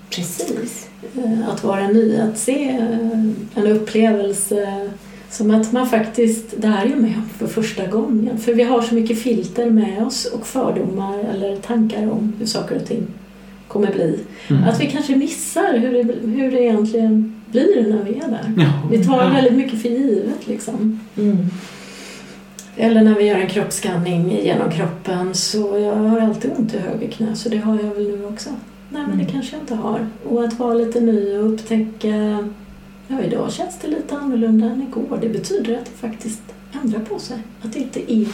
Precis. 0.09 0.87
Eh, 1.17 1.49
Att 1.49 1.63
vara 1.63 1.87
ny, 1.87 2.17
att 2.19 2.37
se 2.37 2.69
eh, 2.69 3.19
en 3.55 3.67
upplevelse 3.67 4.89
som 5.29 5.51
att 5.51 5.71
man 5.71 5.89
faktiskt, 5.89 6.53
det 6.61 6.67
här 6.67 6.85
är 6.85 6.89
ju 6.89 6.95
med 6.95 7.13
om 7.17 7.29
för 7.39 7.47
första 7.47 7.87
gången. 7.87 8.37
För 8.37 8.53
vi 8.53 8.63
har 8.63 8.81
så 8.81 8.95
mycket 8.95 9.19
filter 9.19 9.69
med 9.69 10.03
oss 10.05 10.25
och 10.25 10.47
fördomar 10.47 11.19
eller 11.33 11.55
tankar 11.57 12.11
om 12.11 12.33
hur 12.39 12.45
saker 12.45 12.75
och 12.75 12.85
ting 12.85 13.07
kommer 13.67 13.91
bli. 13.91 14.19
Mm. 14.49 14.63
Att 14.63 14.81
vi 14.81 14.85
kanske 14.87 15.15
missar 15.15 15.77
hur 15.77 15.91
det, 15.93 16.13
hur 16.41 16.51
det 16.51 16.61
egentligen 16.63 17.36
blir 17.51 17.87
när 17.89 18.03
vi 18.03 18.15
är 18.19 18.27
där. 18.27 18.53
Ja. 18.57 18.71
Vi 18.91 19.03
tar 19.05 19.29
väldigt 19.31 19.53
mycket 19.53 19.81
för 19.81 19.89
givet 19.89 20.47
liksom. 20.47 20.99
Mm. 21.17 21.37
Eller 22.75 23.01
när 23.01 23.15
vi 23.15 23.23
gör 23.23 23.39
en 23.39 23.47
kroppsskanning 23.49 24.31
genom 24.43 24.71
kroppen 24.71 25.33
så 25.35 25.57
jag 25.79 25.95
har 25.95 26.19
alltid 26.19 26.51
ont 26.57 26.73
i 26.73 26.77
höger 26.77 27.07
knä 27.07 27.35
så 27.35 27.49
det 27.49 27.57
har 27.57 27.75
jag 27.83 27.95
väl 27.95 28.07
nu 28.07 28.25
också. 28.25 28.49
Nej 28.89 29.01
men 29.07 29.17
det 29.17 29.23
Mm. 29.23 29.31
kanske 29.33 29.55
jag 29.55 29.63
inte 29.63 29.75
har. 29.75 30.07
Och 30.29 30.43
att 30.43 30.59
vara 30.59 30.73
lite 30.73 30.99
ny 31.01 31.37
och 31.37 31.53
upptäcka 31.53 32.47
Ja, 33.09 33.21
idag 33.21 33.51
känns 33.51 33.77
det 33.81 33.87
lite 33.87 34.15
annorlunda 34.17 34.65
än 34.67 34.81
igår. 34.81 35.17
Det 35.21 35.29
betyder 35.29 35.73
att 35.77 35.85
det 35.85 36.07
faktiskt 36.07 36.41
ändrar 36.83 36.99
på 36.99 37.19
sig. 37.19 37.37
Att 37.61 37.73
det 37.73 37.79
inte 37.79 38.13
är 38.13 38.25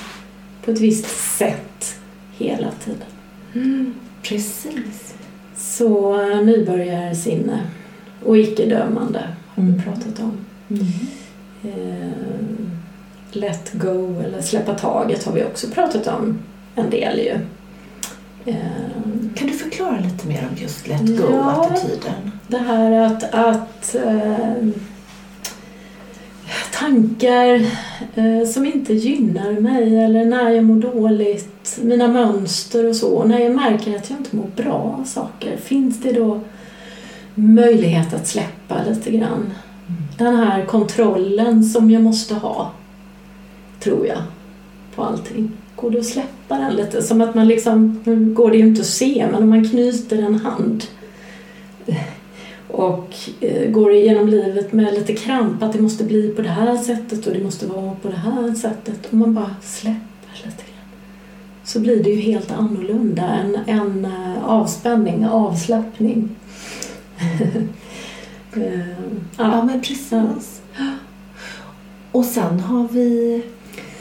på 0.65 0.71
ett 0.71 0.79
visst 0.79 1.37
sätt 1.37 1.95
hela 2.37 2.67
tiden. 2.71 3.07
Mm. 3.53 3.93
Precis. 4.23 5.13
Så 5.57 6.21
eh, 6.21 6.41
nybörjarsinne 6.41 7.59
och 8.25 8.37
icke-dömande 8.37 9.19
har 9.47 9.63
vi 9.63 9.69
Mm. 9.69 9.83
pratat 9.83 10.19
om. 10.19 10.31
Mm. 10.69 10.85
Eh, 11.63 12.11
let 13.31 13.71
go 13.73 14.21
eller 14.25 14.41
släppa 14.41 14.73
taget 14.73 15.23
har 15.23 15.33
vi 15.33 15.43
också 15.43 15.67
pratat 15.67 16.07
om 16.07 16.37
en 16.75 16.89
del 16.89 17.19
ju. 17.19 17.37
Eh, 18.45 18.55
Kan 19.35 19.47
du 19.47 19.53
förklara 19.53 19.99
lite 19.99 20.27
mer 20.27 20.47
om 20.51 20.57
just 20.63 20.87
let 20.87 21.01
Ja. 21.09 21.15
go-attityden? 21.27 22.31
det 22.47 22.57
här 22.57 22.91
att, 22.91 23.33
att 23.33 23.95
eh, 23.95 24.67
tankar 26.73 27.53
eh, 28.15 28.47
som 28.53 28.65
inte 28.65 28.93
gynnar 28.93 29.51
mig 29.51 29.99
eller 30.03 30.25
när 30.25 30.49
jag 30.49 30.63
mår 30.63 30.75
dåligt, 30.75 31.79
mina 31.81 32.07
mönster 32.07 32.89
och 32.89 32.95
så, 32.95 33.07
och 33.13 33.29
när 33.29 33.39
jag 33.39 33.55
märker 33.55 33.95
att 33.97 34.09
jag 34.09 34.19
inte 34.19 34.35
mår 34.35 34.47
bra 34.55 34.97
av 34.99 35.03
saker, 35.03 35.57
finns 35.57 36.01
det 36.01 36.11
då 36.11 36.39
möjlighet 37.35 38.13
att 38.13 38.27
släppa 38.27 38.83
lite 38.89 39.11
grann? 39.11 39.53
Den 40.17 40.35
här 40.35 40.65
kontrollen 40.65 41.63
som 41.63 41.91
jag 41.91 42.01
måste 42.01 42.35
ha, 42.35 42.71
tror 43.79 44.07
jag, 44.07 44.21
på 44.95 45.03
allting. 45.03 45.51
Går 45.75 45.91
det 45.91 45.99
att 45.99 46.05
släppa 46.05 46.57
den 46.57 46.75
lite? 46.75 47.01
Som 47.01 47.21
att 47.21 47.35
man 47.35 47.47
liksom, 47.47 48.01
nu 48.03 48.33
går 48.33 48.51
det 48.51 48.57
ju 48.57 48.67
inte 48.67 48.81
att 48.81 48.87
se, 48.87 49.27
men 49.31 49.43
om 49.43 49.49
man 49.49 49.69
knyter 49.69 50.17
en 50.17 50.35
hand 50.35 50.83
och 52.73 53.15
eh, 53.39 53.71
går 53.71 53.93
igenom 53.93 54.27
livet 54.27 54.73
med 54.73 54.93
lite 54.93 55.13
kramp, 55.13 55.63
att 55.63 55.73
det 55.73 55.81
måste 55.81 56.03
bli 56.03 56.29
på 56.29 56.41
det 56.41 56.49
här 56.49 56.77
sättet 56.77 57.27
och 57.27 57.33
det 57.33 57.43
måste 57.43 57.67
vara 57.67 57.91
på 58.01 58.07
det 58.07 58.15
här 58.15 58.53
sättet. 58.53 59.05
Och 59.05 59.13
man 59.13 59.33
bara 59.33 59.55
släpper 59.61 60.35
lite 60.35 60.63
grann. 60.63 60.89
Så 61.63 61.79
blir 61.79 62.03
det 62.03 62.09
ju 62.09 62.21
helt 62.21 62.51
annorlunda. 62.51 63.23
En, 63.23 63.57
en 63.67 64.05
eh, 64.05 64.45
avspänning, 64.45 65.25
avslappning. 65.25 66.29
Eh, 68.55 68.79
Ja, 69.37 69.37
ja. 69.37 69.63
men 69.63 69.81
precis. 69.81 70.61
Och 72.11 72.25
sen 72.25 72.59
har 72.59 72.87
vi 72.91 73.41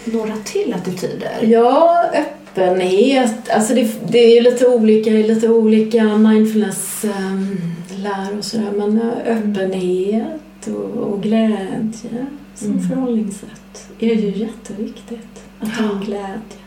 några 0.04 0.36
till 0.44 0.74
attityder. 0.74 1.38
ja, 1.42 2.04
öppenhet. 2.14 3.50
Alltså 3.50 3.74
det, 3.74 4.12
det 4.12 4.18
är 4.18 4.34
ju 4.34 4.40
lite 4.40 4.66
olika 4.68 5.10
i 5.10 5.22
lite 5.22 5.48
olika 5.48 6.04
mindfulness-lär 6.04 8.38
och 8.38 8.44
sådär. 8.44 8.72
Men 8.76 9.00
eh, 9.00 9.36
öppenhet 9.36 10.66
och, 10.66 11.12
och 11.12 11.22
glädje 11.22 12.26
som 12.54 12.70
Mm. 12.72 12.88
förhållningssätt 12.88 13.88
är 13.98 14.14
ju 14.14 14.30
jätteviktigt. 14.30 15.42
Att 15.60 15.68
ha 15.76 15.92
en 15.92 16.00
glädje. 16.04 16.58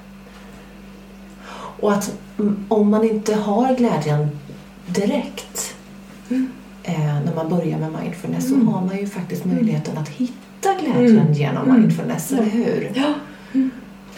Och 1.79 1.93
att 1.93 2.13
om 2.67 2.89
man 2.89 3.03
inte 3.03 3.35
har 3.35 3.75
glädjen 3.75 4.27
direkt 4.87 5.74
eh, 6.83 6.99
när 7.25 7.35
man 7.35 7.49
börjar 7.49 7.77
med 7.79 7.91
mindfulness 8.01 8.51
Mm. 8.51 8.65
så 8.65 8.71
har 8.71 8.85
man 8.85 8.97
ju 8.97 9.07
faktiskt 9.07 9.45
möjligheten 9.45 9.97
att 9.97 10.09
hitta 10.09 10.73
glädjen 10.81 11.17
Mm. 11.19 11.33
genom 11.33 11.69
Mm. 11.69 11.81
mindfulness, 11.81 12.31
eller 12.31 12.43
hur? 12.45 12.91
Ja. 12.95 13.13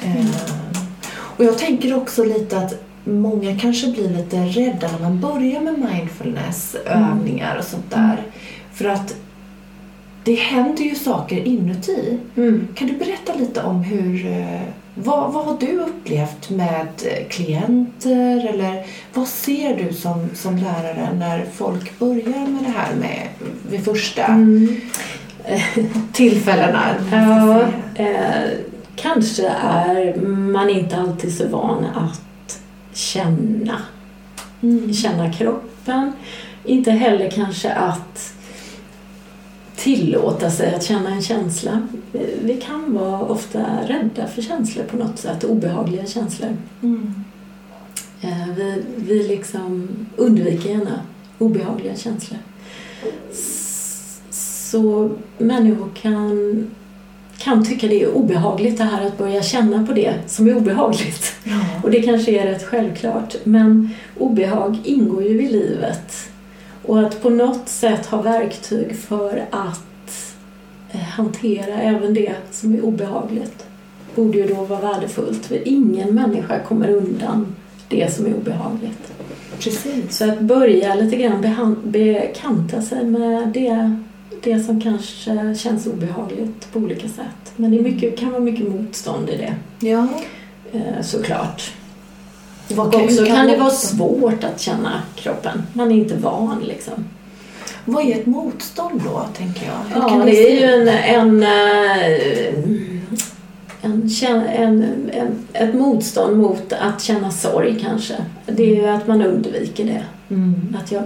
Eh, 0.04 0.26
och 1.10 1.44
jag 1.46 1.58
tänker 1.58 1.98
också 1.98 2.24
lite 2.24 2.58
att 2.58 2.84
många 3.04 3.60
kanske 3.60 3.92
blir 3.92 4.10
lite 4.10 4.38
rädda 4.46 4.92
när 4.92 5.00
man 5.10 5.20
börjar 5.22 5.62
med 5.62 5.80
mindfulness, 5.80 6.76
övningar 6.86 7.58
och 7.58 7.64
sånt 7.64 7.90
där. 7.92 8.22
För 8.74 8.86
att 8.86 9.16
det 10.24 10.36
händer 10.36 10.84
ju 10.84 10.96
saker 10.96 11.38
inuti. 11.48 12.18
Mm. 12.38 12.68
Kan 12.76 12.88
du 12.88 12.94
berätta 12.94 13.34
lite 13.40 13.64
om 13.64 13.84
hur, 13.84 14.26
eh, 14.26 14.62
vad, 15.04 15.34
vad 15.34 15.46
har 15.46 15.58
du 15.60 15.80
upplevt 15.80 16.50
med 16.50 16.88
eh, 17.06 17.28
klienter 17.30 18.50
eller 18.54 18.86
vad 19.14 19.28
ser 19.28 19.84
du 19.88 19.94
som, 19.94 20.30
som 20.36 20.58
lärare 20.58 21.10
när 21.20 21.46
folk 21.54 22.00
börjar 22.00 22.48
med 22.48 22.64
det 22.64 22.74
här 22.78 22.96
med 22.96 23.28
vid 23.70 23.86
första 23.86 24.26
Mm. 24.26 24.78
tillfällena? 26.14 26.82
Ja, 27.12 27.62
eh, 27.96 28.50
kanske 28.96 29.48
är 29.64 30.16
man 30.26 30.70
inte 30.70 30.98
alltid 30.98 31.38
så 31.38 31.48
van 31.48 31.86
att 31.86 32.60
känna, 32.94 33.82
Mm. 34.64 34.94
känna 34.94 35.34
kroppen. 35.34 36.12
Inte 36.66 36.92
heller 36.92 37.30
kanske 37.32 37.74
att 37.74 38.34
tillåta 39.88 40.52
sig 40.52 40.76
att 40.76 40.84
känna 40.84 41.10
en 41.10 41.22
känsla. 41.22 41.88
Vi 42.42 42.62
kan 42.66 42.94
vara 42.94 43.22
ofta 43.22 43.66
rädda 43.88 44.28
för 44.28 44.42
känslor 44.42 44.84
på 44.84 44.98
något 44.98 45.20
sätt, 45.20 45.44
obehagliga 45.44 46.06
känslor. 46.06 46.58
Mm. 46.84 47.14
Eh, 48.22 48.48
Vi, 48.56 48.84
vi 48.96 49.28
liksom 49.28 49.88
undviker 50.16 50.70
gärna 50.70 51.00
obehagliga 51.38 51.96
känslor. 51.96 52.40
Så 54.32 55.12
människor 55.38 55.90
kan, 56.02 56.68
kan 57.38 57.66
tycka 57.66 57.88
det 57.88 58.04
är 58.04 58.10
obehagligt 58.10 58.78
det 58.78 58.84
här 58.84 59.08
att 59.08 59.18
börja 59.18 59.42
känna 59.42 59.86
på 59.86 59.94
det 59.94 60.14
som 60.28 60.48
är 60.48 60.58
obehagligt. 60.58 61.36
Ja. 61.44 61.62
Och 61.84 61.92
det 61.92 62.02
kanske 62.02 62.32
är 62.32 62.46
rätt 62.46 62.64
självklart, 62.64 63.36
men 63.44 63.90
obehag 64.18 64.78
ingår 64.84 65.24
ju 65.24 65.42
i 65.44 65.52
livet. 65.52 66.27
Och 66.88 67.00
att 67.00 67.22
på 67.22 67.30
något 67.30 67.70
sätt 67.70 68.06
ha 68.06 68.22
verktyg 68.22 68.96
för 68.96 69.46
att 69.52 70.36
eh, 70.92 71.00
hantera 71.00 71.74
även 71.82 72.14
det 72.14 72.36
som 72.52 72.76
är 72.76 72.82
obehagligt 72.82 73.66
borde 74.16 74.38
ju 74.38 74.48
då 74.48 74.64
vara 74.64 74.80
värdefullt. 74.94 75.46
För 75.46 75.68
ingen 75.68 76.16
människa 76.16 76.60
kommer 76.60 76.90
undan 76.90 77.56
det 77.90 78.14
som 78.14 78.26
är 78.26 78.34
obehagligt. 78.34 79.12
Precis. 79.60 80.18
Så 80.18 80.30
att 80.32 80.40
börja 80.42 80.96
lite 80.96 81.16
grann 81.16 81.78
bekanta 81.84 82.82
sig 82.82 83.06
med 83.06 83.48
det, 83.48 83.96
det 84.44 84.60
som 84.60 84.82
kanske 84.82 85.56
känns 85.56 85.88
obehagligt 85.88 86.72
på 86.74 86.80
olika 86.80 87.08
sätt. 87.08 87.54
Men 87.56 87.72
det 87.72 87.82
mycket, 87.82 88.20
kan 88.20 88.30
vara 88.32 88.42
mycket 88.42 88.68
motstånd 88.70 89.30
i 89.30 89.38
det, 89.38 89.56
Ja. 89.88 90.08
eh, 90.72 91.02
såklart. 91.02 91.74
Och 92.76 92.96
också 92.96 93.26
kan 93.26 93.48
det 93.48 93.58
vara 93.58 93.70
svårt 93.70 94.44
att 94.44 94.62
känna 94.62 95.02
kroppen. 95.16 95.64
Man 95.74 95.92
är 95.92 95.96
inte 95.96 96.16
van 96.16 96.64
liksom. 96.64 97.06
Vad 97.86 98.06
är 98.06 98.16
ett 98.20 98.26
motstånd 98.26 99.02
då, 99.06 99.26
tänker 99.38 99.66
jag? 99.66 99.96
Hur 99.96 100.02
Ja, 100.02 100.10
kan 100.10 100.26
det 100.26 100.52
är 100.52 100.60
ju 100.60 100.82
en, 100.82 100.88
en, 100.88 101.44
eh, 101.44 102.54
en, 103.82 104.10
en, 104.48 105.10
en, 105.14 105.48
ett 105.54 105.74
motstånd 105.74 106.38
mot 106.38 106.74
att 106.74 107.02
känna 107.02 107.32
sorg 107.32 107.80
kanske. 107.82 108.16
Det 108.46 108.64
är 108.64 108.76
ju 108.76 108.88
att 108.88 109.08
man 109.08 109.22
undviker 109.22 109.86
det. 109.86 110.06
Mm. 110.30 110.78
Att 110.84 110.92
jag, 110.92 111.04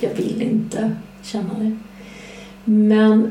jag 0.00 0.10
vill 0.10 0.42
inte 0.42 0.90
känna 1.22 1.54
det. 1.58 1.76
Men 2.64 3.30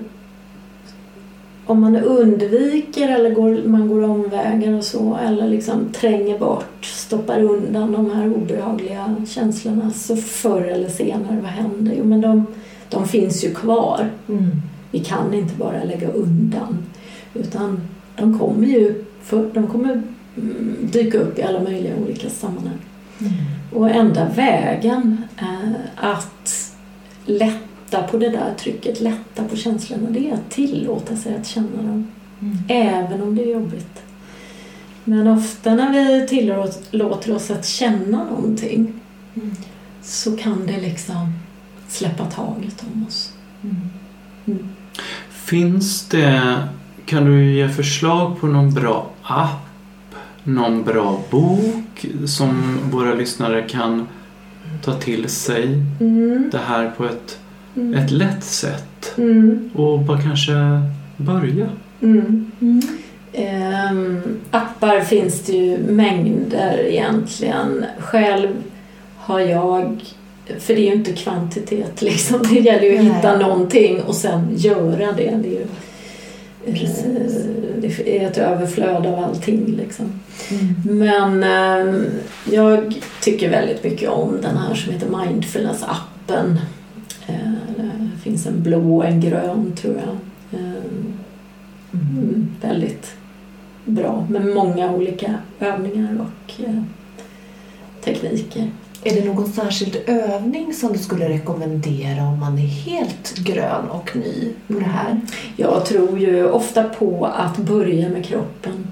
om 1.70 1.82
man 1.82 1.95
undviker 1.95 3.09
eller 3.09 3.30
går, 3.30 3.67
man 3.67 3.88
går 3.88 4.03
omvägar 4.03 4.74
och 4.74 4.84
så 4.84 5.17
eller 5.28 5.47
liksom 5.47 5.89
tränger 5.93 6.39
bort, 6.39 6.86
stoppar 6.86 7.43
undan 7.43 7.91
de 7.91 8.11
här 8.11 8.34
obehagliga 8.34 9.15
känslorna 9.28 9.91
så 9.91 10.15
förr 10.15 10.61
eller 10.61 10.89
senare, 10.89 11.39
vad 11.41 11.51
händer? 11.51 11.93
Jo, 11.97 12.03
men 12.03 12.22
de, 12.22 12.45
de 12.89 13.07
finns 13.07 13.43
ju 13.43 13.53
kvar. 13.53 14.09
Mm. 14.30 14.49
Vi 14.91 14.99
kan 14.99 15.34
inte 15.34 15.55
bara 15.55 15.84
lägga 15.84 16.07
undan 16.11 16.78
utan 17.34 17.82
de 18.15 18.39
kommer 18.39 18.67
ju 18.67 19.05
för, 19.24 19.49
de 19.53 19.67
kommer 19.67 20.01
mm, 20.38 20.78
dyka 20.91 21.17
upp 21.17 21.39
i 21.39 21.43
alla 21.43 21.59
möjliga 21.63 21.93
olika 22.05 22.30
sammanhang. 22.30 22.80
Mm. 23.20 23.34
Och 23.74 23.89
enda 23.89 24.30
vägen 24.30 25.24
eh, 25.38 25.72
att 25.95 26.74
lätta 27.26 27.68
på 27.97 28.17
det 28.17 28.29
där 28.29 28.53
trycket, 28.59 29.01
lätta 29.01 29.43
på 29.43 29.55
känslorna, 29.55 30.09
det 30.09 30.29
är 30.29 30.33
att 30.33 30.49
tillåta 30.51 31.15
sig 31.15 31.35
att 31.35 31.47
känna 31.47 31.77
dem. 31.77 32.07
Mm. 32.41 32.57
Även 32.67 33.21
om 33.21 33.35
det 33.35 33.43
är 33.43 33.53
jobbigt. 33.53 34.01
Men 35.03 35.27
ofta 35.27 35.75
när 35.75 35.91
vi 35.93 36.27
tillåter 36.27 37.35
oss 37.35 37.51
att 37.51 37.65
känna 37.65 38.23
någonting 38.23 38.93
Mm. 39.35 39.55
så 40.01 40.37
kan 40.37 40.67
det 40.67 40.81
liksom 40.81 41.33
släppa 41.87 42.25
taget 42.25 42.83
om 42.93 43.05
oss. 43.07 43.33
Mm. 43.63 44.69
Finns 45.29 46.07
det, 46.07 46.41
kan 47.05 47.25
du 47.25 47.53
ge 47.53 47.69
förslag 47.69 48.39
på 48.39 48.47
någon 48.47 48.73
bra 48.73 49.09
app, 49.23 50.15
någon 50.43 50.83
bra 50.83 51.21
bok 51.31 52.05
som 52.27 52.79
våra 52.91 53.13
lyssnare 53.13 53.61
kan 53.61 54.07
ta 54.83 54.93
till 54.93 55.29
sig 55.29 55.83
Mm. 55.99 56.49
det 56.51 56.57
här 56.67 56.91
på 56.97 57.05
ett, 57.05 57.39
Mm. 57.80 57.93
ett 57.99 58.11
lätt 58.11 58.43
sätt 58.43 59.13
Mm. 59.17 59.69
och 59.75 59.99
bara 59.99 60.21
kanske 60.21 60.51
börja? 61.17 61.69
Mm. 62.01 62.51
Mm. 62.61 62.82
Ehm, 63.34 64.21
appar 64.51 64.99
finns 65.01 65.41
det 65.41 65.51
ju 65.53 65.77
mängder 65.77 66.80
egentligen. 66.86 67.86
Själv 67.99 68.49
har 69.17 69.39
jag, 69.39 70.03
för 70.59 70.75
det 70.75 70.82
är 70.82 70.86
ju 70.86 70.93
inte 70.93 71.13
kvantitet 71.13 72.01
liksom, 72.01 72.39
det 72.49 72.59
gäller 72.59 72.84
ju 72.84 72.97
att 72.97 73.03
Nej. 73.03 73.13
hitta 73.13 73.38
någonting 73.38 74.01
och 74.01 74.15
sen 74.15 74.47
göra 74.55 75.11
det. 75.11 75.39
Det 75.43 75.47
är 75.47 75.51
ju 75.51 75.65
eh, 76.65 76.89
det 77.82 78.17
är 78.21 78.27
ett 78.27 78.38
överflöd 78.38 79.05
av 79.05 79.23
allting 79.23 79.65
liksom. 79.77 80.05
Mm. 80.51 80.99
Men 80.99 81.43
ehm, 81.43 82.05
jag 82.51 83.01
tycker 83.21 83.49
väldigt 83.49 83.84
mycket 83.84 84.09
om 84.09 84.38
den 84.41 84.57
här 84.57 84.75
som 84.75 84.93
heter 84.93 85.07
Mindfulness-appen. 85.07 86.57
Eh, 87.30 87.84
det 88.15 88.21
finns 88.21 88.45
en 88.45 88.63
blå 88.63 88.97
och 88.97 89.05
en 89.05 89.21
grön 89.21 89.73
tror 89.75 89.95
jag. 89.95 90.17
Mm, 91.93 92.47
väldigt 92.61 93.15
bra 93.86 94.27
med 94.30 94.45
många 94.45 94.91
olika 94.91 95.36
övningar 95.59 96.17
och 96.21 96.63
eh, 96.63 96.84
tekniker. 98.03 98.69
Är 99.03 99.15
det 99.15 99.25
någon 99.25 99.47
särskild 99.47 99.97
övning 100.07 100.73
som 100.73 100.93
du 100.93 100.99
skulle 100.99 101.30
rekommendera 101.30 102.23
om 102.23 102.39
man 102.39 102.57
är 102.57 102.67
helt 102.67 103.38
grön 103.38 103.89
och 103.89 104.15
ny 104.15 104.53
på 104.67 104.73
det 104.73 104.86
här? 104.86 105.21
Jag 105.55 105.86
tror 105.86 106.19
ju 106.19 106.49
ofta 106.49 106.84
på 106.84 107.25
att 107.25 107.57
börja 107.57 108.09
med 108.09 108.25
kroppen. 108.25 108.88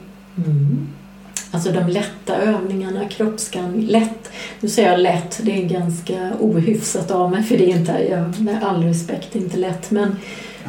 Mm. 0.46 0.88
Alltså 1.58 1.72
de 1.72 1.88
lätta 1.88 2.36
övningarna, 2.36 3.06
kroppsskanning. 3.10 3.86
Lätt, 3.88 4.30
nu 4.60 4.70
säger 4.70 4.92
jag 4.92 5.00
lätt, 5.00 5.40
det 5.44 5.64
är 5.64 5.66
ganska 5.66 6.32
ohyfsat 6.40 7.12
av 7.12 7.32
mig 7.32 7.44
för 7.44 7.58
det 7.58 7.72
är 7.72 7.78
inte, 7.78 8.08
jag, 8.10 8.42
med 8.42 8.64
all 8.64 8.84
respekt, 8.84 9.36
inte 9.36 9.58
lätt. 9.58 9.92
Men, 9.92 10.16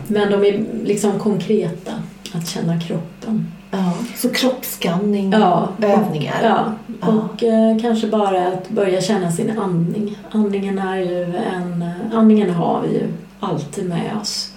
men 0.06 0.30
de 0.30 0.44
är 0.44 0.64
liksom 0.84 1.18
konkreta, 1.18 1.92
att 2.32 2.48
känna 2.48 2.80
kroppen. 2.80 3.46
Ja. 3.70 3.92
Så 4.16 4.28
kroppsskanning, 4.28 5.32
Ja. 5.32 5.68
övningar. 5.82 6.36
Ja, 6.42 6.72
Ja. 7.00 7.08
och 7.08 7.42
eh, 7.42 7.78
kanske 7.82 8.06
bara 8.06 8.46
att 8.48 8.68
börja 8.68 9.00
känna 9.00 9.32
sin 9.32 9.58
andning. 9.58 10.18
Andningen 10.30 10.78
är 10.78 10.96
ju 10.98 11.22
en... 11.36 11.82
eh, 11.82 12.18
Andningen 12.18 12.50
har 12.50 12.82
vi 12.82 12.88
ju 12.94 13.06
alltid 13.40 13.88
med 13.88 14.10
oss. 14.22 14.52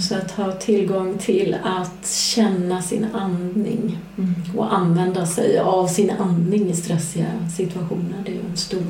Så 0.00 0.14
att 0.14 0.30
ha 0.30 0.52
tillgång 0.52 1.18
till 1.18 1.56
att 1.64 2.08
känna 2.10 2.82
sin 2.82 3.06
andning 3.14 3.98
Mm. 4.18 4.34
och 4.56 4.74
använda 4.74 5.26
sig 5.26 5.58
av 5.58 5.86
sin 5.86 6.10
andning 6.10 6.70
i 6.70 6.74
stressiga 6.76 7.26
situationer, 7.56 8.22
det 8.24 8.30
är 8.30 8.34
ju 8.34 8.40
en 8.50 8.56
stor, 8.56 8.82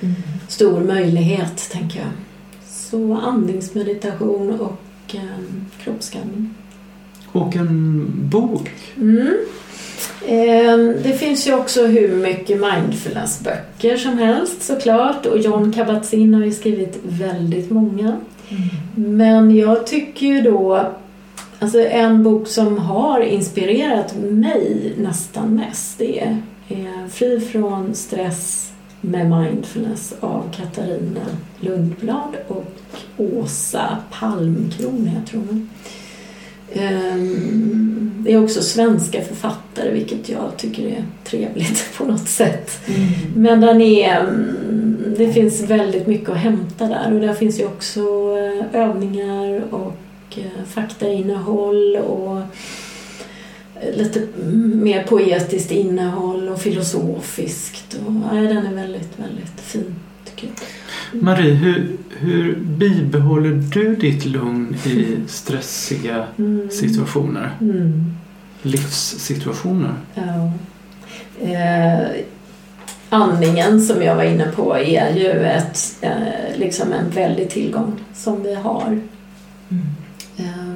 Mm. 0.00 0.14
stor 0.48 0.80
möjlighet, 0.80 1.70
tänker 1.72 1.98
jag. 1.98 2.08
Så 2.68 3.14
andningsmeditation 3.16 4.60
och 4.60 5.14
eh, 5.14 5.22
kroppsskanning. 5.84 6.54
Och 7.32 7.56
en 7.56 8.06
bok. 8.30 8.70
Mm. 8.96 9.34
Ehm, 10.26 10.94
Det 11.02 11.12
finns 11.18 11.46
ju 11.48 11.54
också 11.54 11.86
hur 11.86 12.14
mycket 12.16 12.60
mindfulness-böcker 12.60 13.96
som 13.96 14.18
helst 14.18 14.62
såklart 14.62 15.26
och 15.26 15.38
John 15.38 15.72
Kabat-Zinn 15.72 16.34
har 16.34 16.44
ju 16.44 16.52
skrivit 16.52 16.98
väldigt 17.02 17.70
många. 17.70 18.16
Men 18.94 19.56
jag 19.56 19.86
tycker 19.86 20.26
ju 20.26 20.40
då, 20.40 20.86
alltså 21.58 21.80
en 21.80 22.22
bok 22.22 22.48
som 22.48 22.78
har 22.78 23.20
inspirerat 23.20 24.14
mig 24.16 24.94
nästan 24.98 25.54
mest 25.54 25.98
det 25.98 26.20
är 26.20 26.42
eh, 26.68 27.08
Fri 27.10 27.40
från 27.40 27.94
stress 27.94 28.72
med 29.00 29.30
mindfulness 29.30 30.14
av 30.20 30.42
Katarina 30.56 31.26
Lundblad 31.60 32.36
och 32.48 32.74
Åsa 33.16 33.98
Palmkron 34.10 35.06
heter 35.06 35.36
hon. 35.36 35.70
Ehm, 36.72 37.94
Det 38.24 38.32
är 38.32 38.44
också 38.44 38.62
svenska 38.62 39.22
författare 39.22 39.90
vilket 39.90 40.28
jag 40.28 40.52
tycker 40.56 40.86
är 40.86 41.04
trevligt 41.24 41.84
på 41.96 42.04
något 42.04 42.28
sätt. 42.28 42.80
Mm. 42.86 43.08
Men 43.36 43.60
den 43.60 43.80
är, 43.80 44.20
mm, 44.20 45.14
det 45.18 45.32
finns 45.32 45.60
väldigt 45.62 46.06
mycket 46.06 46.28
att 46.28 46.36
hämta 46.36 46.86
där 46.86 47.12
och 47.14 47.20
där 47.20 47.34
finns 47.34 47.60
ju 47.60 47.64
också 47.66 48.00
eh, 48.38 48.80
övningar 48.82 49.62
och 49.70 49.96
eh, 50.36 50.64
faktainnehåll 50.66 51.96
och 51.96 52.38
eh, 53.80 53.96
lite 53.96 54.20
mer 54.74 55.02
poetiskt 55.02 55.70
innehåll 55.70 56.48
och 56.48 56.60
filosofiskt. 56.60 57.98
Och, 58.06 58.12
ja, 58.32 58.40
den 58.40 58.66
är 58.66 58.74
väldigt, 58.74 59.18
väldigt 59.18 59.60
fin 59.60 59.94
tycker 60.24 60.46
jag. 60.46 60.56
Marie, 61.12 61.52
hur, 61.54 61.96
hur 62.18 62.56
bibehåller 62.56 63.50
du 63.72 63.96
ditt 63.96 64.24
lugn 64.24 64.74
i 64.84 65.16
stressiga 65.26 66.24
Mm. 66.38 66.70
situationer? 66.70 67.50
Mm. 67.60 68.14
Livssituationer? 68.62 69.94
Ja. 70.14 70.52
Eh, 71.46 72.08
andningen 73.10 73.80
som 73.80 74.02
jag 74.02 74.16
var 74.16 74.22
inne 74.22 74.46
på 74.56 74.76
är 74.76 75.16
ju 75.16 75.30
ett, 75.30 75.78
eh, 76.00 76.56
liksom 76.58 76.92
en 76.92 77.10
väldig 77.10 77.50
tillgång 77.50 77.92
som 78.14 78.42
vi 78.42 78.54
har. 78.54 79.00
Eh, 80.36 80.74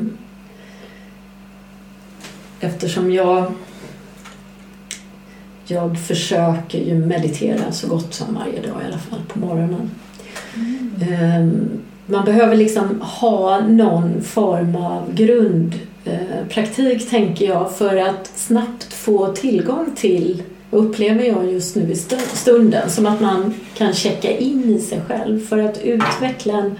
eftersom 2.61 3.12
jag 3.12 3.53
jag 5.66 5.99
försöker 5.99 6.78
ju 6.78 6.95
meditera 7.07 7.72
så 7.72 7.89
gott 7.89 8.14
som 8.14 8.35
varje 8.35 8.61
dag 8.61 8.83
i 8.83 8.87
alla 8.87 8.99
fall 8.99 9.20
på 9.28 9.39
morgonen. 9.39 9.91
Ehm, 11.01 11.68
man 12.07 12.24
behöver 12.24 12.57
liksom 12.57 13.01
ha 13.01 13.61
någon 13.61 14.22
form 14.22 14.76
av 14.76 15.14
grundpraktik 15.14 17.03
eh, 17.03 17.09
tänker 17.09 17.47
jag 17.47 17.72
för 17.76 17.97
att 17.97 18.26
snabbt 18.34 18.93
få 18.93 19.32
tillgång 19.32 19.86
till 19.97 20.43
upplever 20.70 21.24
jag 21.24 21.53
just 21.53 21.76
nu 21.76 21.93
i 21.93 21.97
stunden 22.34 22.90
som 22.90 23.07
att 23.07 23.20
man 23.20 23.55
kan 23.74 23.93
checka 23.93 24.36
in 24.38 24.64
i 24.64 24.78
sig 24.78 25.01
själv. 25.09 25.47
För 25.47 25.59
att 25.59 25.82
utveckla 25.82 26.53
en, 26.53 26.78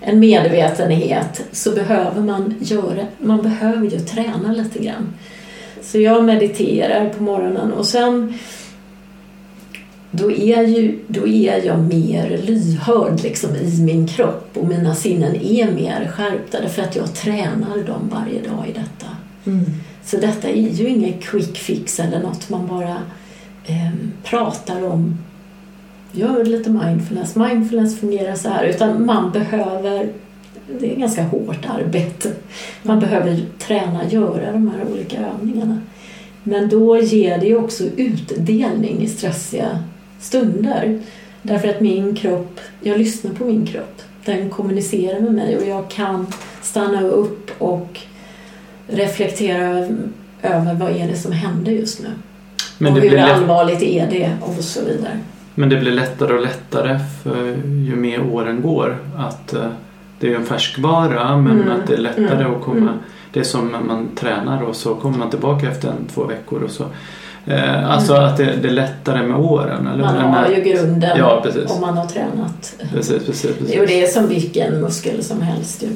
en 0.00 0.18
medvetenhet 0.18 1.44
så 1.52 1.70
behöver 1.70 2.22
man 2.22 2.54
göra, 2.60 3.06
man 3.18 3.42
behöver 3.42 3.86
ju 3.86 3.98
träna 3.98 4.52
lite 4.52 4.78
grann. 4.78 5.14
Så 5.82 5.98
jag 5.98 6.24
mediterar 6.24 7.08
på 7.08 7.22
morgonen 7.22 7.72
och 7.72 7.86
sen 7.86 8.38
då 10.16 10.30
är, 10.30 10.62
ju, 10.62 10.98
då 11.08 11.26
är 11.26 11.66
jag 11.66 11.78
mer 11.78 12.38
lyhörd 12.46 13.22
liksom 13.22 13.56
i 13.56 13.82
min 13.82 14.06
kropp 14.06 14.50
och 14.54 14.68
mina 14.68 14.94
sinnen 14.94 15.36
är 15.36 15.72
mer 15.72 16.12
skärpta 16.14 16.60
därför 16.60 16.82
att 16.82 16.96
jag 16.96 17.14
tränar 17.14 17.86
dem 17.86 18.10
varje 18.12 18.42
dag 18.42 18.68
i 18.68 18.72
detta. 18.72 19.06
Mm. 19.46 19.64
Så 20.04 20.16
detta 20.16 20.48
är 20.48 20.68
ju 20.70 20.88
ingen 20.88 21.20
quick 21.20 21.56
fix 21.56 22.00
eller 22.00 22.22
något 22.22 22.50
man 22.50 22.66
bara 22.66 22.96
eh, 23.66 23.92
pratar 24.24 24.84
om. 24.84 25.18
Gör 26.12 26.44
lite 26.44 26.70
mindfulness, 26.70 27.36
mindfulness 27.36 28.00
fungerar 28.00 28.34
så 28.34 28.48
här. 28.48 28.64
Utan 28.64 29.06
man 29.06 29.32
behöver, 29.32 30.08
det 30.80 30.92
är 30.92 30.96
ganska 30.96 31.22
hårt 31.22 31.66
arbete. 31.68 32.32
Man 32.82 33.00
behöver 33.00 33.40
träna, 33.58 34.10
göra 34.10 34.52
de 34.52 34.68
här 34.68 34.92
olika 34.92 35.16
övningarna. 35.18 35.78
Men 36.42 36.68
då 36.68 36.98
ger 36.98 37.38
det 37.38 37.46
ju 37.46 37.56
också 37.56 37.84
utdelning 37.96 39.02
i 39.02 39.08
stressiga 39.08 39.78
stunder. 40.24 41.00
Därför 41.42 41.68
att 41.68 41.80
min 41.80 42.14
kropp, 42.14 42.60
jag 42.80 42.98
lyssnar 42.98 43.32
på 43.32 43.44
min 43.44 43.66
kropp. 43.66 44.02
Den 44.24 44.50
kommunicerar 44.50 45.20
med 45.20 45.32
mig 45.32 45.56
och 45.56 45.66
jag 45.66 45.90
kan 45.90 46.26
stanna 46.62 47.02
upp 47.02 47.50
och 47.58 48.00
reflektera 48.86 49.88
över 50.42 50.74
vad 50.74 50.90
är 50.90 51.08
det 51.08 51.16
som 51.16 51.32
händer 51.32 51.72
just 51.72 52.02
nu. 52.02 52.08
Men 52.78 52.92
och 52.92 53.00
hur 53.00 53.18
allvarligt 53.18 53.82
är 53.82 54.10
det 54.10 54.30
och 54.40 54.64
så 54.64 54.84
vidare. 54.84 55.20
Men 55.54 55.68
det 55.68 55.76
blir 55.76 55.92
lättare 55.92 56.34
och 56.34 56.42
lättare 56.42 56.98
för 57.22 57.46
ju 57.66 57.96
mer 57.96 58.22
åren 58.32 58.62
går 58.62 58.98
att 59.16 59.54
uh, 59.54 59.66
det 60.20 60.32
är 60.32 60.36
en 60.36 60.46
färskvara 60.46 61.36
men 61.36 61.60
mm. 61.60 61.72
att 61.72 61.86
det 61.86 61.94
är 61.94 61.98
lättare 61.98 62.44
mm. 62.44 62.54
att 62.54 62.62
komma 62.62 62.78
mm. 62.78 62.98
Det 63.32 63.40
är 63.40 63.44
som 63.44 63.72
när 63.72 63.80
man 63.80 64.08
tränar 64.14 64.62
och 64.62 64.76
så 64.76 64.94
kommer 64.94 65.18
man 65.18 65.30
tillbaka 65.30 65.70
efter 65.70 65.88
en, 65.88 66.06
två 66.14 66.24
veckor 66.24 66.62
och 66.62 66.70
så 66.70 66.84
Eh, 67.46 67.90
alltså 67.90 68.14
mm. 68.14 68.24
att 68.24 68.36
det, 68.36 68.56
det, 68.62 68.68
är 68.68 68.72
lättare 68.72 69.26
med 69.26 69.40
åren. 69.40 69.86
Eller? 69.86 70.04
Man 70.04 70.34
har 70.34 70.48
ju 70.48 70.62
grunden 70.62 71.18
ja, 71.18 71.40
precis. 71.44 71.70
om 71.70 71.80
man 71.80 71.96
har 71.96 72.06
tränat. 72.06 72.74
Precis, 72.92 73.26
precis, 73.26 73.56
precis. 73.58 73.80
Och 73.80 73.86
det 73.86 74.04
är 74.04 74.06
som 74.06 74.28
vilken 74.28 74.80
muskel 74.80 75.24
som 75.24 75.42
helst. 75.42 75.82
Ju. 75.82 75.88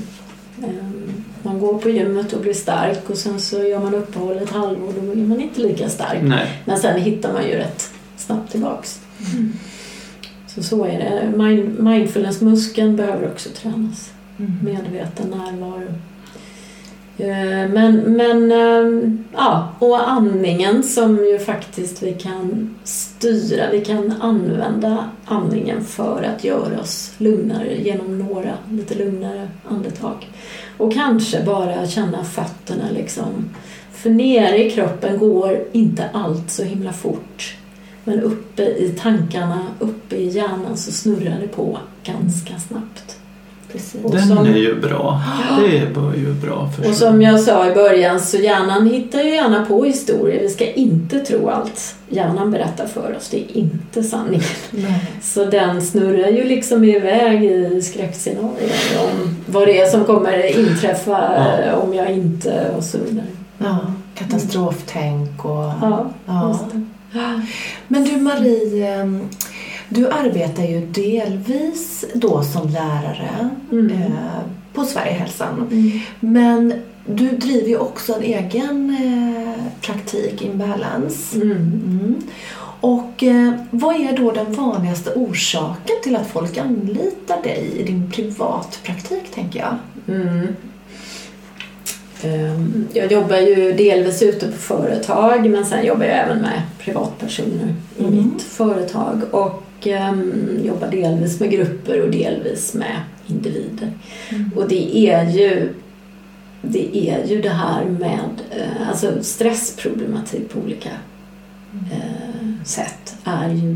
Ehm, 0.64 1.24
man 1.42 1.58
går 1.58 1.78
på 1.78 1.90
gymmet 1.90 2.32
och 2.32 2.40
blir 2.40 2.54
stark 2.54 3.10
och 3.10 3.16
sen 3.16 3.40
så 3.40 3.62
gör 3.62 3.80
man 3.80 3.94
uppehåll 3.94 4.36
ett 4.36 4.50
halvår 4.50 4.92
då 5.00 5.12
är 5.12 5.16
man 5.16 5.40
inte 5.40 5.60
lika 5.60 5.88
stark. 5.88 6.18
Nej. 6.22 6.62
Men 6.64 6.78
sen 6.78 7.00
hittar 7.00 7.32
man 7.32 7.44
ju 7.44 7.54
rätt 7.54 7.90
snabbt 8.16 8.52
tillbaks. 8.52 9.00
Mm. 9.32 9.52
Så 10.46 10.62
så 10.62 10.84
är 10.84 10.98
det. 10.98 11.38
Mind, 11.38 11.78
mindfulness-muskeln 11.78 12.96
behöver 12.96 13.26
också 13.26 13.48
tränas. 13.48 14.10
Mm. 14.38 14.58
Medveten 14.62 15.30
närvaro. 15.30 15.94
Eh, 17.18 17.68
men, 17.68 17.96
men 17.96 18.52
ehm, 18.52 19.24
ja, 19.36 19.72
och 19.78 20.08
andningen 20.08 20.82
som 20.82 21.16
ju 21.16 21.38
faktiskt 21.38 22.02
vi 22.02 22.12
kan 22.12 22.74
styra. 22.84 23.70
Vi 23.70 23.84
kan 23.84 24.14
använda 24.20 25.10
andningen 25.24 25.84
för 25.84 26.22
att 26.22 26.44
göra 26.44 26.80
oss 26.80 27.12
lugnare 27.18 27.74
genom 27.74 28.18
några 28.18 28.52
lite 28.70 28.94
lugnare 28.94 29.48
andetag. 29.68 30.28
Och 30.76 30.94
kanske 30.94 31.42
bara 31.42 31.86
känna 31.86 32.24
fötterna 32.24 32.84
liksom. 32.94 33.50
För 33.92 34.10
nere 34.10 34.64
i 34.64 34.70
kroppen 34.70 35.18
går 35.18 35.64
inte 35.72 36.08
allt 36.12 36.50
så 36.50 36.62
himla 36.62 36.92
fort. 36.92 37.56
Men 38.04 38.20
uppe 38.20 38.62
i 38.62 38.94
tankarna, 38.98 39.66
uppe 39.78 40.16
i 40.16 40.28
hjärnan 40.28 40.76
så 40.76 40.92
snurrar 40.92 41.40
det 41.40 41.48
på 41.48 41.78
ganska 42.04 42.58
snabbt. 42.58 43.17
Precis. 43.72 44.00
Den 44.12 44.26
som, 44.26 44.46
är 44.46 44.56
ju 44.56 44.80
bra. 44.80 45.22
Det 45.60 45.76
är 45.76 46.16
ju 46.16 46.32
bra. 46.32 46.70
Och 46.88 46.94
som 46.94 47.22
jag 47.22 47.40
sa 47.40 47.70
i 47.70 47.74
början 47.74 48.20
så 48.20 48.36
hjärnan 48.36 48.86
hittar 48.86 49.20
ju 49.20 49.34
gärna 49.34 49.64
på 49.64 49.84
historier. 49.84 50.40
Vi 50.40 50.48
ska 50.48 50.72
inte 50.72 51.18
tro 51.18 51.48
allt 51.48 51.94
hjärnan 52.08 52.50
berättar 52.50 52.86
för 52.86 53.16
oss. 53.16 53.28
Det 53.28 53.36
är 53.36 53.56
inte 53.56 54.02
sanningen. 54.02 54.44
Så 55.22 55.44
den 55.44 55.82
snurrar 55.82 56.28
ju 56.28 56.44
liksom 56.44 56.84
iväg 56.84 57.44
i 57.44 57.82
skräckscenarier 57.82 58.72
om 59.00 59.36
vad 59.46 59.68
det 59.68 59.80
är 59.80 59.86
som 59.86 60.04
kommer 60.04 60.58
inträffa 60.58 61.46
ja. 61.66 61.76
om 61.76 61.94
jag 61.94 62.10
inte 62.10 62.70
och 62.76 62.84
så 62.84 62.98
vidare. 62.98 63.26
Ja, 63.58 63.78
katastroftänk 64.14 65.44
och... 65.44 65.72
Ja, 65.80 66.10
ja. 66.26 66.58
Men 67.88 68.04
du 68.04 68.16
Marie, 68.16 69.00
ehm, 69.00 69.28
du 69.88 70.08
arbetar 70.08 70.62
ju 70.62 70.86
delvis 70.86 72.04
då 72.14 72.42
som 72.42 72.68
lärare 72.68 73.48
mm. 73.72 73.90
eh, 73.90 74.40
på 74.74 74.84
Sverigehälsan. 74.84 75.68
Mm. 75.70 76.00
Men 76.20 76.74
du 77.06 77.28
driver 77.28 77.68
ju 77.68 77.78
också 77.78 78.14
en 78.14 78.22
egen 78.22 78.90
eh, 78.90 79.72
praktik, 79.82 80.42
Imbalance. 80.42 81.36
Mm. 81.36 81.50
mm. 81.50 82.22
Och 82.80 83.22
eh, 83.22 83.52
vad 83.70 83.96
är 83.96 84.16
då 84.16 84.30
den 84.30 84.52
vanligaste 84.52 85.12
orsaken 85.14 85.96
till 86.02 86.16
att 86.16 86.26
folk 86.26 86.58
anlitar 86.58 87.42
dig 87.42 87.72
i 87.76 87.82
din 87.82 88.10
privatpraktik, 88.10 89.34
tänker 89.34 89.58
jag? 89.58 89.76
Mm. 90.16 90.46
Ehm, 92.22 92.88
jag 92.92 93.12
jobbar 93.12 93.36
ju 93.36 93.72
delvis 93.72 94.22
ute 94.22 94.46
på 94.46 94.58
företag 94.58 95.50
men 95.50 95.66
sen 95.66 95.86
jobbar 95.86 96.04
jag 96.04 96.18
även 96.18 96.38
med 96.38 96.62
privatpersoner 96.78 97.74
i 97.98 98.04
mm. 98.04 98.14
mitt 98.16 98.42
företag. 98.42 99.22
Och 99.30 99.62
jobbar 100.64 100.90
delvis 100.90 101.40
med 101.40 101.50
grupper 101.50 102.02
och 102.02 102.10
delvis 102.10 102.74
med 102.74 103.00
individer. 103.26 103.92
Mm. 104.30 104.50
Och 104.56 104.68
det 104.68 104.96
är 104.96 105.30
ju 105.30 105.74
det 106.62 107.10
är 107.10 107.26
ju 107.26 107.40
det 107.40 107.50
här 107.50 107.84
med 107.84 108.42
uh, 108.56 108.88
alltså 108.88 109.22
stressproblematik 109.22 110.52
på 110.52 110.60
olika 110.60 110.90
uh, 111.92 112.64
sätt 112.64 113.16
är 113.24 113.48
ju 113.48 113.70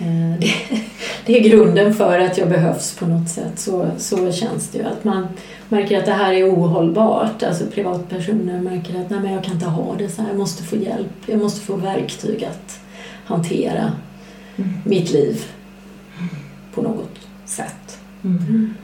uh, 0.00 0.38
det, 0.40 0.52
det, 1.26 1.38
är 1.38 1.48
grunden 1.48 1.94
för 1.94 2.18
att 2.18 2.38
jag 2.38 2.48
behövs 2.48 2.96
på 2.96 3.06
något 3.06 3.28
sätt. 3.28 3.58
Så, 3.58 3.90
så 3.98 4.32
känns 4.32 4.68
det 4.68 4.78
ju. 4.78 4.84
Att 4.84 5.04
man 5.04 5.26
märker 5.68 5.98
att 5.98 6.06
det 6.06 6.12
här 6.12 6.32
är 6.32 6.54
ohållbart. 6.54 7.42
Alltså 7.42 7.66
privatpersoner 7.66 8.60
märker 8.60 9.00
att 9.00 9.10
nej, 9.10 9.20
men 9.20 9.32
jag 9.32 9.44
kan 9.44 9.54
inte 9.54 9.66
ha 9.66 9.94
det 9.98 10.08
så 10.08 10.22
här. 10.22 10.28
Jag 10.28 10.38
måste 10.38 10.62
få 10.62 10.76
hjälp. 10.76 11.12
Jag 11.26 11.38
måste 11.38 11.60
få 11.60 11.76
verktyg 11.76 12.44
att 12.44 12.80
hantera 13.24 13.92
mm. 14.62 14.78
mitt 14.84 15.10
liv 15.10 15.44
på 16.74 16.82
något 16.82 17.18
sätt. 17.44 17.98
Mm. 18.24 18.74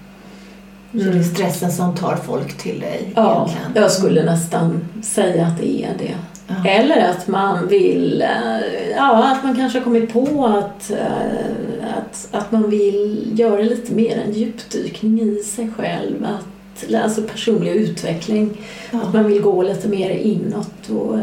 Så 0.92 0.98
det 0.98 1.18
är 1.18 1.22
stressen 1.22 1.72
som 1.72 1.94
tar 1.94 2.16
folk 2.16 2.58
till 2.58 2.80
dig? 2.80 3.12
Ja, 3.16 3.48
egentligen. 3.48 3.82
jag 3.82 3.92
skulle 3.92 4.24
nästan 4.24 4.84
säga 5.02 5.46
att 5.46 5.58
det 5.58 5.84
är 5.84 5.94
det. 5.98 6.14
Ja. 6.46 6.70
Eller 6.70 7.10
att 7.10 7.28
man 7.28 7.68
vill, 7.68 8.22
eh, 8.22 8.90
ja 8.96 9.32
att 9.32 9.44
man 9.44 9.56
kanske 9.56 9.78
har 9.78 9.84
kommit 9.84 10.12
på 10.12 10.46
att, 10.46 10.90
eh, 10.90 11.98
att, 11.98 12.28
att 12.30 12.52
man 12.52 12.70
vill 12.70 13.32
göra 13.34 13.62
lite 13.62 13.94
mer 13.94 14.22
en 14.26 14.32
djupdykning 14.32 15.20
i 15.20 15.42
sig 15.42 15.70
själv. 15.76 16.26
Att, 16.26 16.94
alltså 16.94 17.22
personlig 17.22 17.70
utveckling. 17.70 18.56
Ja. 18.90 19.02
Att 19.02 19.14
man 19.14 19.26
vill 19.26 19.42
gå 19.42 19.62
lite 19.62 19.88
mer 19.88 20.10
inåt 20.10 20.90
och 20.90 21.16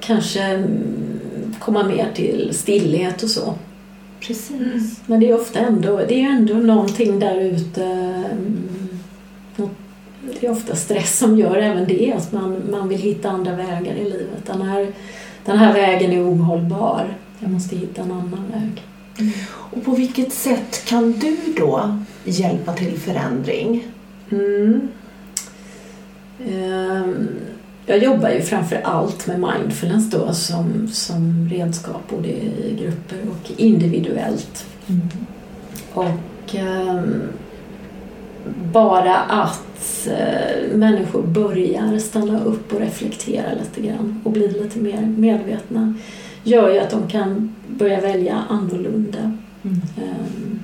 kanske 0.00 0.42
mm, 0.42 1.54
komma 1.58 1.82
mer 1.82 2.08
till 2.14 2.50
stillhet 2.52 3.22
och 3.22 3.30
så. 3.30 3.54
Precis. 4.26 4.50
Mm. 4.50 4.80
Men 5.06 5.20
det 5.20 5.30
är 5.30 5.40
ofta 5.40 5.58
ändå, 5.58 5.96
det 6.08 6.20
är 6.24 6.30
ändå 6.30 6.54
någonting 6.54 7.18
där 7.18 7.40
ute. 7.40 7.84
Mm, 7.84 8.68
det 10.40 10.46
är 10.46 10.50
ofta 10.50 10.76
stress 10.76 11.18
som 11.18 11.38
gör 11.38 11.56
även 11.56 11.88
det, 11.88 12.12
att 12.16 12.32
man, 12.32 12.62
man 12.70 12.88
vill 12.88 13.00
hitta 13.00 13.30
andra 13.30 13.56
vägar 13.56 13.94
i 13.94 14.04
livet. 14.04 14.46
Den 14.46 14.62
här, 14.62 14.92
den 15.44 15.58
här 15.58 15.72
vägen 15.72 16.12
är 16.12 16.30
ohållbar. 16.30 17.14
Jag 17.38 17.50
måste 17.50 17.76
hitta 17.76 18.02
en 18.02 18.12
annan 18.12 18.44
väg. 18.52 18.82
Mm. 19.18 19.32
Och 19.46 19.84
på 19.84 19.90
vilket 19.90 20.32
sätt 20.32 20.84
kan 20.84 21.12
du 21.12 21.36
då 21.56 21.98
hjälpa 22.24 22.72
till 22.72 22.98
förändring? 22.98 23.84
Mm. 24.30 24.88
Um, 26.38 27.28
jag 27.86 27.98
jobbar 27.98 28.30
ju 28.30 28.40
framför 28.40 28.80
allt 28.84 29.26
med 29.26 29.40
mindfulness 29.40 30.10
då 30.10 30.32
som, 30.32 30.88
som 30.88 31.48
redskap 31.50 32.02
både 32.10 32.28
i 32.28 32.76
grupper 32.80 33.18
och 33.30 33.60
individuellt. 33.60 34.66
Mm. 34.88 35.08
Och 35.92 36.54
ehm, 36.54 37.22
bara 38.72 39.16
att 39.16 40.06
eh, 40.06 40.76
människor 40.76 41.22
börjar 41.22 41.98
stanna 41.98 42.44
upp 42.44 42.72
och 42.72 42.80
reflektera 42.80 43.46
lite 43.52 43.88
grann 43.88 44.20
och 44.24 44.32
bli 44.32 44.48
lite 44.48 44.78
mer 44.78 45.00
medvetna 45.00 45.94
gör 46.42 46.72
ju 46.72 46.78
att 46.78 46.90
de 46.90 47.08
kan 47.08 47.54
börja 47.68 48.00
välja 48.00 48.44
annorlunda. 48.48 49.38
Mm. 49.62 49.80
Ehm, 49.96 50.60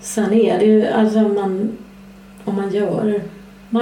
sen 0.00 0.32
är 0.32 0.58
det 0.58 0.64
ju, 0.64 0.86
alltså 0.86 1.20
man, 1.20 1.68
om 2.44 2.56
man 2.56 2.74
gör 2.74 3.20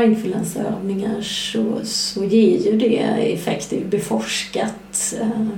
mindfulnessövningar 0.01 1.21
så, 1.23 1.81
så 1.85 2.25
ger 2.25 2.59
ju 2.59 2.79
det 2.79 2.99
effekt, 3.33 3.71
det 3.71 3.81
är 3.81 3.85
beforskat 3.85 5.15
eh, 5.21 5.49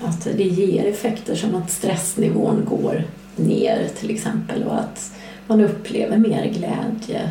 att 0.00 0.24
det 0.36 0.44
ger 0.44 0.84
effekter 0.84 1.34
som 1.34 1.54
att 1.54 1.70
stressnivån 1.70 2.64
går 2.68 3.04
ner 3.36 3.88
till 4.00 4.10
exempel 4.10 4.62
och 4.62 4.80
att 4.80 5.12
man 5.46 5.60
upplever 5.60 6.18
mer 6.18 6.44
glädje. 6.46 7.30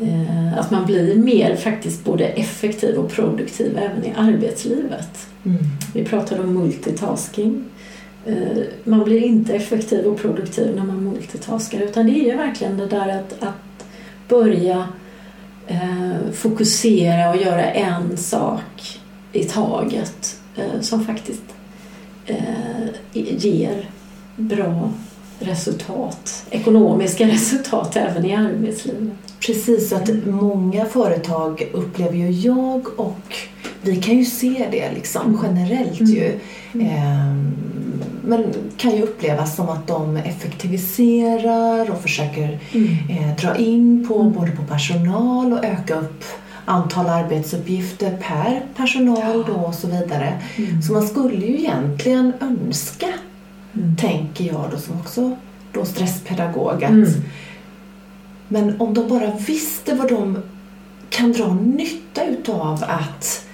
Eh, 0.00 0.58
Att 0.58 0.70
man 0.70 0.86
blir 0.86 1.14
mer 1.14 1.56
faktiskt 1.56 2.04
både 2.04 2.24
effektiv 2.24 2.96
och 2.96 3.10
produktiv 3.10 3.78
även 3.78 4.04
i 4.04 4.12
arbetslivet. 4.16 5.26
Mm. 5.44 5.58
Vi 5.94 6.04
pratade 6.04 6.40
om 6.42 6.54
multitasking. 6.54 7.64
Eh, 8.26 8.58
Man 8.84 9.04
blir 9.04 9.24
inte 9.24 9.54
effektiv 9.54 10.04
och 10.04 10.18
produktiv 10.20 10.76
när 10.76 10.84
man 10.84 11.04
multitaskar 11.04 11.80
utan 11.80 12.06
det 12.06 12.12
är 12.12 12.24
ju 12.30 12.36
verkligen 12.36 12.76
det 12.76 12.86
där 12.86 13.08
att, 13.08 13.42
att 13.42 13.86
börja 14.28 14.88
eh, 15.68 16.32
fokusera 16.32 17.30
och 17.30 17.36
göra 17.36 17.64
en 17.64 18.16
sak 18.16 18.98
i 19.32 19.44
taget 19.44 20.40
eh, 20.56 20.80
som 20.80 21.04
faktiskt 21.04 21.42
eh, 22.26 22.88
ger 23.12 23.90
bra 24.36 24.92
resultat, 25.38 26.46
ekonomiska 26.50 27.26
resultat 27.28 27.96
även 27.96 28.24
i 28.24 28.34
arbetslivet. 28.34 29.12
Precis, 29.46 29.88
så 29.88 29.96
att 29.96 30.26
många 30.26 30.84
företag 30.84 31.70
upplever 31.72 32.16
ju 32.16 32.30
jag 32.30 33.00
och 33.00 33.36
vi 33.82 33.96
kan 33.96 34.16
ju 34.18 34.24
se 34.24 34.68
det 34.70 34.92
liksom 34.94 35.38
generellt 35.42 36.00
ju. 36.00 36.40
Ehm, 36.80 37.52
Men 38.24 38.44
kan 38.76 38.96
ju 38.96 39.02
upplevas 39.02 39.56
som 39.56 39.68
att 39.68 39.86
de 39.86 40.16
effektiviserar 40.16 41.90
och 41.90 42.00
försöker 42.02 42.58
eh, 43.08 43.36
dra 43.40 43.56
in 43.56 44.08
på 44.08 44.22
både 44.22 44.50
på 44.50 44.62
personal 44.62 45.52
och 45.52 45.64
öka 45.64 45.94
upp 45.94 46.24
antal 46.64 47.06
arbetsuppgifter 47.06 48.16
per 48.16 48.62
personal 48.76 49.44
då 49.46 49.52
och 49.52 49.74
så 49.74 49.86
vidare. 49.86 50.42
Så 50.86 50.92
man 50.92 51.06
skulle 51.08 51.46
ju 51.46 51.58
egentligen 51.58 52.32
önska, 52.40 53.06
tänker 53.98 54.44
jag 54.44 54.64
då 54.70 54.76
som 54.78 55.00
också 55.00 55.36
då 55.72 55.84
stresspedagog, 55.84 56.84
att 56.84 56.90
Mm. 56.90 57.08
men 58.48 58.80
om 58.80 58.94
de 58.94 59.08
bara 59.08 59.30
visste 59.46 59.94
vad 59.94 60.08
de 60.08 60.38
kan 61.10 61.32
dra 61.32 61.54
nytta 61.54 62.24
utav 62.24 62.84
att 62.88 63.44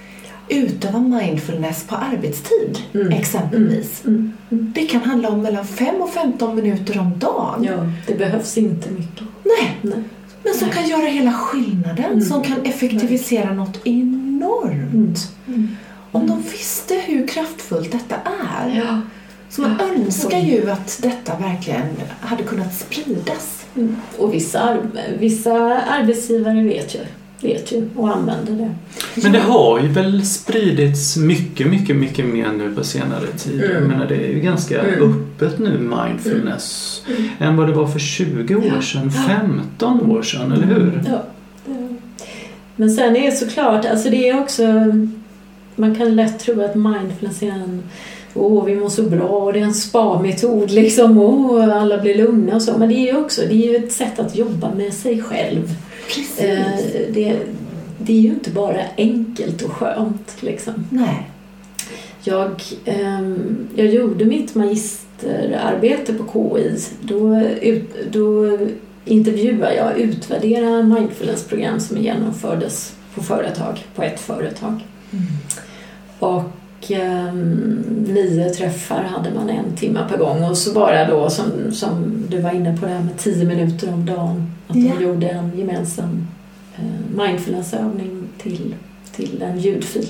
utöva 0.49 0.99
mindfulness 0.99 1.83
på 1.87 1.95
arbetstid 1.95 2.77
Mm. 2.93 3.11
exempelvis. 3.11 4.05
Mm. 4.05 4.33
Mm. 4.51 4.71
Det 4.75 4.85
kan 4.85 5.01
handla 5.01 5.29
om 5.29 5.41
mellan 5.41 5.65
5 5.67 5.95
och 6.01 6.09
15 6.09 6.55
minuter 6.55 6.99
om 6.99 7.19
dagen. 7.19 7.63
Ja, 7.63 7.91
det 8.07 8.13
behövs 8.17 8.57
inte 8.57 8.89
mycket. 8.91 9.23
Nej, 9.43 9.77
Nej. 9.81 10.03
men 10.43 10.53
som 10.53 10.69
kan 10.69 10.87
göra 10.87 11.05
hela 11.07 11.33
skillnaden. 11.33 12.05
Mm. 12.05 12.21
Som 12.21 12.43
kan 12.43 12.61
effektivisera 12.65 13.53
något 13.53 13.87
enormt. 13.87 15.31
Mm. 15.47 15.75
Om 16.11 16.27
de 16.27 16.41
visste 16.41 16.93
hur 17.05 17.27
kraftfullt 17.27 17.91
detta 17.91 18.15
är. 18.55 18.75
Ja. 18.77 19.01
Så 19.49 19.61
man 19.61 19.75
Ja. 19.79 19.85
önskar 20.05 20.39
ju 20.39 20.71
att 20.71 20.99
detta 21.01 21.37
verkligen 21.37 21.81
hade 22.19 22.43
kunnat 22.43 22.75
spridas. 22.75 23.65
Mm. 23.75 23.95
Och 24.17 24.33
vissa, 24.33 24.77
vissa 25.19 25.79
arbetsgivare 25.79 26.63
vet 26.63 26.95
ju, 26.95 26.99
vet 27.41 27.71
ju 27.71 27.89
och 27.95 28.15
använder 28.15 28.53
det. 28.53 28.75
Men 29.23 29.31
det 29.31 29.39
har 29.39 29.79
ju 29.79 29.87
väl 29.87 30.25
spridits 30.25 31.17
mycket, 31.17 31.67
mycket, 31.67 31.95
mycket 31.95 32.25
mer 32.25 32.51
nu 32.57 32.75
på 32.75 32.83
senare 32.83 33.27
tid. 33.37 33.61
Jag 33.61 33.71
Mm. 33.71 33.83
menar 33.89 34.05
det 34.07 34.15
är 34.15 34.27
ju 34.33 34.39
ganska 34.39 34.81
Mm. 34.81 35.13
öppet 35.13 35.59
nu, 35.59 35.77
mindfulness, 35.79 37.01
än 37.39 37.57
vad 37.57 37.67
det 37.67 37.73
var 37.73 37.87
för 37.87 37.99
20 37.99 38.55
år 38.55 38.81
sedan, 38.81 39.11
15 39.11 40.11
år 40.11 40.21
sedan, 40.21 40.51
eller 40.51 40.65
hur? 40.65 41.01
Ja. 41.09 41.23
Men 42.75 42.89
sen 42.89 43.15
är 43.15 43.25
det 43.31 43.37
såklart, 43.37 43.85
alltså 43.85 44.09
det 44.09 44.29
är 44.29 44.39
också 44.39 44.63
man 45.75 45.95
kan 45.95 46.15
lätt 46.15 46.39
tro 46.39 46.61
att 46.65 46.75
mindfulness 46.75 47.43
är 47.43 47.47
en 47.51 47.83
Åh, 48.37 48.65
vi 48.65 48.75
mår 48.75 48.89
så 48.89 49.03
bra 49.03 49.23
och 49.27 49.53
det 49.53 49.59
är 49.59 49.63
en 49.63 49.73
spa-metod 49.73 50.71
liksom. 50.71 51.17
Åh, 51.19 51.77
alla 51.81 51.97
blir 52.01 52.15
lugna 52.17 52.55
och 52.55 52.61
så. 52.61 52.77
Men 52.77 52.89
det 52.89 52.95
är 52.95 53.13
ju 53.13 53.17
också 53.19 53.41
det 53.41 53.53
är 53.53 53.69
ju 53.71 53.75
ett 53.75 53.91
sätt 53.91 54.19
att 54.19 54.35
jobba 54.37 54.75
med 54.75 54.93
sig 54.93 55.21
själv. 55.21 55.75
Eh, 56.37 56.79
det, 57.13 57.39
det 57.97 58.13
är 58.13 58.21
ju 58.21 58.29
inte 58.29 58.49
bara 58.49 58.81
enkelt 58.97 59.61
och 59.61 59.71
skönt 59.71 60.43
liksom. 60.43 60.73
Nej. 60.89 61.29
Jag, 62.23 62.63
ehm, 62.85 63.67
jag 63.75 63.87
gjorde 63.87 64.25
mitt 64.25 64.55
magisterarbete 64.55 66.13
på 66.13 66.25
KI. 66.33 66.79
Då, 67.01 67.39
ut, 67.61 68.11
då 68.11 68.57
intervjuade 69.05 69.75
jag 69.75 69.91
och 69.91 69.97
utvärderade 69.97 70.83
mindfulnessprogram 70.83 71.79
som 71.79 71.97
genomfördes 71.97 72.95
på 73.15 73.23
företag, 73.23 73.85
på 73.95 74.03
ett 74.03 74.19
företag. 74.19 74.85
Och 76.19 76.43
ehm, 76.91 77.83
nio 78.07 78.49
träffar 78.49 79.03
hade 79.03 79.31
man 79.33 79.49
en 79.49 79.75
timme 79.75 79.99
per 80.09 80.17
gång 80.17 80.43
och 80.43 80.57
så 80.57 80.73
bara 80.73 81.07
då 81.07 81.29
som, 81.29 81.45
som 81.71 82.23
du 82.29 82.41
var 82.41 82.51
inne 82.51 82.77
på 82.77 82.85
det 82.85 82.91
här 82.91 83.03
med 83.03 83.17
tio 83.17 83.45
minuter 83.45 83.93
om 83.93 84.05
dagen. 84.05 84.51
Att 84.67 84.75
Ja. 84.75 84.93
de 84.97 85.03
gjorde 85.03 85.27
en 85.29 85.51
gemensam 85.59 86.27
eh, 86.75 87.25
mindfulnessövning 87.25 88.23
till, 88.37 88.75
till 89.15 89.41
en 89.41 89.59
ljudfil. 89.59 90.07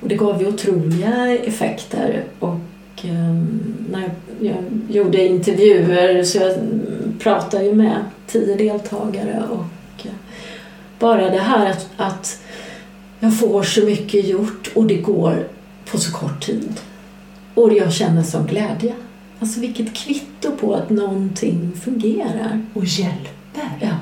Och 0.00 0.08
det 0.08 0.14
gav 0.16 0.42
ju 0.42 0.48
otroliga 0.48 1.38
effekter 1.44 2.24
och 2.38 2.58
ehm, 3.04 3.60
när 3.90 4.00
jag, 4.00 4.10
jag 4.40 4.56
gjorde 4.96 5.26
intervjuer 5.26 6.22
så 6.22 6.38
jag 6.38 6.54
pratade 7.22 7.64
ju 7.64 7.74
med 7.74 7.96
tio 8.26 8.56
deltagare 8.56 9.42
och 9.50 10.06
eh, 10.06 10.12
bara 10.98 11.30
det 11.30 11.38
här 11.38 11.70
att, 11.70 11.88
att 11.96 12.40
jag 13.20 13.38
får 13.38 13.62
så 13.62 13.84
mycket 13.84 14.28
gjort 14.28 14.70
och 14.74 14.86
det 14.86 14.96
går 14.96 15.48
på 15.90 15.98
så 15.98 16.12
kort 16.12 16.46
tid. 16.46 16.80
Och 17.54 17.72
jag 17.72 17.92
känner 17.92 18.22
som 18.22 18.46
glädje. 18.46 18.94
Alltså 19.40 19.60
vilket 19.60 19.94
kvitto 19.94 20.50
på 20.60 20.74
att 20.74 20.90
någonting 20.90 21.72
fungerar. 21.84 22.60
Och 22.74 22.84
hjälper. 22.84 23.78
Ja. 23.80 23.96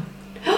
Ja. 0.44 0.52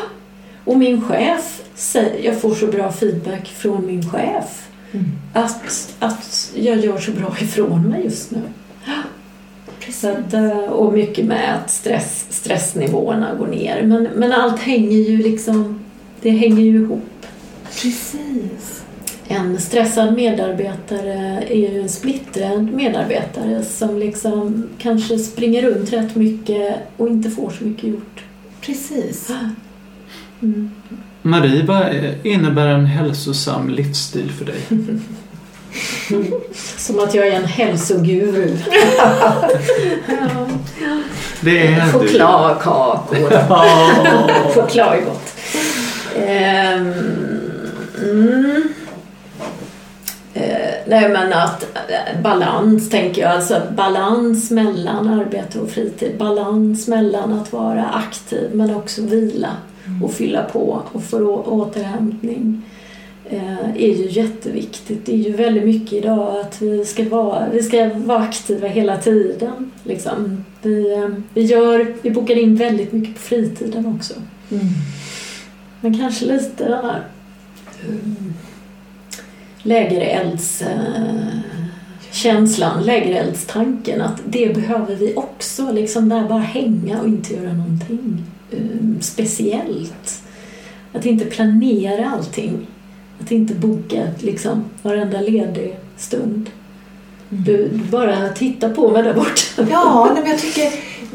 Och 0.65 0.79
min 0.79 1.03
chef 1.03 1.63
säger, 1.75 2.25
jag 2.25 2.41
får 2.41 2.55
så 2.55 2.67
bra 2.67 2.93
feedback 2.93 3.47
från 3.49 3.87
min 3.87 4.11
chef 4.11 4.63
Mm. 4.93 5.07
att, 5.33 5.95
att 5.99 6.53
jag 6.55 6.79
gör 6.79 6.99
så 6.99 7.11
bra 7.11 7.37
ifrån 7.41 7.83
mig 7.83 8.05
just 8.05 8.31
nu. 8.31 8.43
Så 9.93 10.09
att, 10.11 10.35
eh, 10.35 10.59
och 10.59 10.93
mycket 10.93 11.25
med 11.25 11.55
att 11.55 11.71
stress, 11.71 12.27
stressnivåerna 12.31 13.35
går 13.35 13.47
ner. 13.47 13.83
Men, 13.83 14.03
men 14.03 14.33
allt 14.33 14.61
hänger 14.61 14.99
ju 14.99 15.17
liksom, 15.17 15.81
det 16.23 16.31
hänger 16.31 16.63
ju 16.63 16.77
ihop. 16.83 17.16
Precis. 17.83 18.83
En 19.29 19.61
stressad 19.61 20.14
medarbetare 20.14 21.45
är 21.49 21.57
ju 21.57 21.81
en 21.83 21.89
splittrad 21.89 22.72
medarbetare 22.72 23.64
som 23.64 23.99
liksom 23.99 24.68
kanske 24.79 25.18
springer 25.18 25.62
runt 25.62 25.93
rätt 25.93 26.14
mycket 26.14 26.77
och 26.97 27.09
inte 27.09 27.31
får 27.31 27.51
så 27.51 27.64
mycket 27.64 27.85
gjort. 27.85 28.24
Precis. 28.61 29.31
Mm. 30.43 30.70
Marie, 31.22 31.64
vad 31.64 31.95
innebär 32.22 32.66
en 32.66 32.87
hälsosam 32.87 33.68
livsstil 33.68 34.33
för 34.33 34.45
dig? 34.45 34.61
Som 36.79 36.99
att 36.99 37.14
jag 37.14 37.27
är 37.27 37.33
en 37.33 37.45
hälsoguru. 37.45 38.57
ja. 38.70 39.49
Det 41.41 41.66
är 41.66 41.87
du. 41.87 41.93
Chokladkakor. 41.93 43.31
Choklad 44.55 44.95
är 44.95 45.01
gott. 45.05 45.35
Ehm, 46.16 47.26
mm. 48.11 48.63
Eh, 50.35 50.75
nej 50.87 51.09
men 51.09 51.33
att 51.33 51.63
eh, 51.63 52.21
balans 52.23 52.91
tänker 52.91 53.23
jag, 53.23 53.31
alltså 53.31 53.63
balans 53.77 54.51
mellan 54.51 55.09
arbete 55.09 55.61
och 55.61 55.71
fritid. 55.71 56.19
Balans 56.19 56.89
mellan 56.89 57.33
att 57.33 57.53
vara 57.53 57.85
aktiv 57.85 58.51
men 58.53 58.75
också 58.75 59.03
vila 59.03 59.57
och 60.03 60.13
fylla 60.13 60.43
på 60.43 60.83
och 60.93 61.03
få 61.03 61.19
återhämtning. 61.37 62.63
eh, 63.31 63.71
är 63.71 63.95
ju 63.97 64.09
jätteviktigt. 64.11 65.07
Det 65.07 65.13
är 65.13 65.17
ju 65.17 65.33
väldigt 65.33 65.65
mycket 65.65 65.93
idag 65.93 66.41
att 66.41 66.63
vi 66.63 66.85
ska 66.85 67.09
vara, 67.09 67.49
vi 67.53 67.63
ska 67.63 67.91
vara 67.95 68.19
aktiva 68.19 68.69
hela 68.69 68.97
tiden. 68.97 69.71
Liksom. 69.83 70.45
Vi, 70.63 70.95
eh, 70.95 71.09
vi, 71.35 71.43
gör, 71.43 71.95
vi 72.03 72.11
bokar 72.11 72.39
in 72.39 72.57
väldigt 72.57 72.93
mycket 72.93 73.15
på 73.15 73.21
fritiden 73.21 73.87
också. 73.97 74.15
Mm. 74.51 74.65
Men 75.81 75.99
kanske 75.99 76.25
lite 76.25 76.65
den 76.65 76.85
här 76.85 77.03
um, 77.89 78.35
lägerelds 79.62 80.62
eh, 80.62 81.39
känslan, 82.11 82.83
lägereldstanken 82.83 84.01
att 84.01 84.20
det 84.29 84.55
behöver 84.55 84.95
vi 84.97 85.12
också, 85.16 85.72
liksom 85.72 86.09
där 86.09 86.29
bara 86.29 86.39
hänga 86.41 87.01
och 87.01 87.09
inte 87.09 87.35
göra 87.35 87.53
någonting 87.53 88.24
um, 88.51 88.99
speciellt. 89.01 90.22
Att 90.93 91.07
inte 91.07 91.24
planera 91.24 92.11
allting. 92.11 92.66
Att 93.20 93.31
inte 93.31 93.55
boka 93.55 94.07
liksom 94.18 94.64
varenda 94.83 95.20
ledig 95.20 95.77
stund. 95.97 96.51
Du, 97.29 97.68
du 97.68 97.79
bara 97.79 98.29
tittar 98.29 98.70
på 98.70 98.91
mig 98.91 99.03
där 99.03 99.14
borta. 99.14 99.66
Ja, 99.70 100.11
men 100.14 100.31
jag 100.31 100.39
tycker 100.41 100.72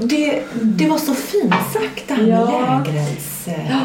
det, 0.08 0.44
det 0.62 0.88
var 0.90 0.98
så 0.98 1.14
fint 1.14 1.54
sagt 1.74 2.08
det 2.08 2.14
här 2.14 2.24
med 2.24 2.32
Ja. 2.32 2.84
lägerelds... 2.86 3.48
eh, 3.48 3.70
Ja. 3.72 3.80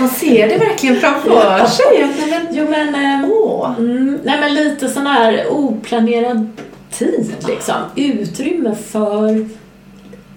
Man 0.00 0.08
ser 0.08 0.48
det 0.48 0.58
verkligen 0.58 0.96
framför 0.96 1.66
sig. 1.66 2.02
att, 2.02 2.10
Nej, 2.18 2.30
men, 2.30 2.46
Jo 2.56 2.66
men, 2.70 2.94
ehm, 2.94 3.30
åh. 3.32 3.74
mm, 3.78 4.18
nej, 4.24 4.40
men 4.40 4.54
lite 4.54 4.88
sån 4.88 5.06
här 5.06 5.46
oplanerad 5.50 6.48
tid 6.90 7.34
liksom. 7.48 7.74
Utrymme 7.96 8.74
för 8.74 9.46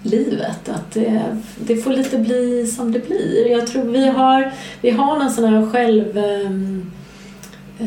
livet. 0.02 0.68
Att 0.68 0.92
det, 0.92 1.22
det 1.58 1.76
får 1.76 1.90
lite 1.90 2.18
bli 2.18 2.66
som 2.66 2.92
det 2.92 3.08
blir. 3.08 3.46
Jag 3.50 3.66
tror 3.66 3.82
vi 3.82 4.08
har, 4.08 4.52
vi 4.80 4.90
har 4.90 5.18
någon 5.18 5.30
sån 5.30 5.44
här 5.44 5.70
själv 5.70 6.18
ehm, 6.18 6.90
eh, 7.80 7.86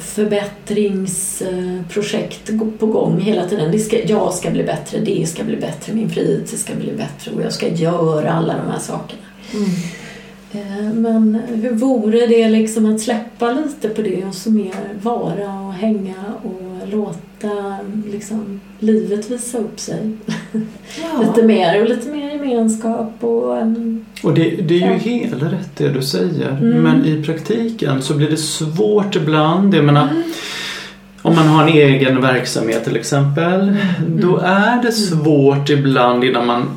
förbättringsprojekt 0.00 2.50
på 2.78 2.86
gång 2.86 3.20
hela 3.20 3.48
tiden. 3.48 3.72
Det 3.72 3.78
ska, 3.78 4.02
jag 4.04 4.34
ska 4.34 4.50
bli 4.50 4.62
bättre, 4.62 4.98
det 5.00 5.28
ska 5.28 5.44
bli 5.44 5.56
bättre, 5.56 5.92
min 5.94 6.10
fritid 6.10 6.58
ska 6.58 6.74
bli 6.74 6.92
bättre 6.92 7.30
och 7.34 7.42
jag 7.42 7.52
ska 7.52 7.68
göra 7.68 8.32
alla 8.32 8.54
de 8.64 8.70
här 8.70 8.78
sakerna. 8.78 9.22
Eh, 9.52 9.58
Men 10.94 11.40
hur 11.48 11.70
vore 11.74 12.26
det 12.26 12.48
liksom 12.48 12.94
att 12.94 13.00
släppa 13.00 13.52
lite 13.52 13.88
på 13.88 14.02
det 14.02 14.24
och 14.24 14.34
så 14.34 14.50
mer 14.50 14.74
vara 15.02 15.60
och 15.66 15.72
hänga 15.72 16.14
och 16.42 16.88
låta 16.92 17.76
liksom 18.12 18.60
livet 18.78 19.30
visa 19.30 19.58
upp 19.58 19.80
sig 19.80 20.10
Ja. 21.02 21.20
lite 21.22 21.46
mer 21.46 21.82
och 21.82 21.88
lite 21.88 22.08
mer 22.08 22.30
gemenskap 22.30 23.12
och 23.20 23.56
Och 24.22 24.34
det, 24.34 24.50
det 24.50 24.74
är 24.82 24.88
ju 24.88 24.92
Ja. 24.92 24.92
helt 25.28 25.42
rätt 25.42 25.70
det 25.76 25.88
du 25.88 26.02
säger. 26.02 26.50
Mm. 26.50 26.82
Men 26.82 27.04
i 27.06 27.22
praktiken 27.22 28.02
så 28.02 28.14
blir 28.14 28.30
det 28.30 28.36
svårt 28.36 29.16
ibland. 29.16 29.74
Jag 29.74 29.84
menar, 29.84 30.08
Mm. 30.08 30.22
om 31.22 31.34
man 31.36 31.46
har 31.48 31.62
en 31.62 31.68
egen 31.68 32.20
verksamhet 32.20 32.84
till 32.84 32.96
exempel. 32.96 33.60
Mm. 33.60 34.20
Då 34.20 34.36
är 34.44 34.82
det 34.82 34.92
svårt 34.92 35.70
ibland 35.70 36.24
innan 36.24 36.46
man 36.46 36.68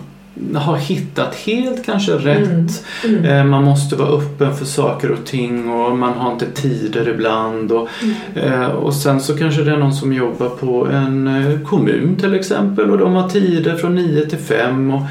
har 0.55 0.77
hittat 0.77 1.35
helt 1.35 1.85
kanske 1.85 2.11
rätt. 2.11 2.85
Mm. 3.05 3.25
Eh, 3.25 3.43
Man 3.43 3.63
måste 3.63 3.95
vara 3.95 4.09
öppen 4.09 4.55
för 4.55 4.65
saker 4.65 5.11
och 5.11 5.25
ting 5.25 5.69
och 5.69 5.97
man 5.97 6.13
har 6.13 6.31
inte 6.31 6.45
tider 6.51 7.09
ibland. 7.09 7.71
Och, 7.71 7.87
Mm. 8.35 8.53
eh, 8.53 8.65
och 8.67 8.93
sen 8.93 9.21
så 9.21 9.37
kanske 9.37 9.61
det 9.63 9.71
är 9.71 9.77
någon 9.77 9.93
som 9.93 10.13
jobbar 10.13 10.49
på 10.49 10.87
en 10.87 11.27
eh, 11.27 11.59
kommun 11.59 12.15
till 12.19 12.33
exempel 12.33 12.91
och 12.91 12.97
de 12.97 13.13
har 13.13 13.29
tider 13.29 13.75
från 13.75 13.95
9 13.95 14.25
till 14.25 14.37
5 14.39 14.91
och, 14.93 15.01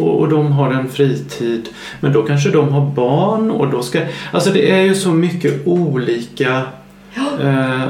och, 0.00 0.20
och 0.20 0.28
de 0.28 0.52
har 0.52 0.70
en 0.72 0.88
fritid. 0.88 1.68
Men 2.00 2.12
då 2.12 2.22
kanske 2.22 2.50
de 2.50 2.68
har 2.68 2.86
barn 2.94 3.50
och 3.50 3.70
då 3.70 3.82
ska... 3.82 4.00
Alltså 4.32 4.50
det 4.50 4.70
är 4.70 4.82
ju 4.82 4.94
så 4.94 5.08
mycket 5.08 5.66
olika 5.66 6.62
eh, 7.40 7.80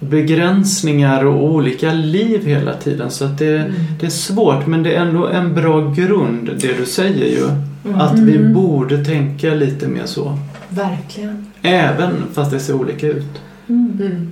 begränsningar 0.00 1.24
och 1.24 1.44
olika 1.44 1.92
liv 1.92 2.46
hela 2.46 2.74
tiden 2.74 3.10
så 3.10 3.24
att 3.24 3.38
det, 3.38 3.72
det 4.00 4.06
är 4.06 4.10
svårt 4.10 4.66
men 4.66 4.82
det 4.82 4.94
är 4.94 5.00
ändå 5.06 5.26
en 5.26 5.54
bra 5.54 5.90
grund 5.90 6.50
det 6.60 6.78
du 6.78 6.86
säger 6.86 7.26
ju. 7.26 7.46
Att 7.94 8.18
vi 8.18 8.36
Mm. 8.36 8.52
borde 8.54 9.04
tänka 9.04 9.54
lite 9.54 9.88
mer 9.88 10.06
så. 10.06 10.38
Verkligen. 10.68 11.46
Även 11.62 12.10
fast 12.32 12.50
det 12.50 12.60
ser 12.60 12.74
olika 12.74 13.06
ut. 13.06 13.40
Mm. 13.68 14.30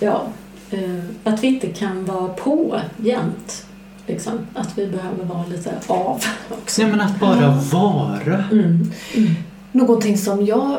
Ja, 0.00 0.22
eh, 0.70 0.80
att 1.24 1.42
vi 1.44 1.46
inte 1.46 1.66
kan 1.66 2.04
vara 2.04 2.28
på 2.28 2.80
jämt. 3.02 3.66
Liksom. 4.06 4.32
Att 4.54 4.78
vi 4.78 4.86
behöver 4.86 5.24
vara 5.24 5.46
lite 5.46 5.70
av 5.86 6.20
också. 6.50 6.82
Nej 6.82 6.90
men 6.90 7.00
att 7.00 7.20
bara 7.20 7.50
vara. 7.72 8.44
Mm. 8.52 8.90
Mm. 9.14 9.30
Någonting 9.72 10.18
som 10.18 10.46
jag 10.46 10.76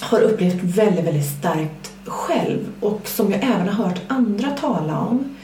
har 0.00 0.20
upplevt 0.20 0.62
väldigt, 0.62 1.04
väldigt 1.06 1.26
starkt 1.38 1.89
själv 2.10 2.58
och 2.80 3.00
som 3.04 3.32
jag 3.32 3.44
även 3.44 3.68
har 3.68 3.84
hört 3.84 4.00
andra 4.08 4.50
tala 4.50 4.98
om. 4.98 5.36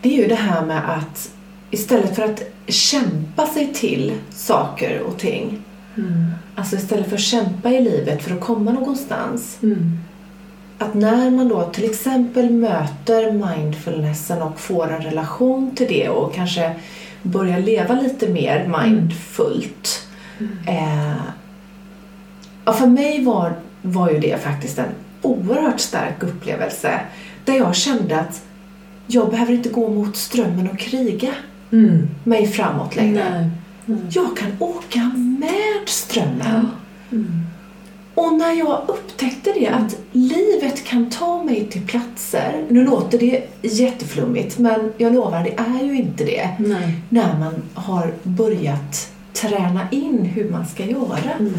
Det 0.00 0.08
är 0.08 0.22
ju 0.22 0.28
det 0.28 0.34
här 0.34 0.66
med 0.66 0.96
att 0.96 1.30
istället 1.70 2.16
för 2.16 2.22
att 2.22 2.42
kämpa 2.66 3.46
sig 3.46 3.74
till 3.74 4.12
saker 4.30 5.00
och 5.00 5.18
ting. 5.18 5.62
Mm. 5.96 6.30
Alltså 6.54 6.76
istället 6.76 7.08
för 7.08 7.16
att 7.16 7.22
kämpa 7.22 7.70
i 7.70 7.80
livet 7.80 8.22
för 8.22 8.34
att 8.34 8.40
komma 8.40 8.72
någonstans. 8.72 9.58
Mm. 9.62 9.98
Att 10.78 10.94
när 10.94 11.30
man 11.30 11.48
då 11.48 11.64
till 11.64 11.84
exempel 11.84 12.50
möter 12.50 13.32
mindfulnessen 13.32 14.42
och 14.42 14.60
får 14.60 14.92
en 14.92 15.02
relation 15.02 15.76
till 15.76 15.88
det 15.88 16.08
och 16.08 16.34
kanske 16.34 16.74
börjar 17.22 17.60
leva 17.60 17.94
lite 17.94 18.28
mer 18.28 18.82
mindfullt. 18.82 20.06
Eh, 20.66 21.22
ja, 22.64 22.72
för 22.72 22.86
mig 22.86 23.24
var, 23.24 23.52
var 23.82 24.10
ju 24.10 24.18
det 24.18 24.42
faktiskt 24.42 24.78
en 24.78 24.88
oerhört 25.26 25.80
stark 25.80 26.22
upplevelse 26.22 27.00
där 27.44 27.54
jag 27.54 27.74
kände 27.74 28.20
att 28.20 28.42
jag 29.06 29.30
behöver 29.30 29.52
inte 29.52 29.68
gå 29.68 29.88
mot 29.88 30.16
strömmen 30.16 30.70
och 30.70 30.78
kriga 30.78 31.30
Mm. 31.72 32.08
mig 32.24 32.46
framåt 32.46 32.96
längre. 32.96 33.50
Mm. 33.86 34.00
Jag 34.10 34.36
kan 34.36 34.48
åka 34.58 35.00
med 35.40 35.88
strömmen. 35.88 36.68
Mm. 37.12 37.42
Och 38.14 38.34
när 38.34 38.52
jag 38.52 38.82
upptäckte 38.86 39.52
det, 39.52 39.68
att 39.68 39.96
livet 40.12 40.84
kan 40.84 41.10
ta 41.10 41.42
mig 41.42 41.68
till 41.70 41.86
platser. 41.86 42.64
Nu 42.68 42.84
låter 42.84 43.18
det 43.18 43.42
jätteflummigt, 43.62 44.58
men 44.58 44.92
jag 44.98 45.14
lovar, 45.14 45.44
det 45.44 45.80
är 45.80 45.84
ju 45.84 45.96
inte 45.96 46.24
det. 46.24 46.48
Nej. 46.58 46.94
När 47.08 47.38
man 47.38 47.54
har 47.74 48.12
börjat 48.22 49.13
träna 49.34 49.90
in 49.90 50.24
hur 50.24 50.50
man 50.50 50.66
ska 50.66 50.84
göra 50.84 51.32
Mm. 51.38 51.52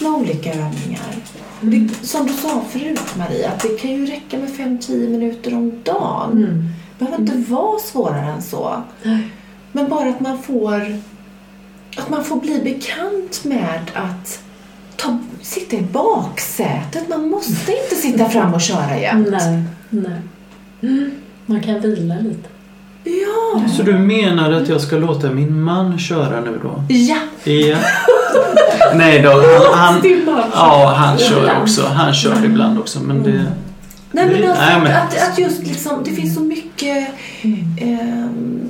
med 0.00 0.10
olika 0.12 0.50
övningar. 0.50 1.14
Och 1.60 1.66
det, 1.66 1.88
som 2.06 2.26
du 2.26 2.32
sa 2.32 2.62
förut 2.70 3.00
Maria, 3.18 3.50
att 3.50 3.60
det 3.62 3.68
kan 3.80 3.90
ju 3.90 4.06
räcka 4.06 4.38
med 4.38 4.48
5-10 4.50 5.08
minuter 5.10 5.54
om 5.54 5.72
dagen. 5.84 6.32
Mm. 6.32 6.64
Det 6.98 7.04
behöver 7.04 7.22
inte 7.22 7.52
vara 7.52 7.78
svårare 7.78 8.32
än 8.32 8.42
så. 8.42 8.82
Nej. 9.02 9.28
Men 9.72 9.88
bara 9.88 10.08
att 10.08 10.20
man 10.20 10.42
får 10.42 10.98
att 11.96 12.10
man 12.10 12.24
får 12.24 12.36
bli 12.36 12.60
bekant 12.64 13.44
med 13.44 13.80
att 13.94 14.42
ta, 14.96 15.18
sitta 15.42 15.76
i 15.76 15.82
baksätet. 15.82 17.08
Man 17.08 17.28
måste 17.28 17.72
inte 17.82 17.94
sitta 17.94 18.28
fram 18.28 18.54
och 18.54 18.60
köra 18.60 18.98
jämt. 18.98 19.28
Nej. 19.30 19.62
Nej. 19.90 20.20
Mm. 20.82 21.10
Man 21.46 21.60
kan 21.60 21.80
vila 21.80 22.14
lite. 22.14 22.48
Ja. 23.04 23.62
Så 23.76 23.82
du 23.82 23.92
menar 23.98 24.52
att 24.52 24.68
jag 24.68 24.80
ska 24.80 24.96
låta 24.96 25.30
min 25.30 25.62
man 25.62 25.98
köra 25.98 26.40
nu 26.40 26.58
då? 26.62 26.82
Ja. 26.88 27.16
Ja. 27.44 27.76
Nej 28.94 29.22
då, 29.22 29.30
han, 29.74 29.94
han, 29.94 30.02
ja, 30.54 30.94
han 30.96 31.18
kör 31.18 31.60
också. 31.62 31.86
Han 31.86 32.14
kör 32.14 32.44
ibland 32.44 32.78
också 32.78 33.00
men 33.00 33.22
det... 33.22 33.44
Nej 34.10 34.26
men 34.26 34.40
Det- 34.40 34.48
alltså 34.48 34.64
nej, 34.64 34.80
men- 34.82 34.92
Att, 34.96 35.30
att 35.32 35.38
just 35.38 35.62
liksom, 35.66 36.04
det 36.04 36.10
finns 36.10 36.34
så 36.34 36.40
mycket 36.40 37.08
ehm, 37.80 38.60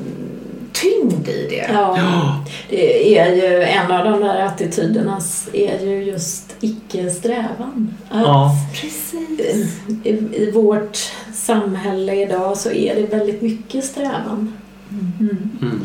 tyngd 0.73 1.29
i 1.29 1.47
det. 1.51 1.71
Ja. 1.73 1.99
Ja, 1.99 2.45
Det 2.71 3.19
är 3.19 3.35
ju 3.35 3.63
en 3.63 3.91
av 3.93 4.05
de 4.05 4.21
där 4.21 4.47
attityderna 4.47 5.21
är 5.53 5.87
ju 5.87 6.05
just 6.05 6.55
icke-strävan. 6.61 7.95
Att 8.11 8.21
ja. 8.23 8.51
Precis. 8.81 9.67
i, 10.05 10.09
I 10.11 10.51
vårt 10.55 10.99
samhälle 11.47 12.23
idag 12.23 12.57
så 12.57 12.71
är 12.71 12.95
det 12.95 13.17
väldigt 13.17 13.43
mycket 13.43 13.85
strävan. 13.85 14.53
Mm. 14.91 15.51
Mm. 15.63 15.81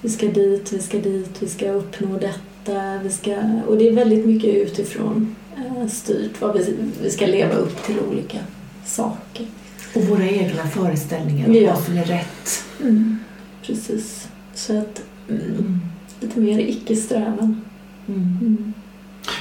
Vi 0.00 0.08
ska 0.08 0.26
dit, 0.28 0.72
vi 0.72 0.78
ska 0.78 0.98
dit, 0.98 1.30
vi 1.42 1.48
ska 1.48 1.70
uppnå 1.70 2.18
detta. 2.18 2.98
Vi 3.02 3.10
ska, 3.10 3.36
och 3.66 3.76
det 3.78 3.88
är 3.88 3.92
väldigt 3.92 4.26
mycket 4.26 4.54
utifrån 4.54 5.36
eh, 5.56 5.86
styrt 5.88 6.40
vad 6.40 6.56
vi, 6.56 6.76
vi 7.02 7.10
ska 7.10 7.26
leva 7.26 7.54
upp 7.54 7.82
till 7.86 7.96
olika 8.10 8.38
saker. 8.86 9.46
Och 9.94 10.02
våra 10.04 10.24
egna 10.28 10.66
föreställningar 10.68 11.48
om 11.48 11.54
Ja. 11.54 11.72
vad 11.74 11.82
som 11.84 11.96
är 11.98 12.04
rätt. 12.04 12.64
Mm. 12.82 13.18
Precis. 13.62 14.28
Så 14.54 14.78
att 14.78 15.02
mm, 15.28 15.80
lite 16.20 16.40
mer 16.40 16.58
icke-strävan. 16.58 17.60
Mm. 18.08 18.38
Mm. 18.40 18.72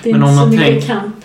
Det 0.04 0.10
är 0.10 0.14
Men 0.14 0.30
inte 0.30 0.42
om 0.42 0.46
så 0.46 0.48
mycket 0.58 0.68
tänk- 0.68 0.86
kamp. 0.86 1.17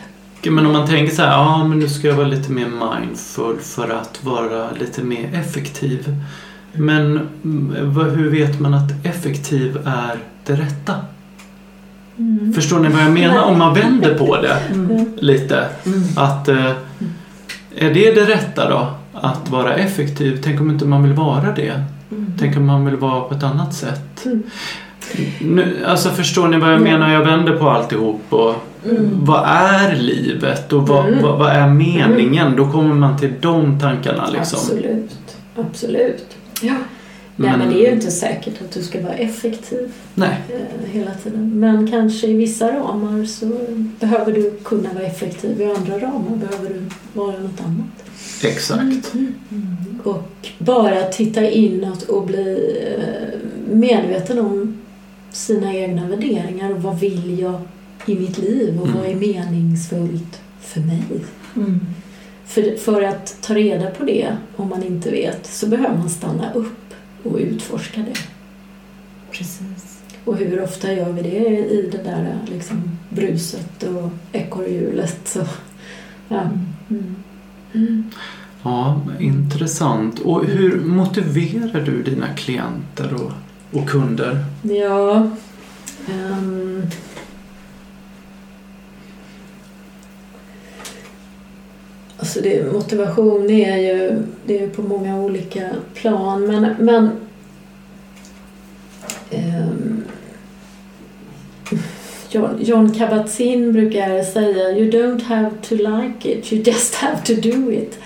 Men 0.51 0.67
om 0.67 0.73
man 0.73 0.87
tänker 0.89 1.15
så 1.15 1.23
här, 1.23 1.31
ja 1.31 1.65
men 1.69 1.79
nu 1.79 1.89
ska 1.89 2.09
jag 2.09 2.15
vara 2.15 2.27
lite 2.27 2.53
mer 2.53 2.67
mindful 2.67 3.59
för 3.61 3.89
att 3.91 4.25
vara 4.25 4.71
lite 4.81 5.03
mer 5.03 5.35
effektiv. 5.35 6.17
Men 6.73 7.29
mm, 7.45 7.95
hur 8.17 8.31
vet 8.31 8.61
man 8.61 8.75
att 8.75 9.07
effektiv 9.07 9.77
är 9.87 10.17
det 10.47 10.53
rätta? 10.53 10.95
Mm. 12.19 12.53
Förstår 12.55 12.79
ni 12.81 12.89
vad 12.89 13.03
jag 13.03 13.13
menar? 13.13 13.43
Om 13.45 13.59
man 13.59 13.75
vänder 13.75 14.15
på 14.15 14.37
det 14.37 14.57
Mm. 14.73 15.05
lite. 15.17 15.69
Att 16.17 16.49
eh, 16.49 16.71
är 17.77 17.95
det 17.95 18.15
det 18.15 18.25
rätta 18.25 18.69
då? 18.71 18.87
Att 19.13 19.51
vara 19.51 19.75
effektiv? 19.75 20.41
Tänk 20.45 20.61
om 20.61 20.71
inte 20.71 20.85
man 20.85 21.03
vill 21.03 21.13
vara 21.13 21.53
det? 21.53 21.83
Mm. 22.11 22.33
Tänk 22.39 22.57
om 22.57 22.67
man 22.67 22.85
vill 22.85 22.97
vara 22.97 23.21
på 23.21 23.35
ett 23.35 23.43
annat 23.43 23.75
sätt? 23.75 24.25
Mm. 24.25 24.43
Nu, 25.41 25.85
alltså 25.87 26.09
förstår 26.11 26.49
ni 26.49 26.57
vad 26.59 26.69
jag 26.73 26.77
Mm. 26.81 26.93
menar? 26.93 27.13
Jag 27.13 27.25
vänder 27.25 27.57
på 27.57 27.71
alltihop 27.71 28.23
och 28.29 28.55
vad 29.13 29.45
är 29.49 29.97
livet 29.97 30.73
och 30.73 30.89
vad, 30.89 31.07
Mm. 31.09 31.23
vad, 31.23 31.39
vad 31.39 31.51
är 31.51 31.69
meningen? 31.69 32.57
Då 32.57 32.71
kommer 32.73 32.95
man 32.95 33.19
till 33.19 33.33
de 33.41 33.81
tankarna 33.81 34.31
liksom. 34.31 34.59
Absolut. 34.63 35.11
Absolut. 35.57 36.27
Ja. 36.63 36.75
Nej, 37.37 37.51
Men- 37.51 37.59
men 37.59 37.69
det 37.69 37.75
är 37.75 37.89
ju 37.89 37.95
inte 37.95 38.11
säkert 38.11 38.63
att 38.63 38.71
du 38.73 38.83
ska 38.83 39.01
vara 39.03 39.13
effektiv 39.15 39.93
Nej, 40.15 40.37
eh, 40.49 40.91
hela 40.93 41.11
tiden. 41.15 41.51
Men 41.61 41.91
kanske 41.91 42.27
i 42.27 42.33
vissa 42.37 42.69
ramar 42.73 43.25
så 43.25 43.47
behöver 44.01 44.33
du 44.33 44.51
kunna 44.65 44.93
vara 44.95 45.05
effektiv. 45.05 45.61
I 45.61 45.65
andra 45.65 45.99
ramar 46.07 46.37
behöver 46.37 46.69
du 46.69 46.81
vara 47.13 47.27
något 47.39 47.61
annat. 47.65 48.45
exakt. 48.45 49.13
Och 50.05 50.49
bara 50.59 51.03
titta 51.03 51.51
inåt 51.51 52.03
och 52.03 52.27
bli 52.27 52.77
eh, 52.99 53.39
medveten 53.75 54.39
om 54.39 54.75
sina 55.33 55.75
egna 55.75 56.09
värderingar 56.09 56.71
och 56.73 56.83
vad 56.83 56.99
vill 57.01 57.39
jag 57.39 57.61
i 58.07 58.15
mitt 58.19 58.39
liv 58.39 58.81
och 58.81 58.89
vad 58.89 59.07
är 59.07 59.15
meningsfullt 59.15 60.41
för 60.61 60.81
mig. 60.81 61.03
Mm. 61.57 61.81
För, 62.45 62.77
för 62.77 63.03
att 63.03 63.37
ta 63.41 63.55
reda 63.55 63.91
på 63.91 64.05
det, 64.05 64.37
om 64.57 64.69
man 64.69 64.83
inte 64.83 65.11
vet, 65.11 65.47
så 65.47 65.67
behöver 65.69 65.99
man 65.99 66.11
stanna 66.11 66.53
upp 66.53 66.95
och 67.23 67.37
utforska 67.37 68.01
det. 68.01 68.21
Precis. 69.31 70.03
Och 70.25 70.37
hur 70.37 70.63
ofta 70.63 70.93
gör 70.93 71.13
vi 71.13 71.23
det 71.23 71.49
i 71.49 71.89
det 71.93 72.03
där 72.03 72.39
liksom, 72.47 72.99
bruset 73.09 73.83
och 73.83 74.11
ekorrhjulet? 74.33 75.37
Ja. 76.29 76.51
Mm. 77.75 78.11
Ja, 78.63 79.01
intressant. 79.21 80.19
Och 80.21 80.45
hur 80.45 80.81
motiverar 80.81 81.81
du 81.81 82.03
dina 82.03 82.29
klienter 82.29 83.15
och, 83.15 83.33
och 83.79 83.89
kunder? 83.89 84.45
Ja. 84.63 85.31
ehm. 86.09 86.83
Alltså 92.23 92.41
det, 92.41 92.73
motivation 92.73 93.51
är 93.51 93.77
ju, 93.77 94.23
det 94.47 94.59
är 94.59 94.61
ju 94.61 94.71
på 94.71 94.83
många 94.83 95.21
olika 95.21 95.69
plan 95.95 96.47
men, 96.47 96.75
men 96.79 97.11
ehm, 99.31 100.05
John, 102.31 102.59
John 102.61 102.95
Kabat-Zinn 102.95 103.73
brukar 103.73 104.23
säga 104.23 104.71
You 104.71 104.91
don't 104.91 105.23
have 105.23 105.51
to 105.63 105.75
like 105.75 106.33
it, 106.33 106.53
you 106.53 106.63
just 106.63 106.95
have 106.95 107.17
to 107.25 107.33
do 107.35 107.73
it. 107.73 107.99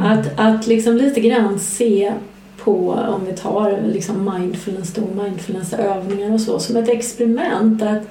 Att, 0.00 0.40
att 0.40 0.66
liksom 0.66 0.96
lite 0.96 1.20
grann 1.20 1.58
se 1.58 2.12
på, 2.58 2.90
om 2.90 3.24
vi 3.26 3.32
tar 3.32 3.82
liksom 3.86 4.32
mindfulness 4.34 4.94
då, 4.94 5.22
mindfulnessövningar 5.22 6.32
och 6.32 6.40
så, 6.40 6.58
som 6.58 6.76
ett 6.76 6.88
experiment. 6.88 7.82
Att 7.82 8.02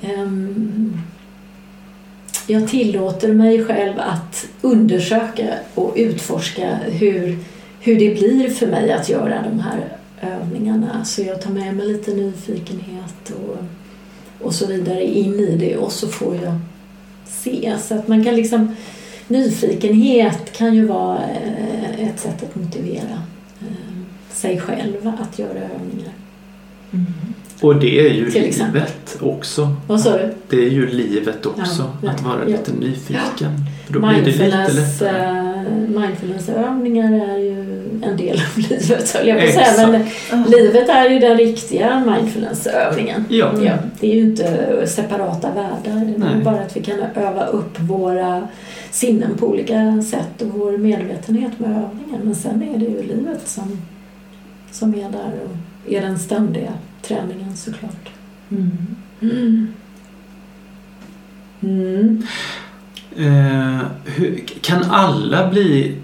ehm, 0.00 1.00
jag 2.50 2.68
tillåter 2.68 3.32
mig 3.32 3.64
själv 3.64 3.98
att 3.98 4.46
undersöka 4.60 5.54
och 5.74 5.92
utforska 5.96 6.76
hur, 6.76 7.38
hur 7.80 7.98
det 7.98 8.18
blir 8.18 8.50
för 8.50 8.66
mig 8.66 8.92
att 8.92 9.08
göra 9.08 9.42
de 9.42 9.60
här 9.60 9.88
övningarna. 10.20 11.04
Så 11.04 11.22
jag 11.22 11.42
tar 11.42 11.50
med 11.50 11.76
mig 11.76 11.86
lite 11.86 12.10
nyfikenhet 12.10 13.30
och, 13.30 13.56
och 14.46 14.54
så 14.54 14.66
vidare 14.66 15.04
in 15.04 15.34
i 15.34 15.56
det 15.56 15.76
och 15.76 15.92
så 15.92 16.08
får 16.08 16.34
jag 16.34 16.58
se. 17.26 17.74
Så 17.82 17.94
att 17.94 18.08
man 18.08 18.24
kan 18.24 18.36
liksom 18.36 18.74
Nyfikenhet 19.28 20.52
kan 20.52 20.74
ju 20.74 20.86
vara 20.86 21.18
eh, 21.18 22.08
ett 22.08 22.20
sätt 22.20 22.42
att 22.42 22.54
motivera 22.54 23.22
eh, 23.60 24.02
sig 24.32 24.60
själv 24.60 25.12
att 25.20 25.38
göra 25.38 25.58
övningar. 25.58 26.12
Mm. 26.92 27.06
Och 27.60 27.76
det 27.76 28.00
är 28.00 28.12
ju 28.12 28.24
livet 28.24 28.36
exempel. 28.46 28.82
också. 29.20 29.68
Vad 29.86 30.00
sa 30.00 30.12
du? 30.18 30.34
Det 30.48 30.56
är 30.56 30.70
ju 30.70 30.86
livet 30.86 31.46
också, 31.46 31.90
Ja, 32.02 32.10
att 32.10 32.22
vara 32.22 32.38
ja. 32.40 32.56
lite 32.56 32.72
nyfiken. 32.72 33.50
Då 33.88 33.98
blir 34.00 34.22
det 34.24 34.30
lite 34.30 34.46
lättare. 34.48 35.08
eh, 35.08 35.62
mindfulnessövningar 36.00 37.12
är 37.12 37.38
ju 37.38 37.58
en 38.02 38.16
del 38.16 38.36
av 38.40 38.58
livet 38.70 39.12
höll 39.14 39.28
jag 39.28 39.38
på 39.40 39.46
att 39.60 39.76
säga. 39.76 39.88
Men 40.30 40.42
livet 40.50 40.88
är 40.88 41.10
ju 41.10 41.18
den 41.18 41.36
riktiga 41.38 42.04
mindfulnessövningen. 42.16 43.24
Ja. 43.28 43.52
Ja, 43.64 43.72
det 44.00 44.10
är 44.12 44.14
ju 44.14 44.20
inte 44.20 44.82
separata 44.86 45.48
världar. 45.54 46.04
Det 46.18 46.26
är 46.26 46.44
bara 46.44 46.60
att 46.60 46.76
vi 46.76 46.82
kan 46.82 46.98
öva 47.14 47.46
upp 47.46 47.80
våra 47.80 48.48
sinnen 48.90 49.30
på 49.38 49.46
olika 49.46 50.02
sätt 50.10 50.42
och 50.42 50.48
vår 50.48 50.78
medvetenhet 50.78 51.58
med 51.58 51.70
övningen. 51.70 52.20
Men 52.24 52.34
sen 52.34 52.62
är 52.62 52.78
det 52.78 52.84
ju 52.84 53.02
livet 53.02 53.48
som, 53.48 53.78
som 54.72 54.94
är 54.94 55.10
där 55.10 55.32
och 55.44 55.92
är 55.92 56.00
den 56.00 56.18
ständiga 56.18 56.72
träningen 57.02 57.56
såklart. 57.56 58.10
Mm. 58.50 59.74
Mm. 61.62 62.22
Eh, 63.16 63.86
hur, 64.04 64.38
kan 64.60 64.84
alla 64.90 65.48
bli 65.50 65.96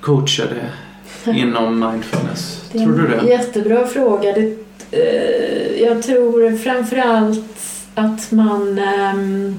coachade 0.00 0.70
inom 1.26 1.80
mindfulness? 1.80 2.68
Tror 2.72 2.92
du 2.98 3.14
en 3.14 3.24
det? 3.24 3.30
jättebra 3.30 3.86
fråga. 3.86 4.32
Det, 4.32 4.56
eh, 4.90 5.82
jag 5.82 6.02
tror 6.02 6.56
framförallt 6.56 7.58
att 7.94 8.32
man 8.32 8.78
ehm, 8.78 9.56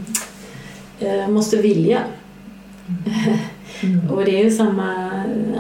eh, 1.00 1.28
måste 1.28 1.58
vilja. 1.58 2.00
Och 4.12 4.26
det 4.26 4.40
är 4.40 4.44
ju 4.44 4.52
samma, 4.52 5.12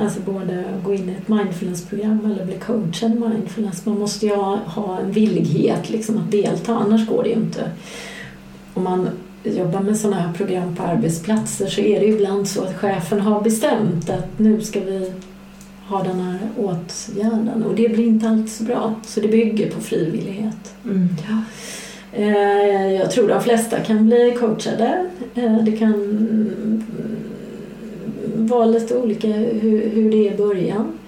alltså 0.02 0.20
både 0.20 0.64
gå 0.84 0.94
in 0.94 1.10
i 1.10 1.12
ett 1.12 1.28
mindfulnessprogram 1.28 2.26
eller 2.26 2.46
bli 2.46 2.56
coachad 2.56 3.12
mindfulness. 3.12 3.86
Man 3.86 4.00
måste 4.00 4.26
ju 4.26 4.36
ha, 4.36 4.56
ha 4.56 5.00
en 5.00 5.12
villighet 5.12 5.90
liksom 5.90 6.18
att 6.18 6.32
delta, 6.32 6.76
annars 6.76 7.08
går 7.08 7.24
det 7.24 7.30
ju 7.30 7.36
inte. 7.36 7.72
Om 8.74 8.84
man 8.84 9.10
jobbar 9.44 9.80
med 9.80 9.98
sådana 9.98 10.22
här 10.22 10.34
program 10.34 10.76
på 10.76 10.84
arbetsplatser 10.84 11.68
så 11.68 11.82
är 11.82 12.00
det 12.00 12.06
ju 12.06 12.14
ibland 12.14 12.48
så 12.48 12.64
att 12.64 12.76
chefen 12.76 13.20
har 13.20 13.42
bestämt 13.42 14.10
att 14.10 14.40
nu 14.40 14.62
ska 14.62 14.80
vi 14.80 15.12
ha 15.88 16.04
den 16.04 16.20
här 16.20 16.40
åtgärden 16.58 17.64
och 17.64 17.76
det 17.76 17.90
blir 17.90 18.06
inte 18.08 18.30
alltid 18.30 18.50
så 18.50 18.64
bra. 18.64 18.94
Så 19.06 19.20
det 19.20 19.28
bygger 19.28 19.72
på 19.72 19.82
frivillighet. 19.82 20.74
Mm. 20.86 21.08
Ja. 21.30 21.42
Eh, 22.20 22.94
Jag 22.94 23.12
tror 23.12 23.28
de 23.28 23.42
flesta 23.42 23.80
kan 23.80 24.06
bli 24.06 24.38
coachade. 24.40 25.10
Eh, 25.36 25.58
Det 25.64 25.72
kan 25.72 25.94
mm, 28.48 28.60
vara 28.60 28.66
lite 28.66 28.98
olika 28.98 29.28
hur, 29.28 29.90
hur 29.90 30.12
det 30.12 30.28
är 30.28 30.34
i 30.34 30.38
början. 30.38 31.00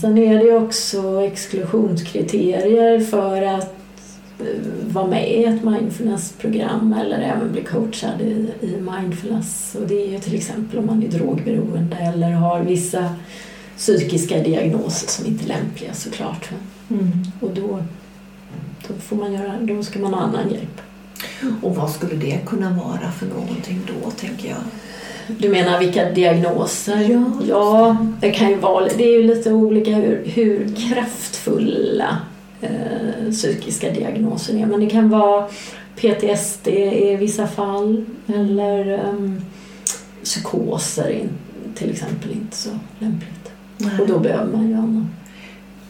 Sen 0.00 0.18
är 0.18 0.44
det 0.44 0.52
också 0.52 1.22
exklusionskriterier 1.22 3.00
för 3.00 3.42
att 3.42 3.74
eh, 4.40 4.46
vara 4.92 5.06
med 5.06 5.30
i 5.30 5.44
ett 5.44 5.64
mindfulnessprogram 5.64 6.94
eller 7.00 7.18
även 7.20 7.52
bli 7.52 7.62
coachad 7.62 8.20
i, 8.20 8.50
i 8.60 8.76
mindfulness. 8.80 9.76
Och 9.80 9.88
det 9.88 10.06
är 10.06 10.10
ju 10.10 10.18
till 10.18 10.34
exempel 10.34 10.78
om 10.78 10.86
man 10.86 11.02
är 11.02 11.08
drogberoende 11.08 11.96
eller 11.96 12.30
har 12.30 12.60
vissa 12.60 13.14
psykiska 13.76 14.38
diagnoser 14.42 15.08
som 15.08 15.26
inte 15.26 15.44
är 15.44 15.48
lämpliga 15.48 15.94
såklart. 15.94 16.48
Mm. 16.90 17.10
Och 17.40 17.50
då, 17.50 17.82
då, 18.88 18.94
får 18.94 19.16
man 19.16 19.32
göra, 19.32 19.54
då 19.60 19.82
ska 19.82 19.98
man 19.98 20.14
ha 20.14 20.20
annan 20.20 20.50
hjälp. 20.50 20.80
Och 21.62 21.76
vad 21.76 21.90
skulle 21.90 22.14
det 22.14 22.40
kunna 22.46 22.70
vara 22.70 23.12
för 23.12 23.26
någonting 23.26 23.80
då, 23.86 24.10
tänker 24.10 24.48
jag? 24.48 24.58
Du 25.38 25.48
menar 25.48 25.78
vilka 25.78 26.10
diagnoser? 26.10 27.10
Ja. 27.10 27.24
ja 27.48 27.96
det 28.20 28.30
kan 28.30 28.48
ju 28.48 28.54
vara 28.54 28.84
det 28.84 29.04
är 29.04 29.20
ju 29.20 29.22
lite 29.22 29.52
olika 29.52 29.90
hur, 29.90 30.24
hur 30.24 30.76
kraftfulla 30.76 32.18
eh, 32.60 33.30
psykiska 33.30 33.90
diagnoser 33.90 34.54
är. 34.54 34.66
Men 34.66 34.80
det 34.80 34.86
kan 34.86 35.08
vara 35.08 35.48
PTSD 35.96 36.68
i 36.68 37.16
vissa 37.16 37.46
fall 37.46 38.04
eller 38.26 39.08
um, 39.08 39.40
psykoser 40.24 41.08
är 41.10 41.28
till 41.74 41.90
exempel 41.90 42.30
inte 42.30 42.56
så 42.56 42.70
lämpligt. 42.98 43.50
Och 44.00 44.06
då 44.06 44.18
behöver 44.18 44.52
man 44.52 44.68
ju 44.68 44.74
annan 44.74 45.08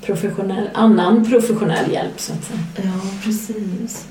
professionell, 0.02 0.70
annan 0.74 1.24
professionell 1.24 1.92
hjälp 1.92 2.20
så 2.20 2.32
att 2.32 2.44
säga. 2.44 2.58
Ja, 2.76 3.00
precis. 3.24 4.06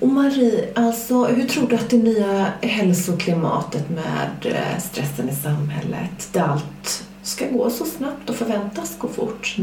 Och 0.00 0.08
Marie, 0.08 0.64
alltså, 0.74 1.24
hur 1.24 1.44
tror 1.44 1.68
du 1.68 1.74
att 1.76 1.90
det 1.90 1.96
nya 1.96 2.46
hälsoklimatet 2.60 3.90
med 3.90 4.52
eh, 4.54 4.80
stressen 4.80 5.28
i 5.28 5.34
samhället, 5.34 6.28
där 6.32 6.40
allt 6.40 7.04
ska 7.22 7.46
gå 7.48 7.70
så 7.70 7.84
snabbt 7.84 8.30
och 8.30 8.36
förväntas 8.36 8.96
gå 8.98 9.08
fort, 9.08 9.56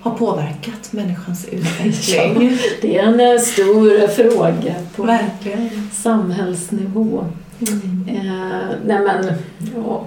har 0.00 0.10
påverkat 0.10 0.92
människans 0.92 1.44
utveckling? 1.48 2.58
Det 2.82 2.98
är 2.98 3.02
en 3.02 3.20
eh, 3.20 3.38
stor 3.40 4.08
fråga 4.08 4.74
på 4.96 5.02
Verkligen. 5.02 5.90
samhällsnivå. 5.92 7.24
Mm. 7.60 8.08
Eh, 8.08 8.76
nej 8.84 9.00
men, 9.00 9.32
ja. 9.76 10.06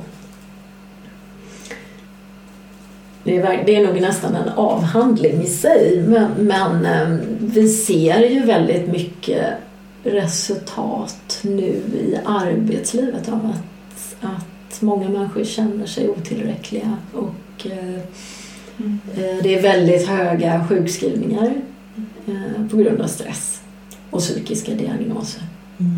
Det 3.26 3.38
är, 3.38 3.64
det 3.66 3.76
är 3.76 3.88
nog 3.88 4.02
nästan 4.02 4.36
en 4.36 4.50
avhandling 4.50 5.42
i 5.42 5.48
sig 5.48 6.04
men, 6.08 6.32
men 6.32 6.86
eh, 6.86 7.18
vi 7.40 7.70
ser 7.70 8.20
ju 8.20 8.46
väldigt 8.46 8.88
mycket 8.88 9.54
resultat 10.04 11.40
nu 11.42 11.82
i 11.94 12.18
arbetslivet 12.26 13.30
av 13.30 13.54
att, 13.54 14.16
att 14.22 14.82
många 14.82 15.10
människor 15.10 15.44
känner 15.44 15.86
sig 15.86 16.10
otillräckliga 16.10 16.98
och 17.14 17.68
eh, 17.72 18.02
Mm. 18.78 19.00
det 19.44 19.56
är 19.56 19.62
väldigt 19.62 20.08
höga 20.08 20.66
sjukskrivningar 20.70 21.54
eh, 22.28 22.68
på 22.72 22.78
grund 22.78 23.02
av 23.02 23.08
stress 23.08 23.62
och 24.10 24.20
psykiska 24.20 24.72
diagnoser. 24.74 25.44
Mm. 25.80 25.98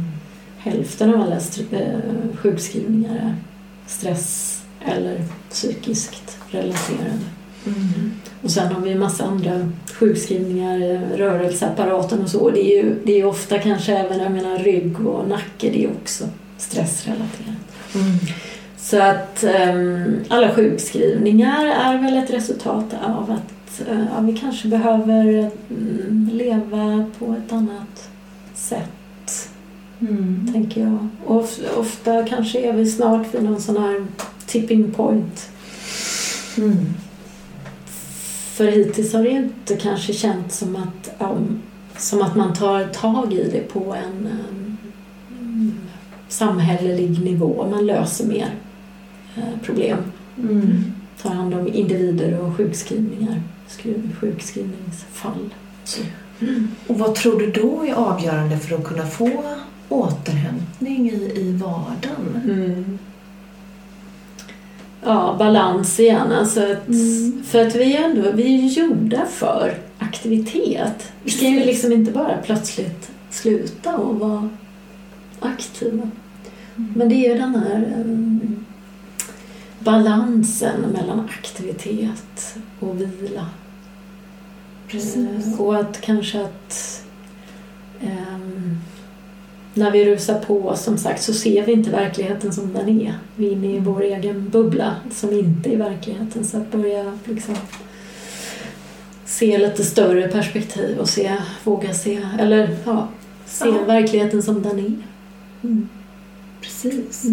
hälften 0.57 1.13
av 1.13 1.21
alla 1.21 1.35
eh, 1.71 1.99
sjukskrivningar 2.35 3.15
är 3.15 3.35
stress 3.87 4.61
eller 4.87 5.21
psykiskt 5.49 6.37
relaterade. 6.49 7.19
Mm. 7.65 8.11
Och 8.41 8.51
sen 8.51 8.67
har 8.73 8.81
vi 8.81 8.91
en 8.91 8.99
massa 8.99 9.23
andra 9.23 9.71
sjukskrivningar, 9.93 11.01
rörelseapparaten 11.17 12.21
och 12.21 12.29
så. 12.29 12.49
Det 12.49 12.61
är 12.61 12.83
ju 12.83 12.95
det 13.03 13.21
är 13.21 13.25
ofta 13.25 13.59
kanske 13.59 13.93
även 13.97 14.19
jag 14.19 14.31
menar, 14.31 14.57
rygg 14.57 15.07
och 15.07 15.29
nacke, 15.29 15.69
det 15.69 15.83
är 15.83 15.89
också 15.91 16.23
stressrelaterat. 16.57 17.57
Mm. 17.95 18.17
Så 18.77 19.01
att 19.01 19.43
ehm, 19.43 20.19
alla 20.27 20.51
sjukskrivningar 20.51 21.65
är 21.65 21.97
väl 21.97 22.17
ett 22.17 22.29
resultat 22.33 22.85
av 23.03 23.31
att 23.31 23.87
eh, 23.89 24.05
ja, 24.15 24.21
vi 24.21 24.37
kanske 24.37 24.67
behöver 24.67 25.51
mm, 25.69 26.29
leva 26.33 27.05
på 27.19 27.35
ett 27.45 27.53
annat 27.53 28.09
sätt, 28.53 29.49
Mm. 29.99 30.49
tänker 30.53 30.81
jag. 30.81 31.07
Och 31.25 31.35
of, 31.35 31.59
ofta 31.77 32.25
kanske 32.25 32.59
är 32.59 32.73
vi 32.73 32.85
snart 32.85 33.33
vid 33.33 33.43
någon 33.43 33.61
sån 33.61 33.77
här 33.77 34.05
tipping 34.47 34.91
point. 34.91 35.49
Mm. 36.57 36.85
För 38.53 38.67
hittills 38.67 39.13
har 39.13 39.23
det 39.23 39.29
inte 39.29 39.75
kanske 39.75 40.13
känts 40.13 40.57
som 40.57 40.75
att, 40.75 41.15
ja, 41.17 41.37
som 41.97 42.21
att 42.21 42.35
man 42.35 42.53
tar 42.53 42.83
tag 42.83 43.33
i 43.33 43.49
det 43.51 43.73
på 43.73 43.95
en 43.95 44.27
um, 45.39 45.77
samhällelig 46.27 47.23
nivå. 47.23 47.67
Man 47.71 47.85
löser 47.85 48.27
mer 48.27 48.51
eh, 49.35 49.59
problem. 49.63 49.97
Mm. 50.37 50.83
Tar 51.21 51.29
hand 51.29 51.53
om 51.53 51.73
individer 51.73 52.39
och 52.39 52.57
sjukskrivningar, 52.57 53.41
skri- 53.67 54.09
sjukskrivningsfall. 54.19 55.49
Så. 55.83 56.01
Och 56.87 56.99
vad 56.99 57.15
tror 57.15 57.39
du 57.39 57.51
då 57.51 57.85
är 57.85 57.93
avgörande 57.93 58.57
för 58.57 58.75
att 58.75 58.83
kunna 58.83 59.05
få 59.05 59.55
återhämtning 59.89 61.09
i, 61.09 61.31
i 61.35 61.51
vardagen? 61.51 62.41
Mm. 62.45 62.99
Ja, 65.07 65.35
balans 65.39 65.99
igen. 65.99 66.31
Alltså 66.31 66.61
att, 66.71 66.87
Mm. 66.87 67.43
För 67.43 67.67
att 67.67 67.75
vi 67.75 67.95
är 67.95 68.03
ändå 68.03 68.31
vi 68.31 68.43
är 68.43 68.61
ju 68.61 68.67
gjorda 68.67 69.25
för 69.25 69.77
aktivitet. 69.97 71.11
Vi 71.23 71.31
kan 71.31 71.51
ju 71.51 71.65
liksom 71.65 71.91
inte 71.91 72.11
bara 72.11 72.37
plötsligt 72.37 73.11
sluta 73.29 73.97
och 73.97 74.19
vara 74.19 74.49
aktiva. 75.39 76.09
Men 76.75 77.09
det 77.09 77.15
är 77.15 77.33
ju 77.33 77.39
den 77.39 77.55
här 77.55 77.93
um, 77.97 78.65
balansen 79.79 80.81
mellan 80.81 81.19
aktivitet 81.19 82.57
och 82.79 83.01
vila. 83.01 83.45
Precis. 84.87 85.47
Eh, 85.47 85.61
och 85.61 85.75
att 85.75 86.01
kanske 86.01 86.41
att 86.41 87.03
ehm, 88.01 88.77
när 89.77 89.91
vi 89.91 90.05
rusar 90.05 90.39
på, 90.39 90.75
som 90.75 90.97
sagt, 90.97 91.23
så 91.23 91.33
ser 91.33 91.65
vi 91.65 91.71
inte 91.71 91.89
verkligheten 91.89 92.53
som 92.53 92.73
den 92.73 92.89
är. 93.01 93.13
Vi 93.35 93.47
är 93.47 93.51
inne 93.51 93.75
i 93.75 93.79
vår 93.79 94.01
egen 94.01 94.49
bubbla 94.49 94.95
som 95.11 95.33
inte 95.33 95.73
är 95.73 95.77
verkligheten. 95.77 96.45
Så 96.45 96.57
att 96.57 96.71
börja 96.71 97.17
liksom 97.25 97.55
se 99.25 99.57
lite 99.57 99.83
större 99.83 100.27
perspektiv 100.27 100.97
och 100.97 101.09
se, 101.09 101.35
våga 101.63 101.93
se, 101.93 102.27
eller 102.39 102.77
ja, 102.85 103.07
se 103.45 103.67
Ja. 103.67 103.83
verkligheten 103.85 104.43
som 104.43 104.61
den 104.61 104.79
är. 104.79 104.93
Mm. 105.63 105.89
Precis. 106.61 107.25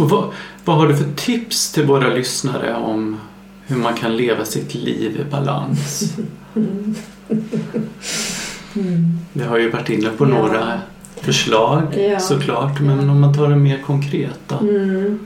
Och 0.00 0.10
vad, 0.10 0.32
vad 0.64 0.76
har 0.76 0.88
du 0.88 0.96
för 0.96 1.12
tips 1.16 1.72
till 1.72 1.84
våra 1.86 2.14
lyssnare 2.14 2.74
om 2.74 3.20
hur 3.66 3.76
man 3.76 3.94
kan 3.94 4.16
leva 4.16 4.44
sitt 4.44 4.74
liv 4.74 5.20
i 5.20 5.30
balans? 5.30 6.12
Mm. 8.76 9.18
Vi 9.32 9.44
har 9.44 9.58
ju 9.58 9.70
varit 9.70 9.88
inne 9.90 10.08
på 10.08 10.24
Ja. 10.24 10.28
några 10.28 10.80
förslag 11.16 11.82
Ja. 12.10 12.18
såklart, 12.20 12.80
men 12.80 12.96
Ja. 13.06 13.12
om 13.12 13.20
man 13.20 13.34
tar 13.34 13.48
det 13.48 13.56
mer 13.56 13.78
konkret 13.78 14.38
då? 14.48 14.56
Mm. 14.58 15.18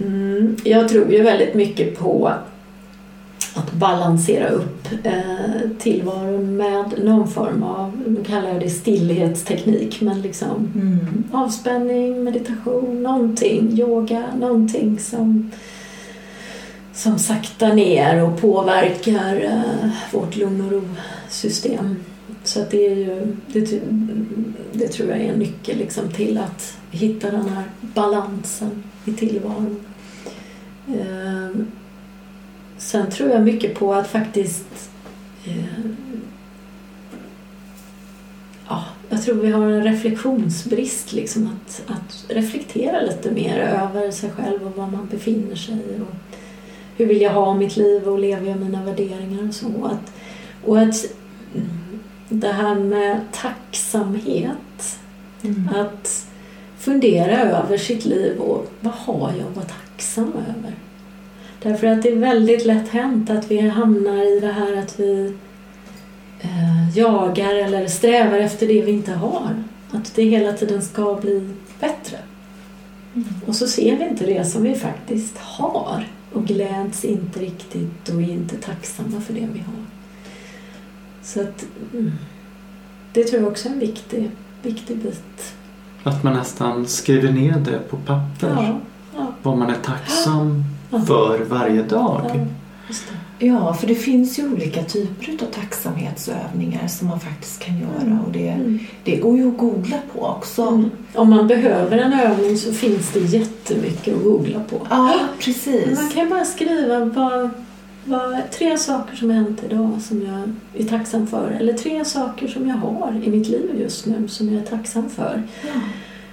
Mm. 0.00 0.56
Jag 0.64 0.88
tror 0.88 1.12
ju 1.12 1.22
väldigt 1.22 1.54
mycket 1.54 1.98
på 1.98 2.32
att 3.54 3.72
balansera 3.72 4.48
upp 4.48 4.86
eh, 5.04 5.68
tillvaron 5.78 6.56
med 6.56 6.84
någon 7.04 7.28
form 7.28 7.62
av, 7.62 8.02
nu 8.06 8.24
kallar 8.24 8.48
jag 8.48 8.60
det 8.60 8.70
stillhetsteknik, 8.70 10.00
men 10.00 10.22
liksom 10.22 10.68
Mm. 10.74 11.24
avspänning, 11.32 12.24
meditation, 12.24 13.02
någonting, 13.02 13.78
yoga, 13.78 14.22
någonting 14.40 14.98
som, 14.98 15.50
som 16.92 17.18
saktar 17.18 17.72
ner 17.74 18.22
och 18.24 18.40
påverkar 18.40 19.40
eh, 19.44 19.90
vårt 20.12 20.36
lugn 20.36 20.60
och 20.60 20.72
system. 21.32 21.96
Så 22.44 22.62
att 22.62 22.70
det, 22.70 22.86
är 22.86 22.96
ju, 22.96 23.36
det, 23.46 23.82
det 24.72 24.88
tror 24.88 25.08
jag 25.08 25.20
är 25.20 25.32
en 25.32 25.38
nyckel 25.38 25.78
liksom 25.78 26.10
till 26.10 26.38
att 26.38 26.76
hitta 26.90 27.30
den 27.30 27.48
här 27.48 27.64
balansen 27.80 28.82
i 29.04 29.12
tillvaron. 29.12 29.80
Eh, 30.88 31.60
sen 32.78 33.10
tror 33.10 33.30
jag 33.30 33.42
mycket 33.42 33.74
på 33.74 33.94
att 33.94 34.08
faktiskt 34.08 34.90
eh, 35.44 35.84
ja, 38.68 38.84
jag 39.08 39.22
tror 39.22 39.34
vi 39.34 39.50
har 39.50 39.66
en 39.66 39.84
reflektionsbrist. 39.84 41.12
Liksom, 41.12 41.46
att, 41.46 41.82
att 41.86 42.24
reflektera 42.28 43.00
lite 43.00 43.30
mer 43.30 43.58
över 43.58 44.10
sig 44.10 44.30
själv 44.30 44.66
och 44.66 44.76
var 44.76 44.86
man 44.86 45.08
befinner 45.10 45.56
sig. 45.56 45.78
Och 46.00 46.38
hur 46.96 47.06
vill 47.06 47.20
jag 47.20 47.30
ha 47.30 47.54
mitt 47.54 47.76
liv 47.76 48.08
och 48.08 48.18
lever 48.18 48.48
jag 48.48 48.60
mina 48.60 48.84
värderingar 48.84 49.48
och 49.48 49.54
så. 49.54 49.84
Att, 49.84 50.12
och 50.64 50.78
att 50.78 51.06
det 52.28 52.52
här 52.52 52.74
med 52.74 53.20
tacksamhet. 53.32 54.98
Mm. 55.42 55.68
Att 55.68 56.26
fundera 56.78 57.40
över 57.40 57.78
sitt 57.78 58.04
liv 58.04 58.38
och 58.38 58.66
vad 58.80 58.94
har 58.94 59.32
jag 59.38 59.48
att 59.48 59.56
vara 59.56 59.66
tacksam 59.66 60.32
över? 60.32 60.74
Därför 61.62 61.86
att 61.86 62.02
det 62.02 62.08
är 62.08 62.16
väldigt 62.16 62.66
lätt 62.66 62.88
hänt 62.88 63.30
att 63.30 63.50
vi 63.50 63.68
hamnar 63.68 64.36
i 64.36 64.40
det 64.40 64.52
här 64.52 64.76
att 64.76 65.00
vi 65.00 65.34
eh, 66.40 66.98
jagar 66.98 67.54
eller 67.54 67.86
strävar 67.86 68.38
efter 68.38 68.66
det 68.68 68.82
vi 68.82 68.92
inte 68.92 69.12
har. 69.12 69.64
Att 69.90 70.14
det 70.14 70.22
hela 70.22 70.52
tiden 70.52 70.82
ska 70.82 71.14
bli 71.14 71.50
bättre. 71.80 72.18
Mm. 73.14 73.28
Och 73.46 73.56
så 73.56 73.66
ser 73.66 73.96
vi 73.96 74.08
inte 74.08 74.26
det 74.26 74.44
som 74.44 74.62
vi 74.62 74.74
faktiskt 74.74 75.38
har 75.38 76.06
och 76.32 76.46
gläds 76.46 77.04
inte 77.04 77.40
riktigt 77.40 78.08
och 78.08 78.22
är 78.22 78.30
inte 78.30 78.56
tacksamma 78.56 79.20
för 79.20 79.34
det 79.34 79.48
vi 79.52 79.58
har. 79.58 79.91
Så 81.22 81.40
att 81.40 81.64
mm, 81.92 82.12
det 83.12 83.24
tror 83.24 83.42
jag 83.42 83.50
också 83.50 83.68
är 83.68 83.72
en 83.72 83.78
viktig, 83.78 84.30
viktig 84.62 84.96
bit. 84.98 85.54
Att 86.02 86.22
man 86.22 86.32
nästan 86.32 86.86
skriver 86.86 87.32
ner 87.32 87.56
det 87.58 87.78
på 87.90 87.96
papper. 87.96 88.48
Ja, 88.62 88.80
ja, 89.16 89.26
Vad 89.42 89.58
man 89.58 89.70
är 89.70 89.74
tacksam 89.82 90.64
ja. 90.90 91.00
för 91.00 91.44
varje 91.44 91.82
dag. 91.82 92.46
Ja, 93.38 93.74
för 93.74 93.86
det 93.86 93.94
finns 93.94 94.38
ju 94.38 94.52
olika 94.52 94.82
typer 94.84 95.32
av 95.44 95.46
tacksamhetsövningar 95.50 96.86
som 96.88 97.08
man 97.08 97.20
faktiskt 97.20 97.62
kan 97.62 97.78
göra 97.78 98.18
och 98.26 98.32
det, 98.32 98.48
Mm. 98.48 98.78
det 99.04 99.16
går 99.16 99.36
ju 99.38 99.48
att 99.48 99.58
googla 99.58 99.96
på 100.14 100.26
också. 100.26 100.62
Mm. 100.62 100.90
Om 101.14 101.30
man 101.30 101.46
behöver 101.48 101.98
en 101.98 102.12
övning 102.12 102.56
så 102.56 102.72
finns 102.72 103.10
det 103.12 103.20
jättemycket 103.20 104.16
att 104.16 104.22
googla 104.22 104.60
på. 104.60 104.86
Ja, 104.90 105.04
Men 105.06 105.18
precis. 105.40 106.00
Man 106.00 106.10
kan 106.10 106.28
bara 106.30 106.44
skriva 106.44 107.04
vad, 107.04 107.50
vad, 108.04 108.50
tre 108.50 108.78
saker 108.78 109.16
som 109.16 109.30
har 109.30 109.36
hänt 109.36 109.62
idag 109.64 109.98
som 110.02 110.22
jag 110.22 110.54
är 110.82 110.88
tacksam 110.88 111.26
för. 111.26 111.50
Eller 111.50 111.72
tre 111.72 112.04
saker 112.04 112.48
som 112.48 112.68
jag 112.68 112.76
har 112.76 113.20
i 113.24 113.30
mitt 113.30 113.48
liv 113.48 113.80
just 113.80 114.06
nu 114.06 114.28
som 114.28 114.52
jag 114.52 114.62
är 114.62 114.66
tacksam 114.66 115.10
för. 115.10 115.42
Ja. 115.62 115.80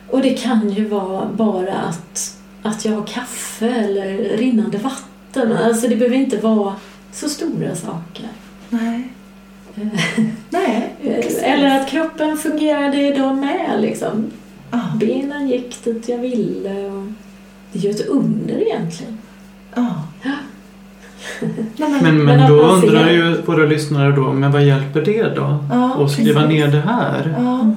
Och 0.08 0.22
det 0.22 0.34
kan 0.34 0.70
ju 0.70 0.86
vara 0.86 1.26
bara 1.26 1.74
att, 1.74 2.38
att 2.62 2.86
jag 2.86 2.94
har 2.94 3.08
kaffe 3.08 3.70
eller 3.70 4.38
rinnande 4.38 4.78
vatten. 4.78 5.58
Alltså 5.58 5.88
det 5.88 5.96
behöver 5.96 6.18
inte 6.18 6.38
vara 6.38 6.76
så 7.12 7.30
stora 7.30 7.76
saker. 7.76 8.28
Nej. 8.70 9.14
Nej, 10.50 10.96
precis. 11.02 11.38
Eller 11.41 11.80
att 11.80 11.90
kroppen 11.90 12.38
fungerade 12.38 13.08
idag 13.08 13.38
med. 13.38 13.82
Liksom. 13.82 14.32
Ja. 14.72 14.82
Benen 15.00 15.50
gick 15.50 15.84
dit 15.84 16.10
jag 16.10 16.18
ville. 16.18 16.86
Och 16.86 17.08
det 17.72 17.80
ju 17.80 17.90
ett 17.90 18.08
under 18.08 18.62
egentligen. 18.62 19.18
Ja. 19.76 20.04
Nej, 21.41 21.66
Men, 21.78 22.02
men, 22.02 22.26
Men 22.26 22.49
då 22.52 22.57
ser- 22.82 22.88
undrar 22.88 23.10
ju 23.11 23.41
våra 23.41 23.66
lyssnare 23.66 24.11
då, 24.11 24.34
men 24.34 24.52
vad 24.52 24.64
hjälper 24.64 25.02
det 25.02 25.24
då? 25.36 25.57
Ja, 25.72 26.03
att 26.06 26.11
skriva 26.11 26.41
precis. 26.41 26.56
ner 26.60 26.68
det 26.68 26.82
här? 26.82 27.36
Ja. 27.38 27.76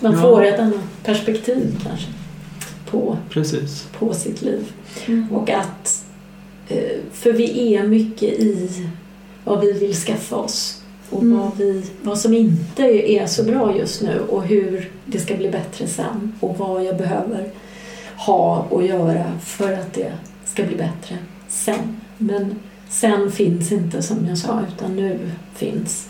Man 0.00 0.12
Ja. 0.12 0.20
får 0.22 0.44
ett 0.44 0.60
annat 0.60 1.02
perspektiv 1.04 1.80
kanske 1.86 2.06
på, 2.90 3.16
Precis. 3.30 3.86
på 3.98 4.14
sitt 4.14 4.42
liv. 4.42 4.72
Mm. 5.06 5.28
Och 5.32 5.50
att, 5.50 6.04
eh, 6.68 6.78
för 7.12 7.32
vi 7.32 7.74
är 7.74 7.82
mycket 7.86 8.22
i 8.32 8.70
vad 9.44 9.60
vi 9.60 9.72
vill 9.72 9.94
skaffa 9.94 10.36
oss 10.36 10.82
och 11.10 11.22
Mm. 11.22 11.38
vad, 11.38 11.56
vi, 11.56 11.84
vad 12.02 12.18
som 12.18 12.34
inte 12.34 12.82
är 13.12 13.26
så 13.26 13.44
bra 13.44 13.76
just 13.78 14.02
nu 14.02 14.20
och 14.28 14.42
hur 14.44 14.90
det 15.04 15.18
ska 15.20 15.34
bli 15.34 15.48
bättre 15.50 15.86
sen 15.86 16.32
och 16.40 16.58
vad 16.58 16.84
jag 16.84 16.96
behöver 16.96 17.48
ha 18.16 18.66
och 18.70 18.82
göra 18.86 19.24
för 19.42 19.72
att 19.72 19.92
det 19.94 20.12
ska 20.44 20.62
bli 20.64 20.76
bättre 20.76 21.16
sen. 21.48 22.00
Men 22.18 22.54
sen 22.88 23.32
finns 23.32 23.72
inte 23.72 24.02
som 24.02 24.26
jag 24.26 24.38
sa 24.38 24.62
utan 24.74 24.96
nu 24.96 25.30
finns. 25.54 26.08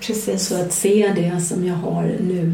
Precis. 0.00 0.46
Så 0.46 0.60
att 0.60 0.72
se 0.72 1.12
det 1.16 1.40
som 1.40 1.66
jag 1.66 1.74
har 1.74 2.02
nu 2.02 2.52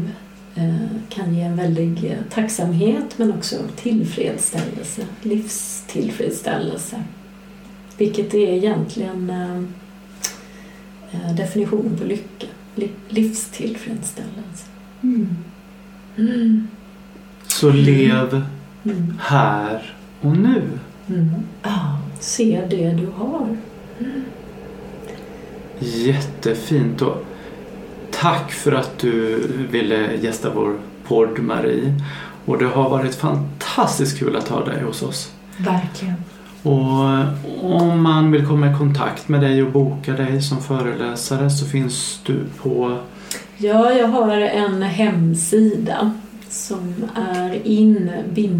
eh, 0.55 0.75
kan 1.09 1.35
ge 1.35 1.41
en 1.41 1.55
väldig 1.55 2.17
tacksamhet 2.29 3.17
men 3.17 3.33
också 3.33 3.55
tillfredsställelse, 3.75 5.01
livstillfredsställelse. 5.21 7.03
Vilket 7.97 8.33
är 8.33 8.53
egentligen 8.53 9.29
eh, 9.29 9.57
eh 11.11 11.35
definitionen 11.35 11.97
på 11.97 12.03
lycka, 12.03 12.47
livstillfredsställelse. 13.09 14.65
Mm. 15.03 15.37
Mm. 16.17 16.67
Så 17.47 17.69
lev 17.69 18.45
mm. 18.83 19.17
här 19.19 19.95
och 20.21 20.37
nu. 20.37 20.79
Mm. 21.09 21.29
Ah, 21.61 21.97
se 22.21 22.61
det 22.69 22.89
du 22.89 23.07
har. 23.17 23.57
Jättefint. 25.79 27.01
Och 27.01 27.25
tack 28.11 28.51
för 28.51 28.71
att 28.71 28.99
du 28.99 29.47
ville 29.71 30.15
gästa 30.15 30.49
vår 30.55 30.73
podd 31.07 31.39
Marie. 31.39 31.93
Och 32.45 32.57
det 32.57 32.65
har 32.65 32.89
varit 32.89 33.15
fantastiskt 33.15 34.19
kul 34.19 34.35
att 34.35 34.47
ha 34.47 34.65
dig 34.65 34.83
hos 34.83 35.03
oss. 35.03 35.31
Verkligen. 35.57 36.15
Och 36.63 37.05
om 37.61 38.01
man 38.01 38.31
vill 38.31 38.45
komma 38.47 38.71
i 38.71 38.75
kontakt 38.77 39.27
med 39.27 39.41
dig 39.41 39.63
och 39.63 39.71
boka 39.71 40.13
dig 40.13 40.41
som 40.41 40.61
föreläsare 40.61 41.49
så 41.49 41.65
finns 41.65 42.19
du 42.25 42.39
på? 42.61 42.97
Ja, 43.57 43.91
jag 43.91 44.07
har 44.07 44.37
en 44.37 44.81
hemsida 44.81 46.11
som 46.49 46.93
är 47.15 47.67
in-balance 47.67 48.51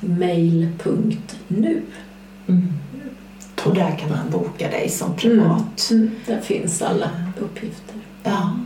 mail.nu. 0.00 1.82
Mm. 2.48 2.72
Och 3.64 3.74
där 3.74 3.96
kan 3.98 4.10
man 4.10 4.30
boka 4.30 4.70
dig 4.70 4.88
som 4.88 5.16
privat. 5.16 5.90
Mm. 5.90 6.02
Mm. 6.02 6.14
Där 6.26 6.40
finns 6.40 6.82
alla 6.82 7.10
uppgifter. 7.40 7.94
Ja. 8.22 8.56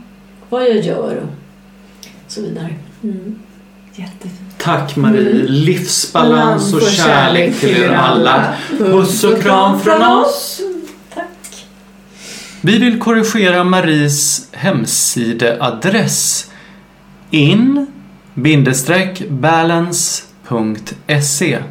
Vad 0.49 0.63
jag 0.63 0.81
gör 0.81 1.17
och 1.17 1.29
så 2.27 2.41
vidare. 2.41 2.75
Mm. 3.03 3.39
Jättefint. 3.95 4.57
Tack 4.57 4.95
Marie. 4.95 5.31
Mm. 5.31 5.45
Livsbalans 5.45 6.73
och, 6.73 6.81
och 6.81 6.87
kärlek 6.87 7.59
till 7.59 7.77
er 7.77 7.89
alla. 7.89 8.53
Puss 8.77 9.23
och 9.23 9.41
kram 9.41 9.79
från 9.79 10.01
oss. 10.01 10.61
Tack. 11.13 11.65
Vi 12.61 12.77
vill 12.77 12.99
korrigera 12.99 13.63
Maries 13.63 14.47
hemsideadress 14.51 16.51
in 17.31 17.87
balance.se 20.53 21.63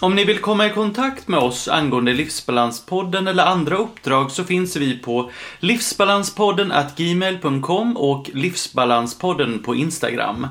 om 0.00 0.14
ni 0.14 0.24
vill 0.24 0.38
komma 0.38 0.66
i 0.66 0.70
kontakt 0.70 1.28
med 1.28 1.40
oss 1.40 1.68
angående 1.68 2.12
Livsbalanspodden 2.12 3.28
eller 3.28 3.44
andra 3.44 3.76
uppdrag 3.76 4.30
så 4.30 4.44
finns 4.44 4.76
vi 4.76 4.98
på 4.98 5.30
livsbalanspodden 5.58 6.72
gmail.com 6.96 7.96
och 7.96 8.30
Livsbalanspodden 8.34 9.62
på 9.62 9.74
Instagram. 9.74 10.46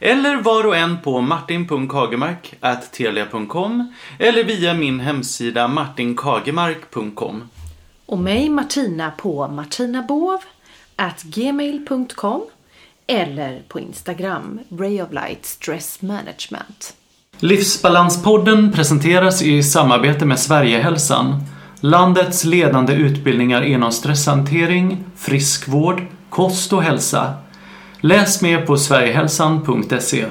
Eller 0.00 0.36
var 0.36 0.66
och 0.66 0.76
en 0.76 1.02
på 1.02 1.20
martin.kagemark.telia.com 1.20 3.92
eller 4.18 4.44
via 4.44 4.74
min 4.74 5.00
hemsida 5.00 5.68
martinkagemark.com. 5.68 7.48
Och 8.06 8.18
mig 8.18 8.48
Martina 8.48 9.10
på 9.10 9.48
martinabov.gmail.com 9.48 12.42
eller 13.08 13.62
på 13.68 13.80
Instagram 13.80 14.60
Ray 14.78 15.02
of 15.02 15.08
Light 15.12 15.46
Stress 15.46 16.02
Management. 16.02 16.94
Livsbalanspodden 17.38 18.72
presenteras 18.72 19.42
i 19.42 19.62
samarbete 19.62 20.24
med 20.24 20.38
Sverigehälsan, 20.38 21.44
landets 21.80 22.44
ledande 22.44 22.92
utbildningar 22.92 23.62
inom 23.62 23.92
stresshantering, 23.92 25.04
friskvård, 25.16 26.02
kost 26.30 26.72
och 26.72 26.82
hälsa. 26.82 27.34
Läs 28.00 28.42
mer 28.42 28.66
på 28.66 28.76
sverigehalsan.se. 28.76 30.26